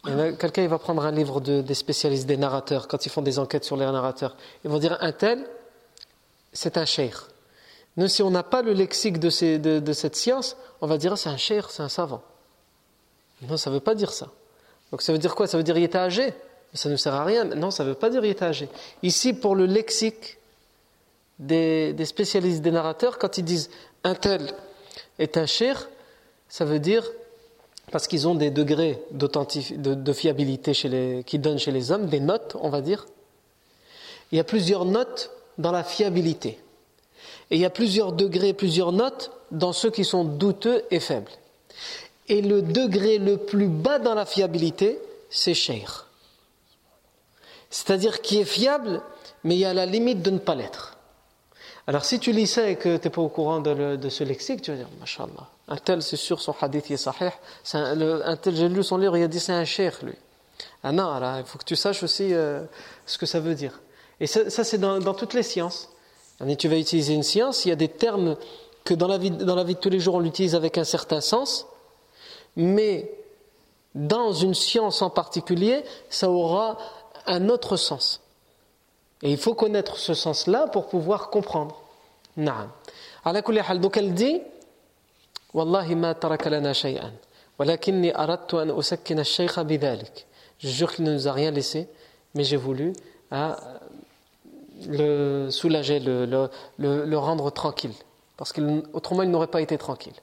Quelqu'un 0.04 0.68
va 0.68 0.80
prendre 0.80 1.06
un 1.06 1.12
livre 1.12 1.40
des 1.40 1.74
spécialistes 1.74 2.26
des 2.26 2.36
narrateurs, 2.36 2.90
quand 2.90 3.06
ils 3.06 3.10
font 3.10 3.22
des 3.22 3.40
enquêtes 3.40 3.64
sur 3.64 3.78
les 3.78 3.86
narrateurs, 3.86 4.36
ils 4.66 4.70
vont 4.70 4.80
dire 4.80 4.98
un 5.00 5.14
tel, 5.14 5.46
c'est 6.52 6.78
un 6.78 6.86
sheikh. 6.86 7.14
Nous, 7.96 8.08
si 8.10 8.22
on 8.22 8.30
n'a 8.30 8.44
pas 8.44 8.62
le 8.62 8.74
lexique 8.74 9.18
de, 9.18 9.80
de, 9.80 9.94
cette 9.94 10.16
science, 10.16 10.58
on 10.82 10.88
va 10.88 10.98
dire 10.98 11.18
c'est 11.18 11.30
un 11.30 11.38
sheikh, 11.38 11.66
c'est 11.70 11.84
un 11.84 11.90
savant. 11.90 12.22
Non, 13.44 13.56
ça 13.56 13.70
ne 13.70 13.76
veut 13.76 13.82
pas 13.82 13.96
dire 13.96 14.12
ça. 14.12 14.30
Donc 14.92 15.02
ça 15.02 15.14
veut 15.14 15.20
dire 15.20 15.36
quoi? 15.36 15.48
Ça 15.48 15.58
veut 15.58 15.64
dire 15.64 15.78
il 15.78 15.84
était 15.84 15.98
âgé. 15.98 16.34
Ça 16.74 16.90
ne 16.90 16.96
sert 16.98 17.14
à 17.14 17.24
rien. 17.24 17.46
Non, 17.46 17.72
ça 17.72 17.84
ne 17.84 17.90
veut 17.90 17.96
pas 17.96 18.10
dire 18.10 18.26
il 18.26 18.32
était 18.32 18.46
âgé. 18.46 18.68
Ici, 19.04 19.34
pour 19.34 19.56
le 19.56 19.66
lexique 19.66 20.38
des, 21.40 21.94
des, 21.94 22.60
des 22.60 22.72
narrateurs, 22.72 23.20
quand 23.20 23.38
ils 23.38 23.46
disent 23.46 23.70
un 24.04 24.16
tel 24.16 24.54
est 25.20 25.38
un 25.38 25.46
cher, 25.46 25.88
ça 26.50 26.66
veut 26.66 26.80
dire 26.80 27.10
parce 27.92 28.08
qu'ils 28.08 28.28
ont 28.28 28.36
des 28.36 28.50
degrés 28.50 29.02
de, 29.12 30.14
fiabilité 30.14 30.74
chez 30.74 30.90
les, 30.90 31.24
qui 31.26 31.40
donnent 31.40 31.60
chez 31.60 31.72
les 31.72 31.92
hommes, 31.92 32.08
des 32.08 32.20
notes, 32.20 32.56
on 32.60 32.70
va 32.70 32.82
dire. 32.82 33.06
Il 34.32 34.38
y 34.38 34.40
a 34.40 34.44
plusieurs 34.44 34.86
notes 34.86 35.32
dans 35.58 35.72
la 35.72 35.84
fiabilité. 35.84 36.60
Et 37.52 37.56
il 37.56 37.60
y 37.60 37.66
a 37.66 37.70
plusieurs 37.70 38.14
degrés, 38.14 38.54
plusieurs 38.54 38.92
notes 38.92 39.32
dans 39.52 39.74
ceux 39.74 39.92
qui 39.92 40.06
sont 40.06 40.24
douteux 40.24 40.84
et 40.92 41.00
faibles. 41.00 41.32
Et 42.30 42.42
le 42.42 42.62
degré 42.62 43.18
le 43.18 43.38
plus 43.38 43.68
bas 43.68 44.00
dans 44.00 44.16
la 44.16 44.26
fiabilité, 44.26 45.00
c'est 45.30 45.54
cher. 45.54 46.08
C'est-à-dire 47.70 48.22
qui 48.22 48.40
est 48.40 48.46
fiable, 48.46 49.02
mais 49.44 49.56
il 49.56 49.60
y 49.60 49.66
a 49.66 49.74
la 49.74 49.86
limite 49.86 50.22
de 50.22 50.32
ne 50.32 50.40
pas 50.40 50.56
l'être. 50.56 50.93
Alors 51.86 52.06
si 52.06 52.20
tu 52.20 52.32
lis 52.32 52.48
ça 52.48 52.70
et 52.70 52.76
que 52.78 52.98
tu 52.98 53.08
n'es 53.08 53.12
pas 53.12 53.22
au 53.22 53.28
courant 53.28 53.60
de, 53.60 54.10
ce 54.10 54.24
lexique, 54.24 54.62
tu 54.62 54.72
vas 54.72 54.78
dire, 54.78 54.88
Mashallah, 55.00 55.50
un 55.68 55.78
tel 55.78 56.02
c'est 56.02 56.16
sûr 56.16 56.42
son 56.42 56.56
hadith 56.62 56.90
est 56.92 56.98
sahih, 56.98 57.32
un, 57.74 58.38
tel 58.38 58.56
j'ai 58.56 58.70
lu 58.70 58.84
son 58.84 58.98
livre, 58.98 59.18
il 59.18 59.24
a 59.24 59.28
dit 59.28 59.40
c'est 59.40 59.54
un 59.54 59.66
cheikh 59.66 60.02
lui. 60.02 60.16
Ah 60.84 60.92
non, 60.92 61.10
alors, 61.10 61.40
il 61.40 61.46
faut 61.46 61.58
que 61.58 61.66
tu 61.66 61.76
saches 61.76 62.04
aussi 62.04 62.34
euh, 62.34 62.62
ce 63.06 63.18
que 63.18 63.26
ça 63.26 63.40
veut 63.40 63.56
dire. 63.56 63.82
Et 64.20 64.28
ça, 64.28 64.64
c'est 64.64 64.78
dans, 64.78 65.14
toutes 65.14 65.34
les 65.34 65.44
sciences. 65.44 65.90
Et 66.46 66.56
tu 66.56 66.68
vas 66.68 66.78
utiliser 66.78 67.14
une 67.14 67.24
science, 67.24 67.66
il 67.66 67.70
y 67.70 67.72
a 67.72 67.76
des 67.76 67.88
termes 67.88 68.38
que 68.84 68.94
dans 68.94 69.08
la 69.08 69.18
vie, 69.18 69.32
dans 69.32 69.56
la 69.56 69.64
vie 69.64 69.76
de 69.76 69.80
tous 69.80 69.90
les 69.90 70.00
jours 70.00 70.16
on 70.16 70.20
l'utilise 70.20 70.56
avec 70.56 70.78
un 70.78 70.84
certain 70.84 71.22
sens, 71.22 71.68
mais 72.56 73.12
dans 73.96 74.34
une 74.34 74.54
science 74.54 75.02
en 75.02 75.10
particulier, 75.10 75.84
ça 76.10 76.30
aura 76.30 76.78
un 77.26 77.50
autre 77.50 77.78
sens. 77.78 78.23
Et 79.24 79.32
il 79.32 79.38
faut 79.38 79.56
connaître 79.56 79.98
ce 79.98 80.14
sens-là 80.14 80.68
pour 80.68 80.88
pouvoir 80.88 81.30
comprendre. 81.30 81.82
Naam. 82.36 82.70
Donc 83.26 83.98
elle 83.98 84.14
dit 84.14 84.42
Wallahi 85.54 85.96
ma 85.96 86.14
taraka 86.14 86.50
lana 86.50 86.74
shay'an. 86.74 87.12
Walakinni 87.58 88.12
aradtu 88.12 88.58
an 88.58 88.78
usakkina. 88.78 89.24
Je 89.24 90.68
jure 90.68 90.94
qu'il 90.94 91.06
ne 91.06 91.14
nous 91.14 91.28
a 91.28 91.32
rien 91.32 91.52
laissé, 91.52 91.88
mais 92.36 92.44
j'ai 92.44 92.58
voulu 92.58 92.94
euh, 93.32 93.54
le 94.88 95.50
soulager, 95.50 96.00
le, 96.00 97.16
rendre 97.16 97.50
tranquille. 97.52 97.94
Parce 98.38 98.52
qu'autrement, 98.52 99.24
il, 99.24 99.32
n'aurait 99.32 99.48
pas 99.48 99.62
été 99.62 99.78
tranquille. 99.78 100.14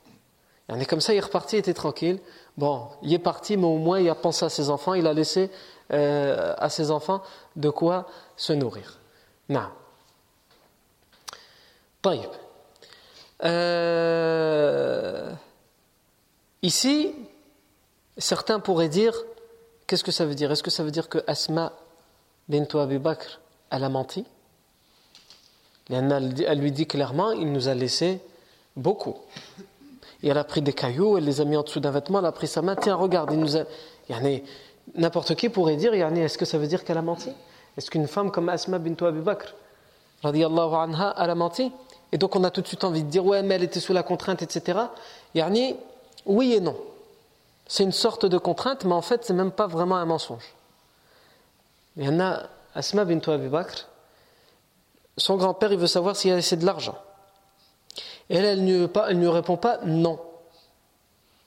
Et 0.78 0.84
comme 0.86 1.01
ça, 1.01 1.14
il 1.14 1.16
est 1.16 1.20
reparti, 1.20 1.57
il 1.57 1.61
était 1.61 1.74
tranquille. 1.74 2.18
Bon, 2.57 2.88
il 3.03 3.12
est 3.12 3.18
parti, 3.18 3.57
mais 3.57 3.66
au 3.66 3.78
moins, 3.78 3.98
il 3.98 4.09
a 4.09 4.14
pensé 4.14 4.44
à 4.44 4.48
ses 4.48 4.70
enfants, 4.70 4.94
il 4.94 5.07
a 5.07 5.12
laissé 5.12 5.51
euh, 5.92 6.55
à 6.59 6.68
ses 6.68 6.90
enfants 6.90 7.22
de 7.57 7.70
quoi 7.70 8.07
se 8.41 8.55
nourrir. 8.55 8.99
Non. 9.51 9.68
Euh, 13.45 15.30
ici, 16.62 17.14
certains 18.16 18.59
pourraient 18.59 18.88
dire 18.88 19.14
qu'est-ce 19.86 20.03
que 20.03 20.11
ça 20.11 20.24
veut 20.24 20.34
dire? 20.34 20.51
Est-ce 20.51 20.62
que 20.62 20.70
ça 20.70 20.82
veut 20.82 20.91
dire 20.91 21.11
que 21.11 21.18
Asma 21.26 21.74
bint 22.49 22.66
Abi 22.80 22.97
Bakr, 22.99 23.41
elle 23.70 23.84
a 23.84 23.91
menti? 23.91 24.24
Elle 25.91 26.59
lui 26.61 26.72
dit 26.72 26.86
clairement 26.86 27.32
il 27.32 27.53
nous 27.53 27.68
a 27.68 27.74
laissé 27.74 28.22
beaucoup. 28.74 29.18
Et 30.22 30.28
elle 30.28 30.38
a 30.38 30.45
pris 30.45 30.62
des 30.62 30.72
cailloux, 30.72 31.18
elle 31.18 31.24
les 31.24 31.43
a 31.43 31.45
mis 31.45 31.59
en 31.59 31.62
dessous 31.62 31.80
d'un 31.80 31.91
vêtement, 31.91 32.20
elle 32.20 32.26
a 32.26 32.32
pris 32.32 32.47
sa 32.47 32.62
main, 32.62 32.74
tiens, 32.74 32.95
regarde, 32.95 33.32
il 33.32 33.38
nous 33.38 33.59
a. 33.59 33.64
N'importe 34.95 35.34
qui 35.34 35.51
pourrait 35.51 35.76
dire, 35.76 35.93
est-ce 35.93 36.38
que 36.38 36.47
ça 36.47 36.57
veut 36.57 36.66
dire 36.66 36.84
qu'elle 36.84 36.99
a 36.99 37.03
menti? 37.03 37.30
Est-ce 37.76 37.90
qu'une 37.90 38.08
femme 38.08 38.30
comme 38.30 38.48
Asma 38.48 38.78
bint 38.78 38.94
Abi 39.06 39.20
Bakr, 39.20 39.54
anha, 40.22 41.14
elle 41.18 41.30
a 41.30 41.34
menti 41.34 41.72
Et 42.12 42.18
donc 42.18 42.36
on 42.36 42.44
a 42.44 42.50
tout 42.50 42.60
de 42.60 42.66
suite 42.66 42.84
envie 42.84 43.02
de 43.02 43.08
dire, 43.08 43.24
ouais, 43.24 43.42
mais 43.42 43.54
elle 43.54 43.62
était 43.62 43.80
sous 43.80 43.92
la 43.92 44.02
contrainte, 44.02 44.42
etc. 44.42 44.78
Yani, 45.34 45.76
oui 46.26 46.54
et 46.54 46.60
non. 46.60 46.76
C'est 47.66 47.84
une 47.84 47.92
sorte 47.92 48.26
de 48.26 48.38
contrainte, 48.38 48.84
mais 48.84 48.94
en 48.94 49.02
fait, 49.02 49.24
c'est 49.24 49.32
même 49.32 49.52
pas 49.52 49.66
vraiment 49.66 49.96
un 49.96 50.04
mensonge. 50.04 50.54
Il 51.96 52.04
y 52.04 52.08
en 52.08 52.20
a, 52.20 52.42
Asma 52.74 53.04
bint 53.04 53.20
Abi 53.32 53.48
Bakr, 53.48 53.86
son 55.16 55.36
grand-père, 55.36 55.72
il 55.72 55.78
veut 55.78 55.86
savoir 55.86 56.16
s'il 56.16 56.32
a 56.32 56.36
laissé 56.36 56.56
de 56.56 56.64
l'argent. 56.64 56.96
Et 58.28 58.36
elle, 58.36 58.44
elle 58.44 58.64
ne, 58.64 58.86
pas, 58.86 59.10
elle 59.10 59.28
répond 59.28 59.56
pas 59.56 59.78
non. 59.84 60.18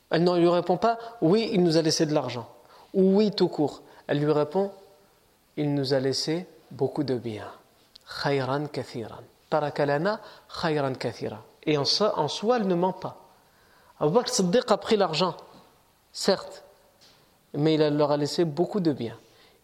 Elle 0.09 0.23
ne 0.23 0.37
lui 0.37 0.49
répond 0.49 0.77
pas 0.77 0.99
oui, 1.21 1.49
il 1.53 1.63
nous 1.63 1.77
a 1.77 1.81
laissé 1.81 2.05
de 2.05 2.13
l'argent. 2.13 2.47
Ou 2.93 3.17
oui, 3.17 3.31
tout 3.31 3.47
court. 3.47 3.81
Elle 4.05 4.19
lui 4.19 4.31
répond 4.31 4.71
il 5.57 5.73
nous 5.73 5.93
a 5.93 5.99
laissé 5.99 6.45
beaucoup 6.71 7.03
de 7.03 7.15
biens. 7.15 7.51
Khayran 8.23 8.67
kathiran. 8.67 9.21
Tarakalana 9.49 10.19
khayran 10.61 10.93
kathira. 10.93 11.43
Et 11.63 11.77
en 11.77 11.85
soi, 11.85 12.17
en 12.17 12.27
soi, 12.27 12.57
elle 12.57 12.67
ne 12.67 12.75
ment 12.75 12.93
pas. 12.93 13.17
Abu 13.99 14.13
Bakr 14.13 14.29
Siddiq 14.29 14.69
a 14.69 14.77
pris 14.77 14.97
l'argent, 14.97 15.37
certes, 16.11 16.63
mais 17.53 17.75
il 17.75 17.87
leur 17.95 18.11
a 18.11 18.17
laissé 18.17 18.43
beaucoup 18.43 18.79
de 18.79 18.91
biens. 18.91 19.17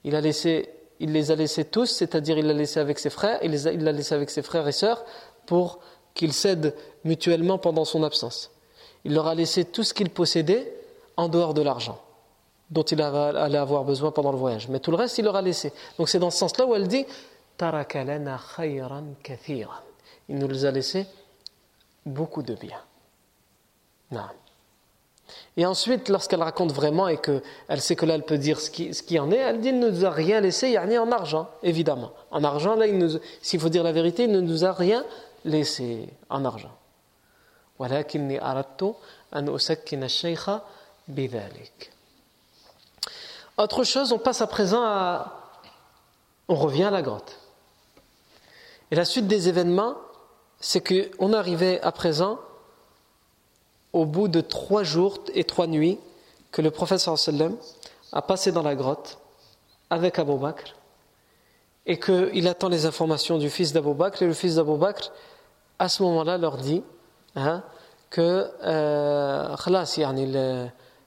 Il, 0.04 0.16
a 0.16 0.22
laissé, 0.22 0.70
il 1.00 1.12
les 1.12 1.32
a 1.32 1.36
laissés 1.36 1.66
tous, 1.66 1.88
c'est-à-dire 1.88 2.38
il 2.38 2.46
l'a 2.46 2.54
laissé 2.54 2.80
avec 2.80 3.00
ses 3.00 3.10
frères, 3.10 3.40
il 3.44 3.52
l'a 3.52 3.92
laissé 3.92 4.16
avec 4.16 4.30
ses 4.30 4.44
frères 4.44 4.68
et 4.68 4.72
sœurs 4.72 5.04
pour 5.46 5.80
qu'ils 6.14 6.34
cèdent 6.34 6.76
mutuellement 7.04 7.58
pendant 7.58 7.84
son 7.84 8.04
absence. 8.04 8.52
Il 9.04 9.14
leur 9.14 9.28
a 9.28 9.36
laissé 9.36 9.66
tout 9.66 9.84
ce 9.84 9.94
qu'il 9.94 10.10
possédait 10.10 10.74
en 11.18 11.28
dehors 11.28 11.54
de 11.54 11.62
l'argent 11.62 12.00
dont 12.70 12.84
il 12.84 13.02
allait 13.02 13.58
avoir 13.58 13.84
besoin 13.84 14.12
pendant 14.12 14.32
le 14.32 14.38
voyage. 14.38 14.68
Mais 14.68 14.80
tout 14.80 14.92
le 14.92 14.98
reste, 14.98 15.18
il 15.18 15.26
leur 15.26 15.36
a 15.36 15.42
laissé. 15.42 15.74
Donc 15.98 16.10
c'est 16.10 16.20
dans 16.20 16.30
ce 16.30 16.38
sens-là 16.38 16.66
où 16.66 16.76
elle 16.76 16.88
dit 16.88 17.06
Il 20.28 20.38
nous 20.38 20.66
a 20.66 20.72
laissé 20.72 21.08
beaucoup 22.06 22.44
de 22.44 22.56
bien. 22.56 22.80
Non. 24.12 24.22
Et 25.58 25.66
ensuite, 25.66 26.10
lorsqu'elle 26.10 26.42
raconte 26.42 26.72
vraiment 26.72 27.08
et 27.08 27.18
qu'elle 27.18 27.82
sait 27.82 27.96
que 27.96 28.06
là, 28.06 28.16
elle 28.16 28.24
peut 28.24 28.38
dire 28.38 28.60
ce 28.60 28.70
qui, 28.70 29.20
en 29.20 29.32
est, 29.32 29.38
elle 29.38 29.60
dit 29.60 29.70
il 29.70 29.80
ne 29.80 29.90
nous 29.90 30.06
a 30.06 30.10
rien 30.10 30.42
laissé, 30.42 30.68
il 30.68 30.72
n'y 30.72 30.78
a 30.78 30.82
rien 30.82 31.02
en 31.02 31.12
argent, 31.12 31.50
évidemment. 31.62 32.12
En 32.32 32.44
argent, 32.44 32.76
là, 32.76 32.86
s'il 33.42 33.60
faut 33.60 33.70
dire 33.70 33.84
la 33.84 33.92
vérité, 33.92 34.24
il 34.24 34.32
ne 34.32 34.42
nous 34.42 34.66
a 34.66 34.72
rien 34.72 35.06
laissé 35.46 36.10
en 36.30 36.46
argent. 36.46 36.72
Autre 43.60 43.84
chose, 43.84 44.14
on 44.14 44.20
passe 44.20 44.42
à 44.42 44.48
présent 44.48 44.82
à. 44.82 45.36
On 46.48 46.56
revient 46.56 46.86
à 46.86 46.92
la 46.92 47.02
grotte. 47.02 47.38
Et 48.90 48.96
la 48.96 49.04
suite 49.04 49.28
des 49.28 49.50
événements, 49.50 49.96
c'est 50.62 50.82
qu'on 50.82 51.34
arrivait 51.34 51.82
à 51.82 51.92
présent 51.92 52.40
au 53.92 54.06
bout 54.06 54.30
de 54.30 54.40
trois 54.40 54.84
jours 54.84 55.20
et 55.34 55.44
trois 55.44 55.68
nuits 55.68 56.00
que 56.52 56.62
le 56.62 56.72
prophète 56.72 57.00
sallam 57.00 57.58
a 58.14 58.22
passé 58.22 58.54
dans 58.54 58.64
la 58.64 58.76
grotte 58.76 59.20
avec 59.90 60.20
Abu 60.20 60.38
Bakr 60.38 60.76
et 61.86 62.00
qu'il 62.00 62.48
attend 62.48 62.70
les 62.70 62.86
informations 62.86 63.38
du 63.38 63.50
fils 63.50 63.74
d'Abu 63.74 63.94
Bakr 63.94 64.24
et 64.24 64.28
le 64.28 64.34
fils 64.34 64.56
d'Abu 64.56 64.78
Bakr 64.78 65.12
à 65.80 65.90
ce 65.90 66.02
moment-là 66.04 66.38
leur 66.38 66.58
dit 66.58 66.82
hein, 67.36 67.64
que 68.10 68.50
euh, 68.64 69.56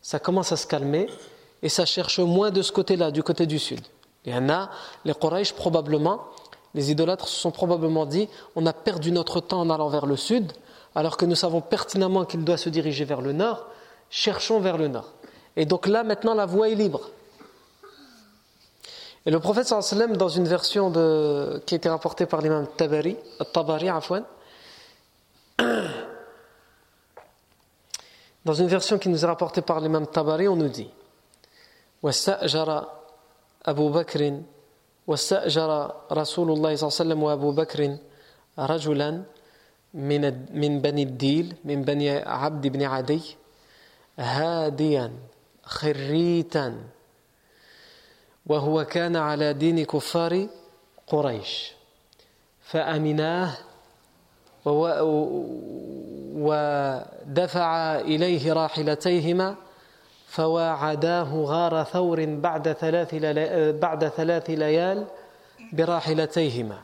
ça 0.02 0.18
commence 0.18 0.52
à 0.52 0.56
se 0.56 0.66
calmer 0.66 1.08
et 1.62 1.68
ça 1.68 1.84
cherche 1.84 2.18
moins 2.18 2.50
de 2.50 2.62
ce 2.62 2.72
côté-là, 2.72 3.10
du 3.10 3.22
côté 3.22 3.46
du 3.46 3.58
sud. 3.58 3.80
Il 4.24 4.32
y 4.32 4.36
en 4.36 4.48
a, 4.48 4.70
les 5.04 5.14
Quraysh 5.14 5.52
probablement, 5.54 6.20
les 6.74 6.90
idolâtres 6.90 7.28
se 7.28 7.40
sont 7.40 7.50
probablement 7.50 8.06
dit 8.06 8.28
on 8.56 8.66
a 8.66 8.72
perdu 8.72 9.12
notre 9.12 9.40
temps 9.40 9.60
en 9.60 9.70
allant 9.70 9.88
vers 9.88 10.06
le 10.06 10.16
sud, 10.16 10.52
alors 10.94 11.16
que 11.16 11.24
nous 11.24 11.34
savons 11.34 11.60
pertinemment 11.60 12.24
qu'il 12.24 12.44
doit 12.44 12.56
se 12.56 12.68
diriger 12.68 13.04
vers 13.04 13.20
le 13.20 13.32
nord, 13.32 13.66
cherchons 14.10 14.60
vers 14.60 14.76
le 14.76 14.88
nord. 14.88 15.10
Et 15.56 15.66
donc 15.66 15.86
là, 15.86 16.02
maintenant, 16.02 16.34
la 16.34 16.46
voie 16.46 16.68
est 16.68 16.74
libre. 16.74 17.10
Et 19.24 19.30
le 19.30 19.38
prophète 19.38 19.68
sallam, 19.68 20.16
dans 20.16 20.28
une 20.28 20.48
version 20.48 20.90
qui 21.64 21.74
a 21.74 21.76
été 21.76 21.88
rapportée 21.88 22.26
par 22.26 22.40
l'imam 22.40 22.66
Tabari, 22.76 23.16
Tabari, 23.52 23.88
Afwan, 23.88 24.24
dans 28.44 28.54
une 28.54 28.66
version 28.66 28.98
qui 28.98 29.08
nous 29.08 29.24
est 29.24 29.28
rapportée 29.28 29.62
par 29.62 29.80
l'imam 29.80 30.08
Tabari, 30.08 30.48
on 30.48 30.56
nous 30.56 30.68
dit 30.68 30.90
واستأجر 32.02 32.88
أبو 33.66 33.88
بكر 33.88 34.40
واستأجر 35.06 35.94
رسول 36.12 36.50
الله 36.50 36.76
صلى 36.76 36.88
الله 36.88 36.96
عليه 37.00 37.04
وسلم 37.04 37.22
وأبو 37.22 37.52
بكر 37.52 37.96
رجلا 38.58 39.22
من 39.94 40.22
من 40.60 40.80
بني 40.80 41.02
الديل 41.02 41.56
من 41.64 41.82
بني 41.82 42.10
عبد 42.10 42.66
بن 42.66 42.82
عدي 42.82 43.22
هاديا 44.18 45.12
خريتا. 45.62 46.78
وهو 48.46 48.84
كان 48.84 49.16
على 49.16 49.52
دين 49.52 49.84
كفار 49.84 50.46
قريش. 51.06 51.72
فأمناه 52.60 53.52
ودفع 56.36 58.00
إليه 58.00 58.52
راحلتيهما 58.52 59.56
فواعداه 60.32 61.30
غار 61.44 61.84
ثور 61.84 62.24
بعد 62.24 62.72
ثلاث 62.72 63.14
بعد 63.84 64.08
ثلاث 64.08 64.50
ليال 64.50 65.06
براحلتيهما 65.72 66.78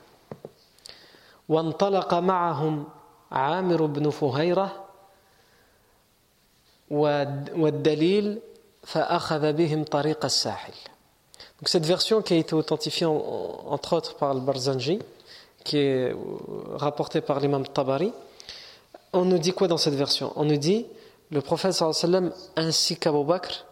وانطلق 1.49 2.15
معهم 2.15 2.85
عامر 3.33 3.87
بن 3.87 4.11
فهيرة 4.11 4.85
والدليل 6.91 8.41
فأخذ 8.83 9.53
بهم 9.53 9.85
طريق 9.85 10.25
الساحل 10.25 10.75
Donc 11.59 11.69
cette 11.69 11.87
version 11.87 12.23
qui 12.23 12.35
a 12.35 12.37
été 12.37 12.55
authentifiée 12.55 13.07
entre 13.07 13.95
autres 13.95 14.15
par 14.15 14.33
le 14.33 14.41
Barzanji, 14.41 15.01
qui 15.65 15.79
est 15.79 16.15
rapportée 16.77 17.21
par 17.21 17.41
l'imam 17.41 17.67
Tabari, 17.67 18.13
on 19.13 19.25
nous 19.25 19.39
dit 19.39 19.53
quoi 19.53 19.67
dans 19.67 19.77
cette 19.77 19.95
version 19.95 20.33
On 20.37 20.45
nous 20.45 20.57
dit 20.57 20.87
le 21.31 21.41
prophète 21.41 21.73
sallam 21.73 22.33
ainsi 22.57 22.97
qu'Abu 22.97 23.25
Bakr 23.25 23.67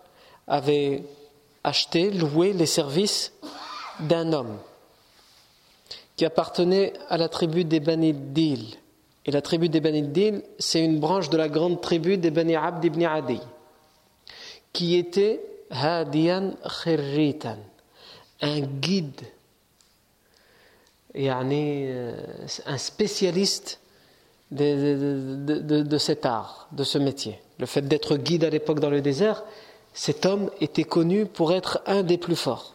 avaient 0.46 1.02
acheté, 1.64 2.10
loué 2.10 2.52
les 2.52 2.66
services 2.66 3.32
d'un 4.00 4.32
homme 4.32 4.58
qui 6.16 6.24
appartenait 6.24 6.92
à 7.08 7.18
la 7.18 7.28
tribu 7.28 7.64
des 7.64 7.80
Bani 7.80 8.12
Dil. 8.12 8.76
Et 9.26 9.30
la 9.30 9.42
tribu 9.42 9.68
des 9.68 9.80
Bani 9.80 10.02
Dil, 10.02 10.42
c'est 10.58 10.82
une 10.82 10.98
branche 10.98 11.28
de 11.28 11.36
la 11.36 11.48
grande 11.48 11.80
tribu 11.80 12.16
des 12.16 12.30
Bani 12.30 12.56
Abd 12.56 12.84
ibn 12.84 13.04
Adi, 13.04 13.40
qui 14.72 14.96
était 14.96 15.40
Hadiyan 15.70 16.52
Khirritan, 16.82 17.58
un 18.40 18.60
guide, 18.60 19.20
euh, 21.16 22.14
un 22.66 22.78
spécialiste 22.78 23.80
de, 24.50 25.98
cet 25.98 26.24
art, 26.24 26.68
de 26.72 26.84
ce 26.84 26.98
métier. 26.98 27.38
Le 27.58 27.66
fait 27.66 27.82
d'être 27.82 28.16
guide 28.16 28.44
à 28.44 28.50
l'époque 28.50 28.80
dans 28.80 28.90
le 28.90 29.00
désert, 29.00 29.44
cet 29.94 30.26
homme 30.26 30.50
était 30.60 30.84
connu 30.84 31.26
pour 31.26 31.52
être 31.52 31.80
un 31.86 32.02
des 32.02 32.18
plus 32.18 32.36
forts. 32.36 32.74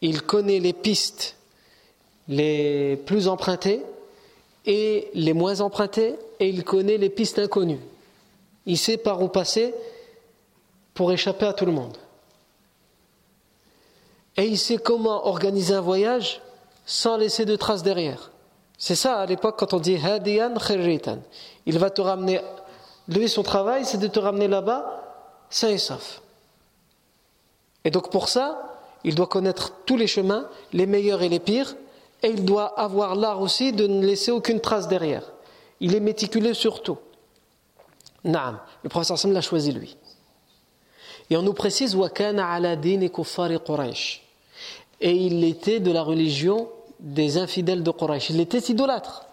Il 0.00 0.22
connaît 0.22 0.60
les 0.60 0.72
pistes 0.72 1.36
les 2.28 2.96
plus 3.06 3.26
empruntées 3.28 3.82
et 4.66 5.08
les 5.14 5.32
moins 5.32 5.60
empruntées, 5.60 6.14
et 6.40 6.48
il 6.48 6.62
connaît 6.62 6.98
les 6.98 7.08
pistes 7.08 7.38
inconnues. 7.38 7.80
Il 8.66 8.76
sait 8.76 8.98
par 8.98 9.22
où 9.22 9.28
passer 9.28 9.74
pour 10.92 11.10
échapper 11.10 11.46
à 11.46 11.54
tout 11.54 11.64
le 11.64 11.72
monde. 11.72 11.96
Et 14.36 14.44
il 14.44 14.58
sait 14.58 14.76
comment 14.76 15.26
organiser 15.26 15.74
un 15.74 15.80
voyage 15.80 16.40
sans 16.84 17.16
laisser 17.16 17.44
de 17.44 17.56
traces 17.56 17.82
derrière. 17.82 18.30
C'est 18.76 18.94
ça 18.94 19.16
à 19.16 19.26
l'époque 19.26 19.58
quand 19.58 19.74
on 19.74 19.80
dit 19.80 19.96
hadiyan 19.96 20.54
khirritan. 20.54 21.18
Il 21.66 21.78
va 21.78 21.90
te 21.90 22.00
ramener, 22.00 22.40
lui 23.08 23.28
son 23.28 23.42
travail 23.42 23.84
c'est 23.84 23.98
de 23.98 24.06
te 24.06 24.18
ramener 24.18 24.48
là-bas 24.48 25.02
sain 25.50 25.68
et 25.68 25.78
sauf. 25.78 26.20
Et 27.84 27.90
donc 27.90 28.10
pour 28.10 28.28
ça, 28.28 28.78
il 29.04 29.14
doit 29.14 29.26
connaître 29.26 29.72
tous 29.86 29.96
les 29.96 30.06
chemins, 30.06 30.48
les 30.72 30.86
meilleurs 30.86 31.22
et 31.22 31.28
les 31.28 31.38
pires, 31.38 31.76
et 32.22 32.28
il 32.28 32.44
doit 32.44 32.78
avoir 32.78 33.14
l'art 33.14 33.40
aussi 33.40 33.72
de 33.72 33.86
ne 33.86 34.04
laisser 34.04 34.30
aucune 34.30 34.60
trace 34.60 34.88
derrière. 34.88 35.22
Il 35.80 35.94
est 35.94 36.00
méticuleux 36.00 36.54
sur 36.54 36.82
tout. 36.82 36.98
Naam, 38.24 38.58
le 38.82 38.88
professeur 38.88 39.18
Sam 39.18 39.32
l'a 39.32 39.40
choisi 39.40 39.72
lui. 39.72 39.96
Et 41.30 41.36
on 41.36 41.42
nous 41.42 41.52
précise. 41.52 41.96
Et 45.00 45.12
il 45.12 45.44
était 45.44 45.80
de 45.80 45.92
la 45.92 46.02
religion 46.02 46.68
des 46.98 47.38
infidèles 47.38 47.82
de 47.82 47.90
Quraysh. 47.90 48.30
Il 48.30 48.40
était 48.40 48.58
idolâtre. 48.58 49.26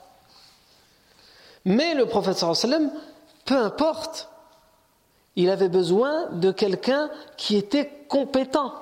Mais 1.64 1.96
le 1.96 2.06
prophète 2.06 2.38
sallam, 2.38 2.92
peu 3.46 3.58
importe, 3.58 4.30
il 5.36 5.50
avait 5.50 5.70
besoin 5.70 6.30
de 6.32 6.52
quelqu'un 6.52 7.10
qui 7.38 7.56
était 7.56 7.90
compétent. 8.08 8.74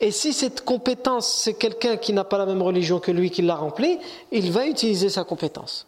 Et 0.00 0.10
si 0.10 0.32
cette 0.32 0.64
compétence, 0.64 1.26
c'est 1.42 1.54
quelqu'un 1.54 1.96
qui 1.96 2.12
n'a 2.12 2.24
pas 2.24 2.38
la 2.38 2.46
même 2.46 2.62
religion 2.62 3.00
que 3.00 3.10
lui 3.10 3.30
qui 3.30 3.42
l'a 3.42 3.56
remplie, 3.56 3.98
il 4.30 4.52
va 4.52 4.66
utiliser 4.66 5.08
sa 5.08 5.24
compétence. 5.24 5.86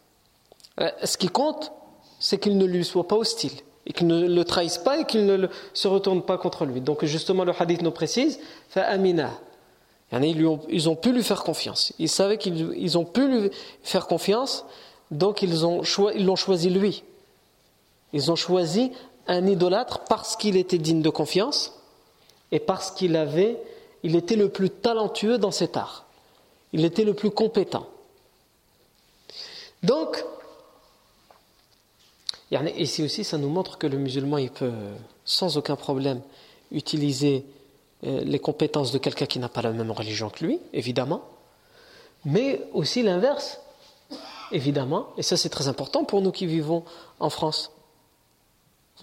Euh, 0.80 0.90
ce 1.04 1.16
qui 1.16 1.28
compte, 1.28 1.72
c'est 2.18 2.38
qu'il 2.38 2.56
ne 2.56 2.64
lui 2.64 2.84
soit 2.84 3.06
pas 3.06 3.16
hostile, 3.16 3.52
et 3.86 3.92
qu'il 3.92 4.06
ne 4.06 4.26
le 4.26 4.44
trahisse 4.44 4.78
pas 4.78 4.98
et 4.98 5.04
qu'il 5.04 5.26
ne 5.26 5.48
se 5.72 5.88
retourne 5.88 6.22
pas 6.22 6.38
contre 6.38 6.64
lui. 6.64 6.80
Donc 6.80 7.04
justement, 7.04 7.44
le 7.44 7.52
hadith 7.58 7.82
nous 7.82 7.90
précise, 7.90 8.38
amina. 8.74 9.30
Ils, 10.12 10.88
ont, 10.88 10.96
pu 10.96 11.12
lui 11.12 11.22
faire 11.22 11.42
confiance. 11.42 11.92
Ils 11.98 12.08
savaient 12.08 12.38
qu'ils 12.38 12.96
ont 12.96 13.04
pu 13.04 13.28
lui 13.28 13.50
faire 13.82 14.06
confiance, 14.06 14.64
donc 15.10 15.42
ils 15.42 15.52
l'ont 15.60 16.36
choisi 16.36 16.70
lui. 16.70 17.02
Ils 18.12 18.30
ont 18.30 18.36
choisi 18.36 18.92
un 19.26 19.46
idolâtre 19.46 20.00
parce 20.08 20.36
qu'il 20.36 20.56
était 20.56 20.78
digne 20.78 21.02
de 21.02 21.10
confiance 21.10 21.74
et 22.50 22.58
parce 22.58 22.90
qu'il 22.90 23.16
avait, 23.16 23.58
il 24.02 24.16
était 24.16 24.36
le 24.36 24.48
plus 24.48 24.70
talentueux 24.70 25.38
dans 25.38 25.50
cet 25.50 25.76
art. 25.76 26.06
Il 26.72 26.84
était 26.84 27.04
le 27.04 27.14
plus 27.14 27.30
compétent. 27.30 27.86
Donc, 29.82 30.24
ici 32.76 33.02
aussi, 33.02 33.24
ça 33.24 33.38
nous 33.38 33.48
montre 33.48 33.78
que 33.78 33.86
le 33.86 33.98
musulman, 33.98 34.38
il 34.38 34.50
peut 34.50 34.72
sans 35.24 35.56
aucun 35.56 35.76
problème 35.76 36.22
utiliser 36.72 37.44
euh, 38.04 38.20
les 38.20 38.38
compétences 38.38 38.92
de 38.92 38.98
quelqu'un 38.98 39.26
qui 39.26 39.38
n'a 39.38 39.48
pas 39.48 39.62
la 39.62 39.72
même 39.72 39.90
religion 39.90 40.30
que 40.30 40.44
lui, 40.44 40.60
évidemment, 40.72 41.22
mais 42.24 42.62
aussi 42.72 43.02
l'inverse, 43.02 43.60
évidemment, 44.52 45.08
et 45.16 45.22
ça 45.22 45.36
c'est 45.36 45.48
très 45.48 45.68
important 45.68 46.04
pour 46.04 46.22
nous 46.22 46.32
qui 46.32 46.46
vivons 46.46 46.84
en 47.20 47.30
France. 47.30 47.70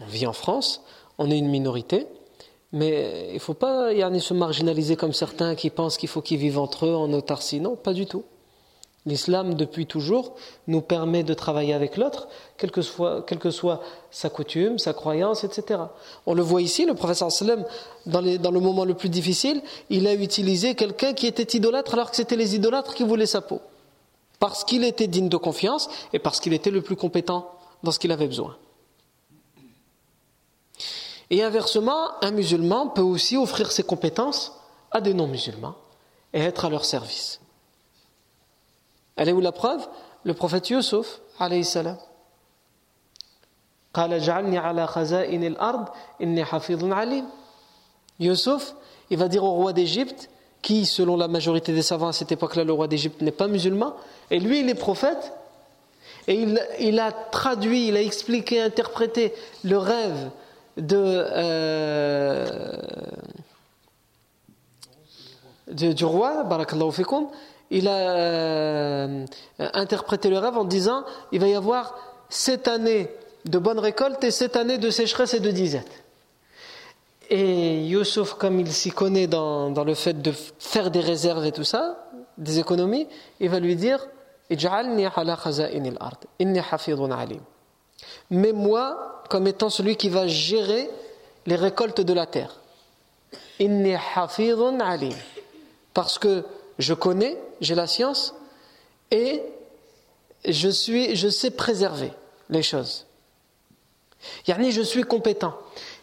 On 0.01 0.05
vit 0.05 0.27
en 0.27 0.33
France, 0.33 0.81
on 1.17 1.31
est 1.31 1.37
une 1.37 1.49
minorité, 1.49 2.07
mais 2.71 3.27
il 3.29 3.35
ne 3.35 3.39
faut 3.39 3.53
pas 3.53 3.93
y 3.93 4.01
aller 4.03 4.19
se 4.19 4.33
marginaliser 4.33 4.95
comme 4.95 5.13
certains 5.13 5.55
qui 5.55 5.69
pensent 5.69 5.97
qu'il 5.97 6.09
faut 6.09 6.21
qu'ils 6.21 6.37
vivent 6.37 6.59
entre 6.59 6.85
eux 6.85 6.95
en 6.95 7.11
autarcie. 7.13 7.59
Non, 7.61 7.75
pas 7.75 7.93
du 7.93 8.05
tout. 8.05 8.23
L'islam, 9.05 9.53
depuis 9.53 9.85
toujours, 9.85 10.33
nous 10.67 10.81
permet 10.81 11.23
de 11.23 11.35
travailler 11.35 11.73
avec 11.73 11.95
l'autre, 11.95 12.27
quelle 12.57 12.71
que, 12.71 12.81
soit, 12.81 13.81
sa 14.09 14.29
coutume, 14.31 14.79
sa 14.79 14.93
croyance, 14.93 15.43
etc. 15.43 15.79
On 16.25 16.33
le 16.33 16.41
voit 16.41 16.63
ici, 16.63 16.85
le 16.85 16.95
professeur 16.95 17.29
dans, 18.07 18.21
dans 18.21 18.51
le 18.51 18.59
moment 18.59 18.83
le 18.83 18.95
plus 18.95 19.09
difficile, 19.09 19.61
il 19.91 20.07
a 20.07 20.13
utilisé 20.15 20.73
quelqu'un 20.73 21.13
qui 21.13 21.27
était 21.27 21.55
idolâtre 21.55 21.93
alors 21.93 22.09
que 22.09 22.15
c'était 22.15 22.35
les 22.35 22.55
idolâtres 22.55 22.95
qui 22.95 23.03
voulaient 23.03 23.27
sa 23.27 23.41
peau. 23.41 23.61
Parce 24.39 24.63
qu'il 24.63 24.83
était 24.83 25.07
digne 25.07 25.29
de 25.29 25.37
confiance 25.37 25.87
et 26.11 26.19
parce 26.19 26.39
qu'il 26.39 26.53
était 26.53 26.71
le 26.71 26.81
plus 26.81 26.95
compétent 26.95 27.51
dans 27.83 27.91
ce 27.91 27.99
qu'il 27.99 28.11
avait 28.11 28.27
besoin. 28.27 28.57
Et 31.29 31.43
inversement, 31.43 32.11
un 32.21 32.31
musulman 32.31 32.87
peut 32.87 33.01
aussi 33.01 33.37
offrir 33.37 33.71
ses 33.71 33.83
compétences 33.83 34.59
à 34.91 35.01
des 35.01 35.13
non-musulmans 35.13 35.75
et 36.33 36.41
être 36.41 36.65
à 36.65 36.69
leur 36.69 36.85
service. 36.85 37.39
Elle 39.15 39.29
est 39.29 39.33
où 39.33 39.41
la 39.41 39.51
preuve? 39.51 39.87
Le 40.23 40.33
prophète 40.33 40.69
Yusuf, 40.69 41.21
alayhi 41.39 41.63
salam. 41.63 41.97
Yusuf, 48.19 48.75
il 49.09 49.17
va 49.17 49.27
dire 49.27 49.43
au 49.43 49.51
roi 49.51 49.73
d'Égypte, 49.73 50.29
qui, 50.61 50.85
selon 50.85 51.15
la 51.15 51.27
majorité 51.27 51.73
des 51.73 51.81
savants 51.81 52.07
à 52.07 52.13
cette 52.13 52.31
époque-là, 52.31 52.63
le 52.63 52.73
roi 52.73 52.87
d'Égypte 52.87 53.21
n'est 53.21 53.31
pas 53.31 53.47
musulman, 53.47 53.95
et 54.31 54.39
lui, 54.39 54.59
il 54.59 54.69
est 54.69 54.75
prophète, 54.75 55.33
et 56.27 56.33
il, 56.33 56.59
il, 56.79 56.99
a 56.99 57.11
traduit, 57.11 57.87
il 57.87 57.95
a 57.95 58.01
expliqué, 58.01 58.61
interprété 58.61 59.33
le 59.63 59.77
rêve 59.77 60.31
euh, 60.77 62.45
de 65.67 65.93
du 65.93 66.05
roi, 66.05 66.45
il 67.71 67.87
a 67.87 67.91
euh, 67.91 69.25
interprété 69.59 70.29
le 70.29 70.37
rêve 70.37 70.57
en 70.57 70.65
disant 70.65 71.03
il 71.31 71.39
va 71.39 71.47
y 71.47 71.55
avoir 71.55 71.95
sept 72.29 72.67
années 72.67 73.09
de 73.45 73.57
bonne 73.57 73.79
récolte 73.79 74.23
et 74.23 74.31
sept 74.31 74.55
années 74.55 74.77
de 74.77 74.89
sécheresse 74.89 75.33
et 75.33 75.39
de 75.39 75.51
disette. 75.51 76.03
Et 77.29 77.83
Yusuf, 77.85 78.33
comme 78.33 78.59
il 78.59 78.71
s'y 78.71 78.91
connaît 78.91 79.27
dans, 79.27 79.71
dans, 79.71 79.83
le 79.83 79.95
fait 79.95 80.21
de 80.21 80.31
faire 80.59 80.91
des 80.91 80.99
réserves 80.99 81.45
et 81.45 81.51
tout 81.51 81.63
ça, 81.63 82.07
des 82.37 82.59
économies, 82.59 83.07
il 83.39 83.49
va 83.49 83.59
lui 83.59 83.75
dire 83.75 84.05
Mais 88.29 88.51
moi, 88.51 89.23
comme 89.29 89.47
étant 89.47 89.69
celui 89.69 89.95
qui 89.95 90.09
va 90.09 90.27
gérer 90.27 90.89
les 91.45 91.55
récoltes 91.55 92.01
de 92.01 92.13
la 92.13 92.25
terre. 92.25 92.55
Parce 95.93 96.19
que 96.19 96.43
je 96.79 96.93
connais, 96.93 97.37
j'ai 97.61 97.75
la 97.75 97.87
science 97.87 98.33
et 99.11 99.41
je, 100.43 100.69
suis, 100.69 101.15
je 101.15 101.29
sais 101.29 101.51
préserver 101.51 102.11
les 102.49 102.63
choses. 102.63 103.05
Yani 104.47 104.71
je 104.71 104.81
suis 104.81 105.03
compétent. 105.03 105.53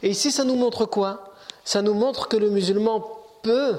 Et 0.02 0.10
ici, 0.10 0.30
ça 0.30 0.44
nous 0.44 0.54
montre 0.54 0.86
quoi? 0.86 1.32
Ça 1.64 1.82
nous 1.82 1.94
montre 1.94 2.28
que 2.28 2.36
le 2.36 2.50
musulman 2.50 3.04
peut, 3.42 3.76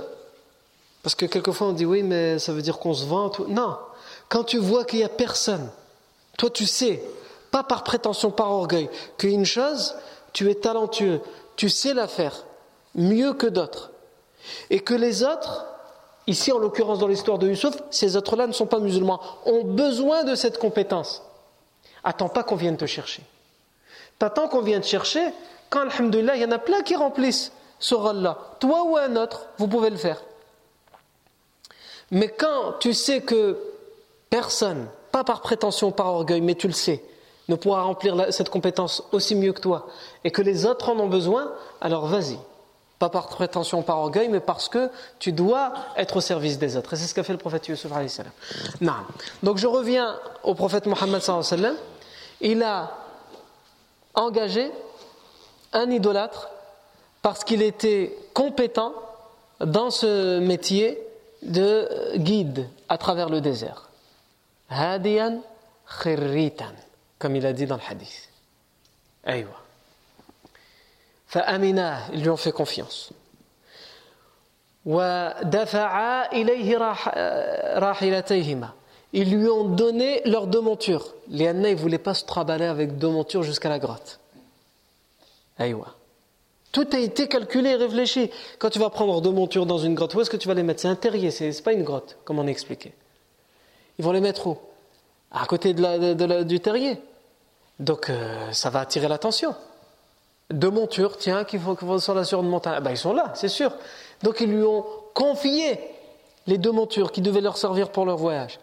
parce 1.01 1.16
que 1.16 1.26
quelquefois 1.26 1.68
on 1.68 1.74
dit 1.74 1.86
oui, 1.86 2.03
mais 2.03 2.39
ça 2.39 2.53
veut 2.53 2.61
dire 2.61 2.80
qu'on 2.80 2.93
se 2.93 3.05
vante. 3.05 3.39
Non, 3.47 3.78
quand 4.30 4.43
tu 4.43 4.57
vois 4.57 4.86
qu'il 4.86 4.99
n'y 4.99 5.05
a 5.05 5.09
personne, 5.09 5.70
toi 6.38 6.49
tu 6.49 6.66
sais, 6.66 7.03
pas 7.54 7.64
par 7.64 7.84
prétention, 7.84 8.32
par 8.32 8.51
orgueil, 8.51 8.89
qu'une 9.18 9.45
chose, 9.45 9.95
tu 10.34 10.49
es 10.49 10.56
talentueux, 10.56 11.22
tu 11.56 11.70
sais 11.70 11.93
la 11.93 12.08
faire 12.08 12.45
mieux 12.95 13.34
que 13.34 13.47
d'autres, 13.47 13.91
et 14.70 14.82
que 14.82 14.93
les 14.93 15.24
autres, 15.24 15.68
Ici, 16.26 16.54
en 16.54 16.58
l'occurrence, 16.58 16.99
dans 16.99 17.08
l'histoire 17.08 17.38
de 17.38 17.49
Yusuf, 17.49 17.76
ces 17.91 18.16
autres-là 18.16 18.47
ne 18.47 18.54
sont 18.54 18.66
pas 18.66 18.80
musulmans, 18.80 19.20
ont 19.45 19.66
besoin 19.66 20.24
de 20.24 20.36
cette 20.36 20.58
compétence. 20.58 21.22
Attends 22.04 22.30
pas 22.30 22.43
qu'on 22.43 22.56
vienne 22.56 22.78
te 22.78 22.86
chercher. 22.86 23.24
T'attends 24.20 24.47
qu'on 24.47 24.62
vienne 24.62 24.82
te 24.82 24.88
chercher 24.88 25.22
quand, 25.70 25.82
alhamdoulilah, 25.82 26.38
il 26.38 26.41
y 26.41 26.45
en 26.45 26.51
a 26.51 26.60
plein 26.60 26.82
qui 26.82 26.95
remplissent 26.95 27.51
ce 27.80 27.93
rôle-là. 27.93 28.38
Toi 28.62 28.84
ou 28.84 28.95
un 28.95 29.18
autre, 29.18 29.47
vous 29.58 29.68
pouvez 29.68 29.89
le 29.89 29.97
faire. 29.97 30.24
Mais 32.12 32.30
quand 32.30 32.76
tu 32.80 32.93
sais 32.93 33.20
que 33.20 33.58
personne, 34.30 34.88
pas 35.12 35.26
par 35.26 35.41
prétention, 35.41 35.91
par 35.91 36.08
orgueil, 36.08 36.39
mais 36.39 36.56
tu 36.56 36.68
le 36.68 36.74
sais, 36.74 37.04
ne 37.49 37.55
pourra 37.55 37.83
remplir 37.83 38.31
cette 38.31 38.49
compétence 38.49 39.03
aussi 39.11 39.35
mieux 39.35 39.53
que 39.53 39.61
toi, 39.61 39.87
et 40.23 40.31
que 40.31 40.41
les 40.41 40.65
autres 40.65 40.89
en 40.89 40.99
ont 40.99 41.07
besoin, 41.07 41.51
alors 41.81 42.07
vas-y, 42.07 42.37
pas 42.99 43.09
par 43.09 43.27
prétention, 43.27 43.81
par 43.81 43.97
orgueil, 43.99 44.29
mais 44.29 44.39
parce 44.39 44.69
que 44.69 44.89
tu 45.19 45.33
dois 45.33 45.73
être 45.97 46.17
au 46.17 46.21
service 46.21 46.57
des 46.57 46.77
autres. 46.77 46.93
Et 46.93 46.95
c'est 46.95 47.07
ce 47.07 47.13
qu'a 47.13 47.23
fait 47.23 47.33
le 47.33 47.39
prophète 47.39 47.67
Yusuf. 47.67 47.91
Non. 48.79 48.93
Donc 49.41 49.57
je 49.57 49.67
reviens 49.67 50.17
au 50.43 50.53
prophète 50.53 50.85
Mohammed. 50.85 51.21
Il 52.39 52.63
a 52.63 52.91
engagé 54.13 54.71
un 55.73 55.89
idolâtre 55.89 56.49
parce 57.21 57.43
qu'il 57.43 57.61
était 57.61 58.15
compétent 58.33 58.93
dans 59.59 59.89
ce 59.89 60.39
métier 60.39 60.99
de 61.41 62.17
guide 62.17 62.67
à 62.89 62.97
travers 62.97 63.29
le 63.29 63.41
désert. 63.41 63.89
Hadiyan 64.69 65.41
khirritan, 66.01 66.73
comme 67.22 67.36
il 67.36 67.46
a 67.46 67.53
dit 67.53 67.66
dans 67.66 67.76
le 67.76 67.82
hadith. 67.88 68.28
Aïwa. 69.24 69.51
فأمنا 71.28 72.11
ils 72.12 72.22
lui 72.22 72.30
ont 72.30 72.36
fait 72.36 72.53
confiance 72.53 73.12
ودفعا 74.86 76.32
إليه 76.32 76.78
راحلتيهما 77.78 78.68
ils 79.12 79.30
lui 79.30 79.49
ont 79.49 79.64
donné 79.64 80.22
leurs 80.24 80.46
deux 80.46 80.61
montures 80.61 81.14
Léana 81.28 81.70
ne 81.70 81.74
voulait 81.74 81.99
pas 81.99 82.14
se 82.14 82.24
traballer 82.24 82.66
avec 82.66 82.99
deux 82.99 83.09
montures 83.09 83.42
jusqu'à 83.42 83.68
la 83.68 83.78
grotte 83.78 84.20
Aïwa. 85.59 85.94
Tout 86.72 86.86
a 86.92 86.99
été 86.99 87.28
calculé 87.28 87.70
et 87.70 87.74
réfléchi. 87.74 88.30
Quand 88.59 88.70
tu 88.70 88.78
vas 88.78 88.90
prendre 88.90 89.20
deux 89.20 89.30
montures 89.30 89.66
dans 89.66 89.78
une 89.78 89.94
grotte, 89.94 90.14
où 90.14 90.20
est-ce 90.20 90.30
que 90.30 90.36
tu 90.36 90.49
vas 90.49 90.55
les 90.55 90.62
mettre 90.62 90.80
C'est 90.80 90.88
un 90.88 90.94
terrier, 90.94 91.30
c'est 91.30 91.49
n'est 91.49 91.62
pas 91.62 91.72
une 91.72 91.82
grotte, 91.82 92.16
comme 92.24 92.38
on 92.38 92.46
a 92.46 92.51
expliqué. 92.51 92.92
Ils 93.99 94.05
vont 94.05 94.12
les 94.12 94.20
mettre 94.20 94.46
où 94.46 94.59
À 95.32 95.46
côté 95.46 95.74
de 95.74 96.42
du 96.42 96.61
terrier. 96.61 96.99
donc 97.80 98.09
euh, 98.09 98.51
ça 98.51 98.69
va 98.69 98.82
attirer 98.82 99.07
l'attention 99.07 99.55
deux 100.53 100.69
montures, 100.69 101.17
tiens, 101.17 101.43
qu'il 101.43 101.59
faut, 101.59 101.76
qu'on 101.76 101.99
soit 101.99 102.13
là 102.13 102.24
sur 102.24 102.41
une 102.41 102.49
montagne. 102.49 102.82
Ben, 102.82 102.91
ils 102.91 102.97
sont 102.97 103.13
là, 103.13 103.32
c'est 103.36 103.47
sûr. 103.47 103.71
Donc 104.21 104.39
ils 104.39 104.51
lui 104.51 104.63
ont 104.63 104.86
confié 105.13 105.80
les 106.47 106.57
deux 106.57 106.71
montures 106.71 107.11
qui 107.11 107.21
devaient 107.21 107.41
leur 107.41 107.57
servir 107.57 107.89
pour 107.89 108.05
leur 108.05 108.17
voyage. 108.17 108.59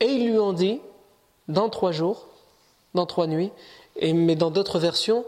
Et 0.00 0.06
ils 0.06 0.30
lui 0.30 0.38
ont 0.38 0.52
dit, 0.52 0.80
dans 1.48 1.68
trois 1.68 1.92
jours, 1.92 2.28
dans 2.94 3.06
trois 3.06 3.26
nuits, 3.26 3.50
et, 3.96 4.12
mais 4.12 4.36
dans 4.36 4.50
d'autres 4.50 4.78
versions, 4.78 5.24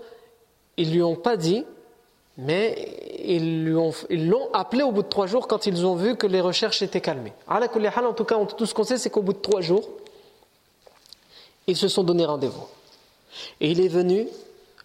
ils 0.77 0.93
lui 0.93 1.03
ont 1.03 1.17
pas 1.17 1.37
dit, 1.37 1.65
mais 2.37 2.95
ils 3.25 3.69
l'ont 3.69 4.53
appelé 4.53 4.83
au 4.83 4.93
bout 4.93 5.03
de 5.03 5.09
trois 5.09 5.27
jours 5.27 5.49
quand 5.49 5.67
ils 5.67 5.85
ont 5.85 5.97
vu 5.97 6.17
que 6.17 6.27
les 6.27 6.41
recherches 6.41 6.83
étaient 6.83 7.01
calmées. 7.01 7.33
En 7.49 7.61
tout 8.13 8.25
cas, 8.25 8.37
tout 8.45 8.67
ce 8.67 8.75
qu'on 8.75 8.85
sait, 8.85 8.99
c'est 8.99 9.11
qu'au 9.11 9.23
bout 9.23 9.33
de 9.33 9.39
trois 9.39 9.61
jours, 9.61 9.89
ils 11.67 11.77
se 11.77 11.89
sont 11.89 12.05
donné 12.05 12.25
rendez-vous. 12.25 12.67
Et 13.61 13.71
il 13.71 13.81
est 13.81 13.89
venu 13.89 14.27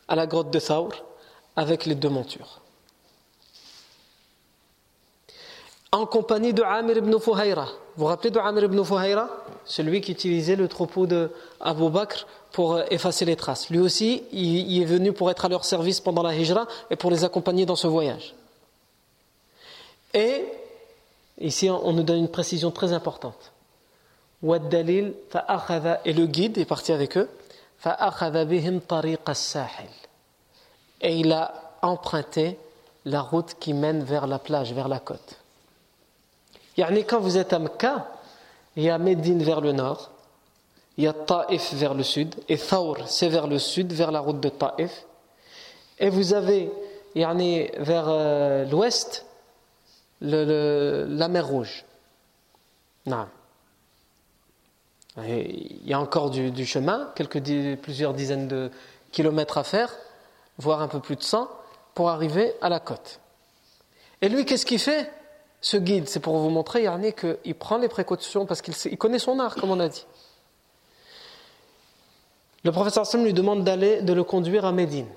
à 0.08 0.16
la 0.16 0.28
grotte 0.28 0.52
de 0.52 0.60
Saour 0.60 0.94
avec 1.56 1.86
les 1.86 1.96
deux 1.96 2.10
montures. 2.10 2.64
en 5.94 6.06
compagnie 6.08 6.54
de 6.54 6.64
Amir 6.64 6.98
ibn 6.98 7.18
Fuhayra. 7.20 7.66
Vous 7.66 8.04
vous 8.04 8.06
rappelez 8.08 8.32
de 8.32 8.40
Amir 8.40 8.64
ibn 8.64 8.84
Fuhayra 8.84 9.30
Celui 9.64 10.02
qui 10.02 10.12
utilisait 10.12 10.56
le 10.56 10.68
troupeau 10.68 11.06
de 11.06 11.30
Bakr 11.64 12.26
pour 12.52 12.74
euh, 12.74 12.84
effacer 12.90 13.26
les 13.26 13.36
traces. 13.36 13.70
Lui 13.70 13.78
aussi, 13.78 14.24
il 14.32 14.82
est 14.82 14.86
venu 14.86 15.14
pour 15.14 15.30
être 15.30 15.46
à 15.46 15.50
leur 15.50 15.64
service 15.66 16.00
pendant 16.02 16.24
la 16.24 16.36
hijra 16.36 16.68
et 16.90 16.96
pour 16.96 17.12
les 17.12 17.24
accompagner 17.24 17.68
dans 17.68 17.76
ce 17.76 17.86
voyage. 17.86 18.34
Et 20.16 20.46
ici, 21.40 21.70
on 21.70 21.94
nous 21.94 22.04
donne 22.04 22.18
une 22.18 22.28
précision 22.28 22.72
très 22.72 22.92
importante. 22.92 23.52
Et 24.44 24.48
le 24.48 26.26
guide 26.26 26.58
est 26.58 26.66
parti 26.66 26.92
avec 26.92 27.18
eux. 27.18 27.30
Et 31.02 31.16
il 31.20 31.32
a 31.34 31.54
emprunté 31.82 32.58
la 33.06 33.22
route 33.22 33.56
qui 33.60 33.74
mène 33.74 34.04
vers 34.04 34.28
la 34.28 34.40
plage, 34.40 34.74
vers 34.74 34.88
la 34.88 35.00
côte. 35.00 35.40
Yani 36.78 37.04
quand 37.04 37.20
vous 37.20 37.38
êtes 37.38 37.54
à 37.54 37.60
Mecca, 37.60 38.08
il 38.76 38.84
y 38.84 38.90
a 38.90 38.98
Médine 38.98 39.44
vers 39.44 39.62
le 39.62 39.74
nord, 39.74 40.10
il 40.98 41.04
y 41.04 41.08
a 41.08 41.14
Taif 41.14 41.74
vers 41.74 41.94
le 41.94 42.04
sud, 42.04 42.36
et 42.48 42.58
Thawr, 42.58 43.08
c'est 43.08 43.30
vers 43.30 43.48
le 43.48 43.60
sud, 43.60 43.92
vers 43.94 44.12
la 44.12 44.20
route 44.20 44.40
de 44.40 44.50
Taif. 44.50 45.06
Et 46.00 46.10
vous 46.10 46.34
avez 46.34 46.72
yani, 47.16 47.70
vers 47.78 48.06
euh, 48.08 48.66
l'ouest 48.66 49.26
la 50.22 51.28
mer 51.28 51.46
Rouge. 51.46 51.86
Non. 53.06 53.28
Il 55.18 55.88
y 55.88 55.94
a 55.94 56.00
encore 56.00 56.30
du, 56.30 56.66
chemin, 56.66 57.12
quelques, 57.16 57.42
plusieurs 57.82 58.14
dizaines 58.14 58.48
de 58.48 58.72
kilomètres 59.12 59.58
à 59.58 59.64
faire, 59.64 59.96
voire 60.58 60.82
un 60.82 60.88
peu 60.88 61.00
plus 61.00 61.16
de 61.16 61.24
100, 61.24 61.50
pour 61.94 62.10
arriver 62.10 62.54
à 62.62 62.70
la 62.70 62.80
côte. 62.80 63.20
Et 64.22 64.30
lui, 64.30 64.46
qu'est-ce 64.46 64.66
qu'il 64.66 64.80
fait 64.80 65.12
Ce 65.62 65.78
guide, 65.78 66.08
c'est 66.08 66.20
pour 66.20 66.38
vous 66.38 66.50
montrer, 66.50 66.84
Yarni, 66.84 67.14
qu'il 67.14 67.56
prend 67.56 67.78
les 67.78 67.90
précautions 67.90 68.46
parce 68.46 68.62
qu'il 68.62 68.98
connaît 68.98 69.20
son 69.20 69.40
art, 69.40 69.56
comme 69.56 69.70
on 69.70 69.80
a 69.80 69.90
dit. 69.90 70.06
Le 72.64 72.72
professeur 72.72 73.06
Sam 73.06 73.24
lui 73.24 73.34
demande 73.34 73.64
d'aller, 73.64 74.02
de 74.02 74.14
le 74.14 74.24
conduire 74.24 74.66
à 74.66 74.72
Médine, 74.72 75.10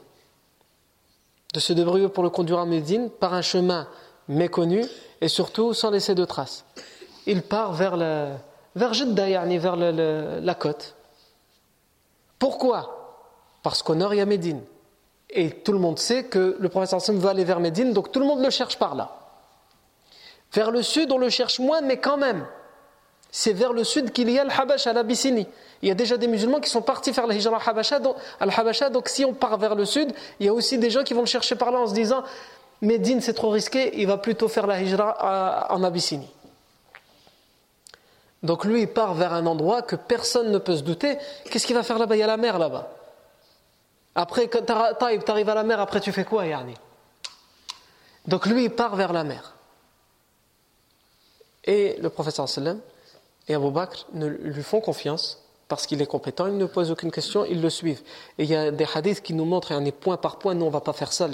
de 1.55 1.61
se 1.61 1.73
débrouiller 1.73 2.09
pour 2.09 2.25
le 2.25 2.31
conduire 2.31 2.59
à 2.59 2.67
Médine 2.67 3.09
par 3.09 3.33
un 3.33 3.43
chemin 3.43 3.89
méconnu 4.29 4.85
et 5.21 5.29
surtout 5.29 5.73
sans 5.73 5.91
laisser 5.91 6.15
de 6.15 6.25
traces. 6.25 6.65
Il 7.25 7.43
part 7.43 7.73
vers, 7.73 7.97
le, 7.97 8.35
vers 8.77 8.95
Jeddah, 8.95 9.29
yani 9.29 9.59
vers 9.59 9.77
la 9.77 10.55
côte. 10.55 10.95
Pourquoi? 12.39 12.93
Parce 13.63 13.83
qu'au 13.83 13.95
nord, 13.95 14.15
il 14.15 14.19
y 14.19 14.21
a 14.21 14.27
Médine. 14.27 14.63
Et 15.31 15.51
tout 15.51 15.73
le 15.73 15.79
monde 15.79 15.99
sait 15.99 16.25
que 16.25 16.57
le 16.59 16.69
professeur 16.69 17.01
Sam 17.01 17.19
veut 17.19 17.29
aller 17.29 17.45
vers 17.45 17.59
Médine, 17.59 17.93
donc 17.93 18.13
tout 18.13 18.21
le 18.21 18.27
monde 18.27 18.45
le 18.45 18.51
cherche 18.51 18.79
par 18.79 18.95
là. 18.95 19.17
Vers 20.53 20.71
le 20.71 20.83
sud, 20.83 21.11
on 21.11 21.19
le 21.19 21.29
cherche 21.31 21.59
moins, 21.59 21.81
mais 21.81 21.97
quand 21.97 22.17
même, 22.17 22.47
c'est 23.33 23.53
vers 23.53 23.73
le 23.73 23.83
sud 23.83 24.13
qu'il 24.13 24.31
y 24.31 24.39
a 24.39 24.45
le 24.45 24.51
à 24.51 24.93
l'Abyssinie. 24.93 25.49
Il 25.83 25.89
y 25.89 25.91
a 25.91 25.95
déjà 25.95 26.17
des 26.17 26.29
musulmans 26.29 26.61
qui 26.61 26.71
sont 26.71 26.83
partis 26.83 27.13
faire 27.13 27.27
la 27.27 27.35
hijra 27.35 27.61
al-Habasha, 28.41 28.91
donc 28.91 29.09
si 29.09 29.25
on 29.25 29.35
part 29.35 29.59
vers 29.59 29.75
le 29.75 29.85
sud, 29.85 30.13
il 30.39 30.47
y 30.47 30.49
a 30.49 30.55
aussi 30.55 30.79
des 30.79 30.91
gens 30.91 31.03
qui 31.03 31.13
vont 31.13 31.21
le 31.21 31.27
chercher 31.27 31.57
par 31.57 31.71
là 31.71 31.81
en 31.81 31.87
se 31.87 31.95
disant 31.95 32.23
Médine 32.81 33.21
c'est 33.21 33.35
trop 33.35 33.51
risqué, 33.51 34.01
il 34.01 34.07
va 34.07 34.17
plutôt 34.19 34.49
faire 34.49 34.67
la 34.67 34.81
hijra 34.81 35.67
en 35.71 35.83
Abyssinie. 35.83 36.31
Donc 38.43 38.65
lui 38.65 38.83
il 38.83 38.89
part 38.89 39.15
vers 39.15 39.33
un 39.33 39.47
endroit 39.47 39.83
que 39.83 39.97
personne 39.97 40.51
ne 40.51 40.59
peut 40.59 40.77
se 40.77 40.83
douter. 40.83 41.19
Qu'est-ce 41.51 41.67
qu'il 41.67 41.77
va 41.77 41.83
faire 41.83 41.99
là-bas? 41.99 42.17
Il 42.17 42.21
y 42.21 42.23
a 42.23 42.27
la 42.27 42.37
mer 42.37 42.59
là-bas. 42.59 42.93
Après, 44.15 44.49
quand 44.49 44.65
tu 44.65 45.31
arrives 45.31 45.49
à 45.49 45.55
la 45.55 45.63
mer, 45.63 45.79
après 45.81 46.01
tu 46.01 46.11
fais 46.11 46.25
quoi 46.25 46.47
Yani 46.47 46.75
Donc 48.27 48.47
lui 48.47 48.65
il 48.65 48.71
part 48.71 48.97
vers 48.97 49.13
la 49.13 49.25
mer. 49.25 49.55
Et 51.65 51.97
le 52.01 52.09
professeur 52.09 52.49
sallam 52.49 52.81
et 53.49 53.55
Abu 53.55 53.71
Bakr 53.71 54.07
lui 54.15 54.63
font 54.63 54.81
confiance 54.81 55.43
parce 55.69 55.87
qu'il 55.87 56.01
est 56.01 56.07
compétent, 56.07 56.47
il 56.47 56.57
ne 56.57 56.67
pose 56.67 56.93
aucune 56.93 57.11
question, 57.11 57.45
ils 57.45 57.61
le 57.61 57.71
suivent. 57.71 58.03
Et 58.39 58.45
il 58.45 58.49
y 58.49 58.55
a 58.55 58.71
des 58.71 58.87
hadiths 58.95 59.21
qui 59.21 59.35
nous 59.35 59.45
montrent, 59.45 59.73
un 59.73 59.85
point 59.91 60.17
par 60.17 60.39
point, 60.39 60.55
nous 60.55 60.65
on 60.65 60.69
ne 60.69 60.73
va 60.73 60.81
pas 60.81 60.93
faire 60.93 61.13
ça, 61.13 61.29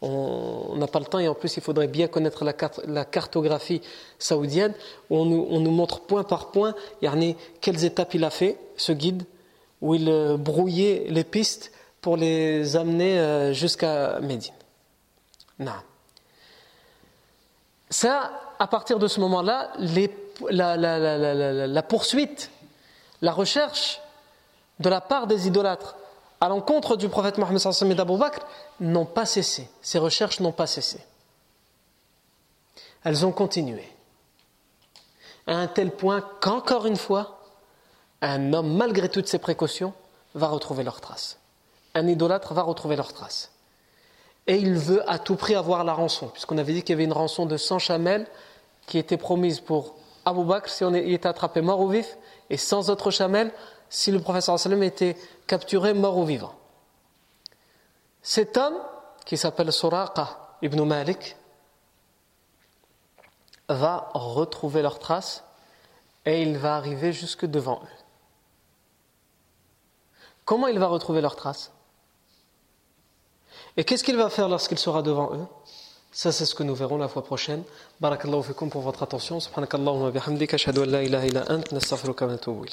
on 0.00 0.76
n'a 0.76 0.86
pas 0.86 0.98
le 0.98 1.04
temps, 1.04 1.18
et 1.18 1.28
en 1.28 1.34
plus 1.34 1.54
il 1.56 1.62
faudrait 1.62 1.88
bien 1.88 2.08
connaître 2.08 2.44
la, 2.86 3.04
cartographie 3.04 3.82
saoudienne, 4.18 4.72
où 5.10 5.18
on 5.18 5.24
nous, 5.60 5.70
montre 5.70 6.00
point 6.00 6.24
par 6.24 6.50
point 6.50 6.74
quelles 7.60 7.84
étapes 7.84 8.14
il 8.14 8.24
a 8.24 8.30
fait, 8.30 8.58
ce 8.76 8.92
guide, 8.92 9.24
où 9.82 9.94
il 9.94 10.08
euh, 10.08 10.38
brouillait 10.38 11.06
les 11.10 11.24
pistes 11.24 11.70
pour 12.00 12.16
les 12.16 12.76
amener 12.76 13.18
euh, 13.18 13.52
jusqu'à 13.52 14.18
Médine. 14.20 14.54
Non. 15.58 15.72
Ça, 17.90 18.30
à 18.58 18.66
partir 18.66 18.98
de 18.98 19.06
ce 19.06 19.20
moment-là, 19.20 19.72
la 20.50 21.82
poursuite 21.82 22.50
la 23.22 23.32
recherche 23.32 24.00
de 24.78 24.88
la 24.88 25.00
part 25.00 25.26
des 25.26 25.46
idolâtres 25.46 25.96
à 26.40 26.48
l'encontre 26.48 26.96
du 26.96 27.08
prophète 27.08 27.38
Mohammed 27.38 27.60
et 27.82 27.94
d'Abou 27.94 28.18
Bakr 28.18 28.46
n'ont 28.80 29.06
pas 29.06 29.26
cessé. 29.26 29.68
Ces 29.80 29.98
recherches 29.98 30.40
n'ont 30.40 30.52
pas 30.52 30.66
cessé. 30.66 31.00
Elles 33.04 33.24
ont 33.24 33.32
continué. 33.32 33.88
À 35.46 35.56
un 35.56 35.66
tel 35.66 35.92
point 35.92 36.22
qu'encore 36.40 36.86
une 36.86 36.96
fois, 36.96 37.40
un 38.20 38.52
homme, 38.52 38.76
malgré 38.76 39.08
toutes 39.08 39.28
ses 39.28 39.38
précautions, 39.38 39.94
va 40.34 40.48
retrouver 40.48 40.82
leurs 40.82 41.00
traces. 41.00 41.38
Un 41.94 42.06
idolâtre 42.08 42.52
va 42.52 42.62
retrouver 42.62 42.96
leurs 42.96 43.12
traces. 43.12 43.52
Et 44.46 44.56
il 44.56 44.74
veut 44.74 45.08
à 45.10 45.18
tout 45.18 45.36
prix 45.36 45.54
avoir 45.54 45.84
la 45.84 45.94
rançon, 45.94 46.28
puisqu'on 46.28 46.58
avait 46.58 46.72
dit 46.72 46.82
qu'il 46.82 46.90
y 46.90 46.94
avait 46.94 47.04
une 47.04 47.12
rançon 47.12 47.46
de 47.46 47.56
100 47.56 47.78
chamelles 47.78 48.26
qui 48.86 48.98
était 48.98 49.16
promise 49.16 49.60
pour 49.60 49.94
Abu 50.24 50.44
Bakr 50.44 50.68
si 50.68 50.84
on 50.84 50.94
était 50.94 51.26
attrapé 51.26 51.60
mort 51.62 51.80
ou 51.80 51.88
vif, 51.88 52.16
et 52.50 52.56
sans 52.56 52.90
autre 52.90 53.10
chamelle 53.10 53.52
si 53.88 54.10
le 54.10 54.20
professeur 54.20 54.58
sallam 54.58 54.82
était 54.82 55.16
capturé 55.46 55.94
mort 55.94 56.18
ou 56.18 56.24
vivant. 56.24 56.54
Cet 58.22 58.56
homme, 58.56 58.76
qui 59.24 59.36
s'appelle 59.36 59.72
Suraqa 59.72 60.56
ibn 60.62 60.82
Malik, 60.82 61.36
va 63.68 64.10
retrouver 64.14 64.82
leurs 64.82 64.98
traces 64.98 65.44
et 66.24 66.42
il 66.42 66.58
va 66.58 66.76
arriver 66.76 67.12
jusque 67.12 67.46
devant 67.46 67.80
eux. 67.82 67.96
Comment 70.44 70.68
il 70.68 70.78
va 70.78 70.86
retrouver 70.86 71.20
leurs 71.20 71.36
traces? 71.36 71.72
Et 73.76 73.84
qu'est-ce 73.84 74.04
qu'il 74.04 74.16
va 74.16 74.30
faire 74.30 74.48
lorsqu'il 74.48 74.78
sera 74.78 75.02
devant 75.02 75.34
eux? 75.34 75.46
Ça, 76.16 76.32
c'est 76.32 76.46
ce 76.46 76.54
que 76.54 76.62
nous 76.62 76.74
verrons 76.74 76.96
la 76.96 77.08
fois 77.08 77.22
prochaine. 77.22 77.62
Barakallahu 78.00 78.42
fikum 78.42 78.70
pour 78.70 78.80
votre 78.80 79.02
attention. 79.02 79.38
Subhanakallahumma 79.38 80.12
bihamdika. 80.12 80.54
Ashhadu 80.54 80.80
an 80.84 80.86
la 80.86 81.02
ilaha 81.02 81.26
illa 81.26 81.44
ant. 81.52 81.70
Nastaghfiruka 81.72 82.24
wa 82.26 82.32